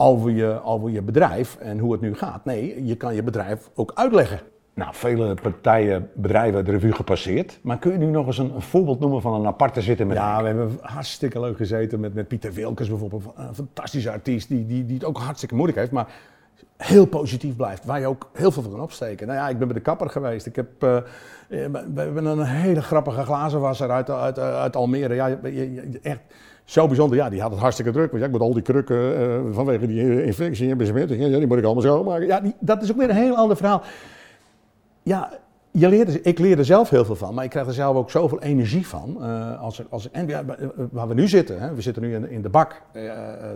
over 0.00 0.30
je, 0.30 0.62
over 0.64 0.90
je 0.90 1.02
bedrijf 1.02 1.56
en 1.56 1.78
hoe 1.78 1.92
het 1.92 2.00
nu 2.00 2.14
gaat. 2.14 2.44
Nee, 2.44 2.86
je 2.86 2.96
kan 2.96 3.14
je 3.14 3.22
bedrijf 3.22 3.70
ook 3.74 3.92
uitleggen. 3.94 4.40
Nou, 4.74 4.94
vele 4.94 5.34
partijen, 5.34 6.10
bedrijven 6.14 6.64
de 6.64 6.70
revue 6.70 6.92
gepasseerd. 6.92 7.58
Maar 7.62 7.78
kun 7.78 7.92
je 7.92 7.98
nu 7.98 8.06
nog 8.06 8.26
eens 8.26 8.38
een, 8.38 8.54
een 8.54 8.62
voorbeeld 8.62 9.00
noemen 9.00 9.20
van 9.20 9.34
een 9.34 9.46
aparte 9.46 9.82
zitten 9.82 10.06
met 10.06 10.16
Ja, 10.16 10.40
we 10.40 10.46
hebben 10.46 10.78
hartstikke 10.80 11.40
leuk 11.40 11.56
gezeten 11.56 12.00
met, 12.00 12.14
met 12.14 12.28
Pieter 12.28 12.52
Wilkes 12.52 12.88
bijvoorbeeld. 12.88 13.24
Een 13.36 13.54
fantastische 13.54 14.10
artiest 14.10 14.48
die, 14.48 14.66
die, 14.66 14.84
die 14.84 14.94
het 14.94 15.04
ook 15.04 15.18
hartstikke 15.18 15.54
moeilijk 15.54 15.78
heeft. 15.78 15.92
Maar 15.92 16.06
heel 16.76 17.06
positief 17.06 17.56
blijft, 17.56 17.84
waar 17.84 18.00
je 18.00 18.06
ook 18.06 18.30
heel 18.32 18.50
veel 18.50 18.62
van 18.62 18.70
kan 18.70 18.80
opsteken. 18.80 19.26
Nou 19.26 19.38
ja, 19.38 19.48
ik 19.48 19.58
ben 19.58 19.68
bij 19.68 19.76
de 19.76 19.82
kapper 19.82 20.10
geweest. 20.10 20.46
Ik 20.46 20.56
heb, 20.56 20.84
uh, 20.84 20.96
we 21.48 22.00
hebben 22.00 22.24
een 22.24 22.42
hele 22.42 22.82
grappige 22.82 23.22
glazenwasser 23.22 23.90
uit, 23.90 24.10
uit, 24.10 24.38
uit 24.38 24.76
Almere. 24.76 25.14
Ja, 25.14 25.38
echt 26.02 26.20
zo 26.68 26.86
bijzonder. 26.86 27.16
Ja, 27.16 27.28
die 27.28 27.40
had 27.40 27.50
het 27.50 27.60
hartstikke 27.60 27.92
druk. 27.92 28.10
Want 28.10 28.20
ja, 28.20 28.26
ik 28.26 28.32
moet 28.32 28.40
al 28.40 28.52
die 28.52 28.62
krukken 28.62 29.20
uh, 29.20 29.40
vanwege 29.50 29.86
die 29.86 30.24
infectie 30.24 30.70
en 30.70 30.76
besmetting, 30.76 31.22
ja, 31.22 31.38
die 31.38 31.46
moet 31.46 31.58
ik 31.58 31.64
allemaal 31.64 31.82
schoonmaken. 31.82 32.26
Ja, 32.26 32.40
die, 32.40 32.54
dat 32.60 32.82
is 32.82 32.90
ook 32.90 32.96
weer 32.96 33.10
een 33.10 33.16
heel 33.16 33.36
ander 33.36 33.56
verhaal. 33.56 33.82
Ja, 35.02 35.30
je 35.70 35.88
leert, 35.88 36.26
ik 36.26 36.38
leer 36.38 36.58
er 36.58 36.64
zelf 36.64 36.90
heel 36.90 37.04
veel 37.04 37.16
van, 37.16 37.34
maar 37.34 37.44
ik 37.44 37.50
krijg 37.50 37.66
er 37.66 37.72
zelf 37.72 37.96
ook 37.96 38.10
zoveel 38.10 38.40
energie 38.40 38.86
van. 38.86 39.16
Uh, 39.20 39.60
als, 39.60 39.90
als, 39.90 40.10
en 40.10 40.46
waar 40.90 41.08
we 41.08 41.14
nu 41.14 41.28
zitten, 41.28 41.60
hè, 41.60 41.74
we 41.74 41.80
zitten 41.80 42.02
nu 42.02 42.14
in, 42.14 42.30
in 42.30 42.42
de 42.42 42.48
bak. 42.48 42.82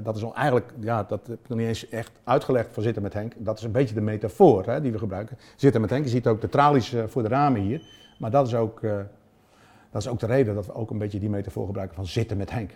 Dat 0.03 0.17
is 0.17 0.23
eigenlijk, 0.35 0.73
ja, 0.81 1.05
dat 1.09 1.27
heb 1.27 1.39
ik 1.43 1.49
nog 1.49 1.59
niet 1.59 1.67
eens 1.67 1.89
echt 1.89 2.13
uitgelegd 2.25 2.69
voor 2.73 2.83
zitten 2.83 3.03
met 3.03 3.13
Henk. 3.13 3.33
Dat 3.37 3.59
is 3.59 3.65
een 3.65 3.73
beetje 3.73 3.95
de 3.95 4.01
metafoor 4.01 4.67
hè, 4.67 4.81
die 4.81 4.93
we 4.93 4.99
gebruiken. 4.99 5.39
Zitten 5.57 5.81
met 5.81 5.91
Henk, 5.91 6.05
je 6.05 6.11
ziet 6.11 6.27
ook 6.27 6.41
de 6.41 6.49
tralies 6.49 6.95
voor 7.07 7.23
de 7.23 7.29
ramen 7.29 7.61
hier. 7.61 7.83
Maar 8.19 8.31
dat 8.31 8.47
is 8.47 8.55
ook, 8.55 8.81
dat 9.91 10.03
is 10.03 10.09
ook 10.09 10.21
de 10.21 10.27
reden 10.27 10.55
dat 10.55 10.67
we 10.67 10.75
ook 10.75 10.91
een 10.91 10.99
beetje 10.99 11.19
die 11.19 11.31
metafoor 11.31 11.67
gebruiken 11.67 11.97
van 11.97 12.07
zitten 12.07 12.37
met 12.37 12.51
Henk. 12.51 12.71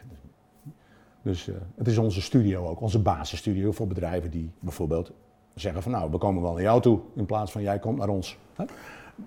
Dus 1.26 1.48
uh, 1.48 1.54
het 1.76 1.86
is 1.86 1.98
onze 1.98 2.22
studio 2.22 2.68
ook, 2.68 2.80
onze 2.80 2.98
basisstudio 2.98 3.72
voor 3.72 3.86
bedrijven 3.86 4.30
die 4.30 4.50
bijvoorbeeld 4.60 5.12
zeggen 5.54 5.82
van 5.82 5.92
nou, 5.92 6.10
we 6.10 6.18
komen 6.18 6.42
wel 6.42 6.52
naar 6.52 6.62
jou 6.62 6.80
toe 6.80 6.98
in 7.14 7.26
plaats 7.26 7.52
van 7.52 7.62
jij 7.62 7.78
komt 7.78 7.98
naar 7.98 8.08
ons. 8.08 8.38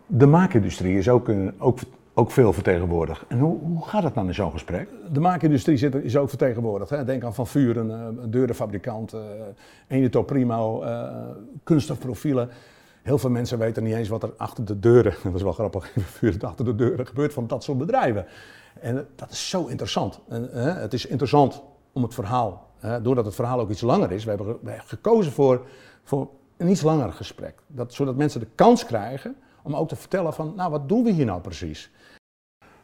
De 0.05 0.25
maakindustrie 0.25 0.97
is 0.97 1.09
ook, 1.09 1.27
een, 1.27 1.53
ook, 1.57 1.79
ook 2.13 2.31
veel 2.31 2.53
vertegenwoordigd. 2.53 3.25
En 3.27 3.39
hoe, 3.39 3.59
hoe 3.59 3.87
gaat 3.87 4.03
het 4.03 4.13
dan 4.13 4.27
in 4.27 4.33
zo'n 4.33 4.51
gesprek? 4.51 4.89
De 5.11 5.19
maakindustrie 5.19 5.77
zit, 5.77 5.95
is 5.95 6.17
ook 6.17 6.29
vertegenwoordigd. 6.29 6.89
Hè. 6.89 7.03
Denk 7.03 7.23
aan 7.23 7.33
Van 7.33 7.47
Vuren, 7.47 7.89
uh, 7.89 8.23
een 8.23 8.31
deurenfabrikant, 8.31 9.13
uh, 9.13 9.21
Eneto 9.87 10.23
Primo, 10.23 10.83
uh, 10.83 11.11
kunststofprofielen. 11.63 12.49
Heel 13.01 13.17
veel 13.17 13.29
mensen 13.29 13.57
weten 13.57 13.83
niet 13.83 13.95
eens 13.95 14.09
wat 14.09 14.23
er 14.23 14.33
achter 14.37 14.65
de 14.65 14.79
deuren, 14.79 15.13
dat 15.23 15.35
is 15.35 15.41
wel 15.41 15.53
grappig, 15.53 15.95
achter 16.41 16.65
de 16.65 16.75
deuren 16.75 17.07
gebeurt 17.07 17.33
van 17.33 17.47
dat 17.47 17.63
soort 17.63 17.77
bedrijven. 17.77 18.25
En 18.81 19.07
dat 19.15 19.31
is 19.31 19.49
zo 19.49 19.65
interessant. 19.65 20.19
En, 20.27 20.49
het 20.81 20.93
is 20.93 21.05
interessant 21.05 21.61
om 21.99 22.05
het 22.05 22.13
verhaal, 22.13 22.67
hè, 22.77 23.01
doordat 23.01 23.25
het 23.25 23.35
verhaal 23.35 23.59
ook 23.59 23.69
iets 23.69 23.81
langer 23.81 24.11
is, 24.11 24.23
we 24.23 24.29
hebben, 24.29 24.47
we 24.47 24.69
hebben 24.69 24.87
gekozen 24.87 25.31
voor, 25.31 25.65
voor 26.03 26.29
een 26.57 26.69
iets 26.69 26.81
langer 26.81 27.11
gesprek. 27.11 27.55
Dat, 27.67 27.93
zodat 27.93 28.15
mensen 28.15 28.39
de 28.39 28.47
kans 28.55 28.85
krijgen 28.85 29.35
om 29.63 29.75
ook 29.75 29.87
te 29.87 29.95
vertellen 29.95 30.33
van, 30.33 30.53
nou 30.55 30.71
wat 30.71 30.89
doen 30.89 31.03
we 31.03 31.11
hier 31.11 31.25
nou 31.25 31.41
precies? 31.41 31.91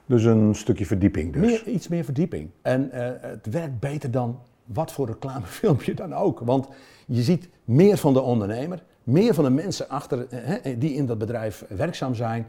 Dus 0.06 0.24
een 0.24 0.56
stukje 0.56 0.86
verdieping 0.86 1.34
dus. 1.34 1.42
Meer, 1.42 1.68
iets 1.68 1.88
meer 1.88 2.04
verdieping. 2.04 2.50
En 2.62 2.90
uh, 2.94 3.08
het 3.20 3.46
werkt 3.46 3.80
beter 3.80 4.12
dan 4.12 4.40
wat 4.66 4.92
voor 4.92 5.08
reclamefilmpje 5.08 5.94
dan 5.94 6.14
ook. 6.14 6.40
Want 6.40 6.68
je 7.06 7.22
ziet 7.22 7.50
meer 7.64 7.98
van 7.98 8.14
de 8.14 8.22
ondernemer, 8.22 8.84
meer 9.04 9.34
van 9.34 9.44
de 9.44 9.50
mensen 9.50 9.90
achter, 9.90 10.28
uh, 10.32 10.76
die 10.80 10.94
in 10.94 11.06
dat 11.06 11.18
bedrijf 11.18 11.66
werkzaam 11.70 12.16
zijn. 12.16 12.48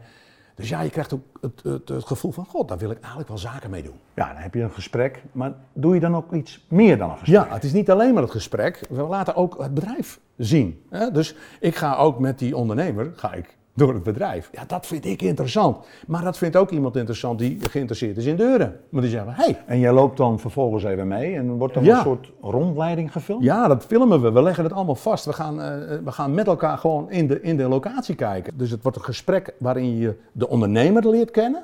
Dus 0.57 0.69
ja, 0.69 0.81
je 0.81 0.89
krijgt 0.89 1.13
ook 1.13 1.23
het, 1.41 1.63
het, 1.63 1.89
het, 1.89 2.05
gevoel 2.05 2.31
van, 2.31 2.45
god, 2.45 2.67
daar 2.67 2.77
wil 2.77 2.91
ik 2.91 2.99
eigenlijk 2.99 3.27
wel 3.27 3.37
zaken 3.37 3.69
mee 3.69 3.83
doen. 3.83 3.99
Ja, 4.13 4.27
dan 4.33 4.41
heb 4.41 4.53
je 4.53 4.61
een 4.61 4.71
gesprek, 4.71 5.23
maar 5.31 5.53
doe 5.73 5.93
je 5.93 5.99
dan 5.99 6.15
ook 6.15 6.33
iets 6.33 6.65
meer 6.67 6.97
dan 6.97 7.09
een 7.09 7.17
gesprek? 7.17 7.43
Ja, 7.43 7.53
het 7.53 7.63
is 7.63 7.73
niet 7.73 7.89
alleen 7.89 8.13
maar 8.13 8.23
het 8.23 8.31
gesprek, 8.31 8.81
we 8.89 9.01
laten 9.01 9.35
ook 9.35 9.57
het 9.61 9.73
bedrijf 9.73 10.19
zien. 10.37 10.83
Dus 11.11 11.35
ik 11.59 11.75
ga 11.75 11.95
ook 11.95 12.19
met 12.19 12.39
die 12.39 12.55
ondernemer, 12.55 13.11
ga 13.15 13.33
ik 13.33 13.56
door 13.77 13.93
het 13.93 14.03
bedrijf. 14.03 14.49
Ja, 14.51 14.63
dat 14.67 14.85
vind 14.85 15.05
ik 15.05 15.21
interessant. 15.21 15.77
Maar 16.07 16.23
dat 16.23 16.37
vindt 16.37 16.55
ook 16.55 16.69
iemand 16.69 16.95
interessant 16.95 17.39
die 17.39 17.57
geïnteresseerd 17.69 18.17
is 18.17 18.25
in 18.25 18.35
deuren. 18.35 18.79
Maar 18.89 19.01
die 19.01 19.11
zeggen, 19.11 19.33
hey. 19.33 19.63
En 19.65 19.79
jij 19.79 19.91
loopt 19.91 20.17
dan 20.17 20.39
vervolgens 20.39 20.83
even 20.83 21.07
mee 21.07 21.35
en 21.35 21.57
wordt 21.57 21.73
dan 21.73 21.87
een 21.87 22.01
soort 22.01 22.31
rondleiding 22.41 23.11
gefilmd? 23.11 23.43
Ja, 23.43 23.67
dat 23.67 23.85
filmen 23.85 24.21
we. 24.21 24.31
We 24.31 24.41
leggen 24.41 24.63
het 24.63 24.73
allemaal 24.73 24.95
vast. 24.95 25.25
We 25.25 25.33
gaan, 25.33 25.59
uh, 25.59 25.65
we 26.03 26.11
gaan 26.11 26.33
met 26.33 26.47
elkaar 26.47 26.77
gewoon 26.77 27.11
in 27.11 27.27
de, 27.27 27.41
in 27.41 27.57
de 27.57 27.67
locatie 27.67 28.15
kijken. 28.15 28.57
Dus 28.57 28.71
het 28.71 28.81
wordt 28.81 28.97
een 28.97 29.03
gesprek 29.03 29.53
waarin 29.59 29.97
je 29.97 30.15
de 30.31 30.49
ondernemer 30.49 31.09
leert 31.09 31.31
kennen, 31.31 31.63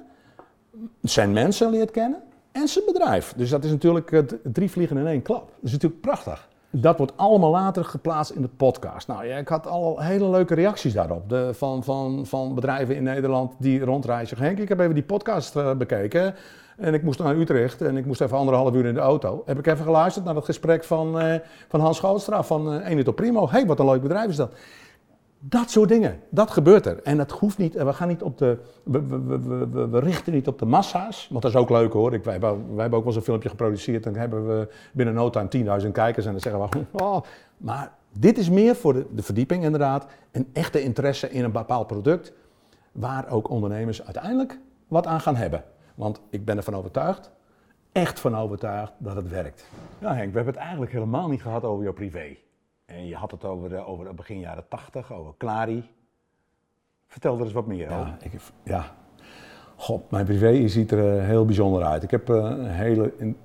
zijn 1.02 1.32
mensen 1.32 1.70
leert 1.70 1.92
kennen 1.92 2.20
en 2.52 2.68
zijn 2.68 2.86
bedrijf. 2.86 3.34
Dus 3.36 3.50
dat 3.50 3.64
is 3.64 3.72
natuurlijk 3.72 4.24
drie 4.44 4.72
vliegen 4.72 4.98
in 4.98 5.08
één 5.08 5.22
klap. 5.22 5.46
Dat 5.46 5.64
is 5.64 5.72
natuurlijk 5.72 6.02
prachtig. 6.02 6.52
Dat 6.76 6.98
wordt 6.98 7.14
allemaal 7.16 7.52
later 7.52 7.86
geplaatst 7.86 8.32
in 8.32 8.42
de 8.42 8.48
podcast. 8.48 9.08
Nou 9.08 9.26
ja, 9.26 9.38
ik 9.38 9.48
had 9.48 9.68
al 9.68 10.00
hele 10.00 10.30
leuke 10.30 10.54
reacties 10.54 10.94
daarop. 10.94 11.30
De, 11.30 11.54
van, 11.54 11.84
van, 11.84 12.26
van 12.26 12.56
bedrijven 12.56 12.96
in 12.96 13.04
Nederland 13.04 13.54
die 13.60 13.86
rondreizen. 13.86 14.38
Henk, 14.38 14.60
ik 14.60 14.70
heb 14.70 14.80
even 14.80 14.94
die 14.94 15.04
podcast 15.04 15.56
uh, 15.56 15.74
bekeken. 15.74 16.36
En 16.78 16.94
ik 16.94 17.04
moest 17.04 17.20
naar 17.20 17.36
Utrecht 17.36 17.82
en 17.82 17.98
ik 17.98 18.06
moest 18.06 18.22
even 18.22 18.38
anderhalf 18.38 18.74
uur 18.74 18.86
in 18.86 18.94
de 18.94 19.00
auto. 19.00 19.44
Heb 19.46 19.60
ik 19.60 19.68
even 19.68 19.84
geluisterd 19.84 20.26
naar 20.26 20.36
het 20.36 20.46
gesprek 20.46 20.84
van, 20.84 21.22
uh, 21.22 21.36
van 21.68 21.80
Hans 21.80 21.98
Schoutstra 21.98 22.44
van 22.44 22.74
uh, 22.74 23.14
Primo. 23.16 23.46
Hé, 23.46 23.52
hey, 23.52 23.66
wat 23.66 23.80
een 23.80 23.86
leuk 23.86 24.02
bedrijf 24.02 24.30
is 24.30 24.36
dat. 24.36 24.54
Dat 25.46 25.70
soort 25.70 25.90
dingen, 25.90 26.20
dat 26.30 26.52
gebeurt 26.52 26.86
er. 26.86 27.02
En 27.04 27.18
dat 27.18 27.32
hoeft 27.32 27.58
niet, 27.58 27.74
we 27.74 27.94
gaan 27.94 28.08
niet 28.08 28.24
op 28.24 28.38
de, 28.38 28.58
we, 28.84 29.06
we, 29.06 29.88
we, 29.90 30.00
richten 30.00 30.34
niet 30.34 30.48
op 30.48 30.60
de 30.60 30.66
massa's, 30.66 31.28
want 31.30 31.42
dat 31.42 31.52
is 31.52 31.58
ook 31.58 31.70
leuk 31.70 31.94
hoor. 31.94 32.14
Ik, 32.14 32.24
wij, 32.24 32.40
wij, 32.40 32.50
hebben 32.50 32.84
ook 32.86 32.90
wel 32.92 33.06
eens 33.06 33.16
een 33.16 33.22
filmpje 33.22 33.50
geproduceerd 33.50 34.06
en 34.06 34.12
dan 34.12 34.22
hebben 34.22 34.48
we 34.48 34.68
binnen 34.92 35.14
no 35.14 35.30
time 35.30 35.82
10.000 35.82 35.92
kijkers 35.92 36.26
en 36.26 36.32
dan 36.32 36.42
zeggen 36.42 36.62
we, 36.62 36.86
oh, 37.04 37.22
maar 37.58 37.92
dit 38.12 38.38
is 38.38 38.50
meer 38.50 38.76
voor 38.76 38.94
de, 38.94 39.06
de 39.12 39.24
verdieping 39.24 39.64
inderdaad, 39.64 40.06
een 40.32 40.50
echte 40.54 40.82
interesse 40.82 41.30
in 41.30 41.44
een 41.44 41.52
bepaald 41.52 41.88
product, 41.88 42.34
waar 42.92 43.30
ook 43.30 43.50
ondernemers 43.50 44.04
uiteindelijk 44.04 44.60
wat 44.88 45.08
aan 45.08 45.22
gaan 45.22 45.36
hebben. 45.36 45.64
Want 45.96 46.22
ik 46.30 46.46
ben 46.46 46.58
ervan 46.58 46.76
overtuigd, 46.76 47.32
echt 47.92 48.20
van 48.20 48.38
overtuigd, 48.38 48.94
dat 48.98 49.16
het 49.16 49.30
werkt. 49.30 49.66
Ja 50.00 50.14
Henk, 50.14 50.30
we 50.30 50.36
hebben 50.36 50.54
het 50.54 50.64
eigenlijk 50.64 50.92
helemaal 50.92 51.30
niet 51.30 51.42
gehad 51.42 51.64
over 51.64 51.84
jouw 51.84 51.94
privé. 51.94 52.38
En 52.96 53.08
je 53.08 53.16
had 53.16 53.32
het 53.32 53.46
over, 53.46 53.76
eh, 53.76 53.90
over 53.90 54.16
begin 54.16 54.40
jaren 54.40 54.68
80, 54.68 55.14
over 55.14 55.34
Clary. 55.38 55.90
Vertel 57.08 57.38
er 57.38 57.44
eens 57.44 57.54
wat 57.54 57.68
meer 57.68 57.86
over. 57.86 58.08
Ja, 58.08 58.18
ik, 58.20 58.32
ja. 58.64 58.96
God, 59.76 60.12
mijn 60.12 60.26
privé 60.26 60.68
ziet 60.68 60.92
er 60.92 61.18
eh, 61.18 61.26
heel 61.26 61.46
bijzonder 61.46 61.84
uit. 61.84 62.04
Ik 62.04 62.12
heb 62.12 62.30
eh, 62.30 62.36
een 62.36 62.66
hele 62.66 63.14
een 63.18 63.38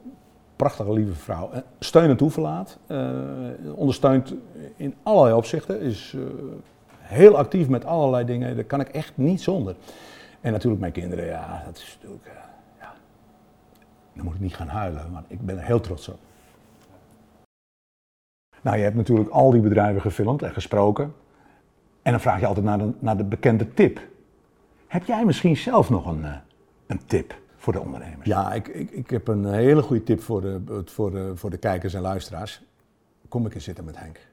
prachtige, 0.57 0.93
lieve 0.93 1.15
vrouw. 1.15 1.51
Steun 1.79 2.11
en 2.11 2.17
toeverlaat. 2.17 2.79
ondersteunt 3.75 4.35
in 4.77 4.95
allerlei 5.03 5.35
opzichten. 5.35 5.81
Is 5.81 6.17
heel 6.99 7.37
actief 7.37 7.69
met 7.69 7.85
allerlei 7.85 8.25
dingen. 8.25 8.55
Daar 8.55 8.65
kan 8.65 8.81
ik 8.81 8.89
echt 8.89 9.13
niet 9.17 9.41
zonder. 9.41 9.77
En 10.41 10.53
natuurlijk 10.53 10.81
mijn 10.81 10.93
kinderen, 10.93 11.25
ja, 11.25 11.63
dat 11.67 11.77
is 11.77 11.99
natuurlijk... 12.01 12.31
ja. 12.81 12.93
Dan 14.15 14.25
moet 14.25 14.35
ik 14.35 14.41
niet 14.41 14.55
gaan 14.55 14.69
huilen, 14.69 15.13
maar 15.13 15.25
ik 15.27 15.41
ben 15.41 15.59
er 15.59 15.65
heel 15.65 15.81
trots 15.81 16.09
op. 16.09 16.19
Nou, 18.63 18.77
je 18.77 18.83
hebt 18.83 18.97
natuurlijk 18.97 19.31
al 19.31 19.51
die 19.51 19.61
bedrijven 19.61 20.01
gefilmd 20.01 20.43
en 20.43 20.53
gesproken. 20.53 21.15
En 22.03 22.11
dan 22.11 22.21
vraag 22.21 22.41
je 22.41 22.47
altijd 22.47 22.67
naar 22.67 22.79
de, 22.79 22.93
naar 22.99 23.17
de 23.17 23.25
bekende 23.25 23.75
tip. 23.75 24.01
Heb 24.87 25.05
jij 25.05 25.25
misschien 25.25 25.57
zelf 25.57 25.91
nog 25.91 26.07
een, 26.07 26.25
eh, 26.25 26.37
een 26.87 27.01
tip 27.07 27.41
voor 27.57 27.73
de 27.73 27.81
ondernemers? 27.81 28.27
Ja, 28.27 28.53
ik, 28.53 28.69
ik, 28.69 28.91
ik 28.91 29.11
heb 29.11 29.29
een 29.29 29.45
hele 29.45 29.83
goede 29.83 30.03
tip 30.03 30.21
voor 30.21 30.41
de, 30.41 30.83
voor, 30.85 31.13
voor 31.35 31.51
de 31.51 31.59
kijkers 31.59 31.95
en 31.95 32.01
luisteraars. 32.01 32.63
Kom 33.29 33.47
ik 33.47 33.55
eens 33.55 33.65
zitten 33.65 33.85
met 33.85 33.99
Henk. 33.99 34.27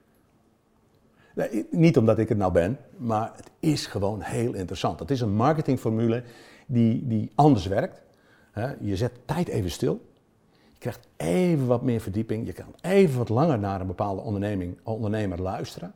Nee, 1.36 1.68
niet 1.72 1.98
omdat 1.98 2.20
ik 2.20 2.30
het 2.30 2.38
nou 2.38 2.52
ben, 2.52 2.78
maar 2.98 3.32
het 3.36 3.52
is 3.60 3.86
gewoon 3.86 4.22
heel 4.22 4.54
interessant. 4.54 5.00
Het 5.00 5.12
is 5.12 5.22
een 5.22 5.36
marketingformule 5.36 6.24
die, 6.66 7.08
die 7.08 7.32
anders 7.36 7.68
werkt. 7.68 8.02
Je 8.80 8.96
zet 8.96 9.12
tijd 9.26 9.48
even 9.48 9.72
stil. 9.72 10.02
Krijgt 10.86 11.08
even 11.18 11.68
wat 11.68 11.82
meer 11.82 12.02
verdieping. 12.02 12.46
Je 12.46 12.54
kan 12.54 12.76
even 12.82 13.18
wat 13.18 13.30
langer 13.30 13.60
naar 13.60 13.82
een 13.82 13.88
bepaalde 13.88 14.22
onderneming, 14.22 14.78
ondernemer 14.84 15.42
luisteren. 15.42 15.94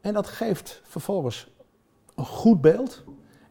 En 0.00 0.14
dat 0.14 0.26
geeft 0.26 0.80
vervolgens 0.84 1.50
een 2.14 2.24
goed 2.24 2.60
beeld. 2.60 3.04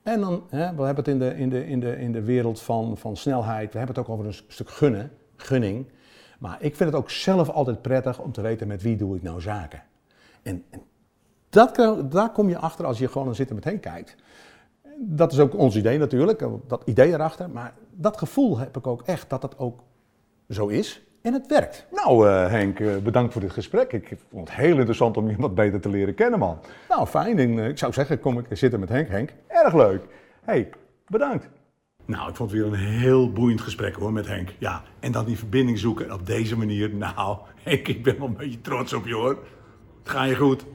En 0.03 0.19
dan, 0.19 0.43
hè, 0.49 0.75
we 0.75 0.83
hebben 0.83 1.03
het 1.03 1.07
in 1.07 1.19
de, 1.19 1.35
in 1.35 1.49
de, 1.49 1.67
in 1.67 1.79
de, 1.79 1.97
in 1.97 2.11
de 2.11 2.21
wereld 2.21 2.61
van, 2.61 2.97
van 2.97 3.17
snelheid, 3.17 3.71
we 3.71 3.77
hebben 3.77 3.95
het 3.95 4.05
ook 4.05 4.13
over 4.13 4.25
een 4.25 4.41
stuk 4.47 4.69
gunnen, 4.69 5.11
gunning. 5.35 5.91
Maar 6.39 6.57
ik 6.59 6.75
vind 6.75 6.89
het 6.91 6.99
ook 6.99 7.09
zelf 7.09 7.49
altijd 7.49 7.81
prettig 7.81 8.19
om 8.19 8.31
te 8.31 8.41
weten 8.41 8.67
met 8.67 8.81
wie 8.81 8.95
doe 8.95 9.15
ik 9.15 9.21
nou 9.21 9.41
zaken. 9.41 9.83
En, 10.41 10.63
en 10.69 10.81
dat, 11.49 11.75
daar 12.11 12.31
kom 12.31 12.49
je 12.49 12.57
achter 12.57 12.85
als 12.85 12.97
je 12.97 13.07
gewoon 13.07 13.27
aan 13.27 13.35
zitten 13.35 13.55
met 13.55 13.63
hen 13.63 13.79
kijkt. 13.79 14.15
Dat 14.97 15.31
is 15.31 15.39
ook 15.39 15.55
ons 15.55 15.75
idee 15.75 15.97
natuurlijk, 15.97 16.47
dat 16.67 16.81
idee 16.85 17.13
erachter. 17.13 17.49
Maar 17.49 17.73
dat 17.91 18.17
gevoel 18.17 18.57
heb 18.57 18.77
ik 18.77 18.87
ook 18.87 19.01
echt 19.01 19.29
dat 19.29 19.41
het 19.41 19.57
ook 19.57 19.83
zo 20.49 20.67
is 20.67 21.05
en 21.25 21.33
het 21.33 21.47
werkt. 21.47 21.85
Nou 21.91 22.27
eh, 22.27 22.49
Henk, 22.49 22.79
eh, 22.79 22.97
bedankt 22.97 23.31
voor 23.33 23.41
dit 23.41 23.51
gesprek. 23.51 23.93
Ik 23.93 24.17
vond 24.29 24.47
het 24.49 24.57
heel 24.57 24.75
interessant 24.75 25.17
om 25.17 25.29
je 25.29 25.35
wat 25.37 25.55
beter 25.55 25.81
te 25.81 25.89
leren 25.89 26.15
kennen, 26.15 26.39
man. 26.39 26.59
Nou, 26.89 27.07
fijn. 27.07 27.39
En, 27.39 27.59
eh, 27.59 27.67
ik 27.67 27.77
zou 27.77 27.93
zeggen, 27.93 28.19
kom 28.19 28.39
ik 28.39 28.45
zitten 28.49 28.79
met 28.79 28.89
Henk. 28.89 29.07
Henk, 29.09 29.29
Erg 29.47 29.73
leuk. 29.73 30.01
hey, 30.41 30.69
bedankt. 31.07 31.49
Nou, 32.05 32.29
ik 32.29 32.35
vond 32.35 32.51
het 32.51 32.59
weer 32.59 32.67
een 32.69 32.79
heel 32.79 33.31
boeiend 33.31 33.61
gesprek 33.61 33.95
hoor 33.95 34.13
met 34.13 34.27
Henk. 34.27 34.49
Ja, 34.57 34.83
en 34.99 35.11
dan 35.11 35.25
die 35.25 35.37
verbinding 35.37 35.79
zoeken 35.79 36.11
op 36.11 36.25
deze 36.25 36.57
manier. 36.57 36.95
Nou, 36.95 37.37
Henk, 37.63 37.87
ik 37.87 38.03
ben 38.03 38.17
wel 38.17 38.27
een 38.27 38.37
beetje 38.37 38.61
trots 38.61 38.93
op 38.93 39.05
je 39.05 39.13
hoor. 39.13 39.39
Het 40.03 40.09
gaat 40.09 40.29
je 40.29 40.35
goed. 40.35 40.65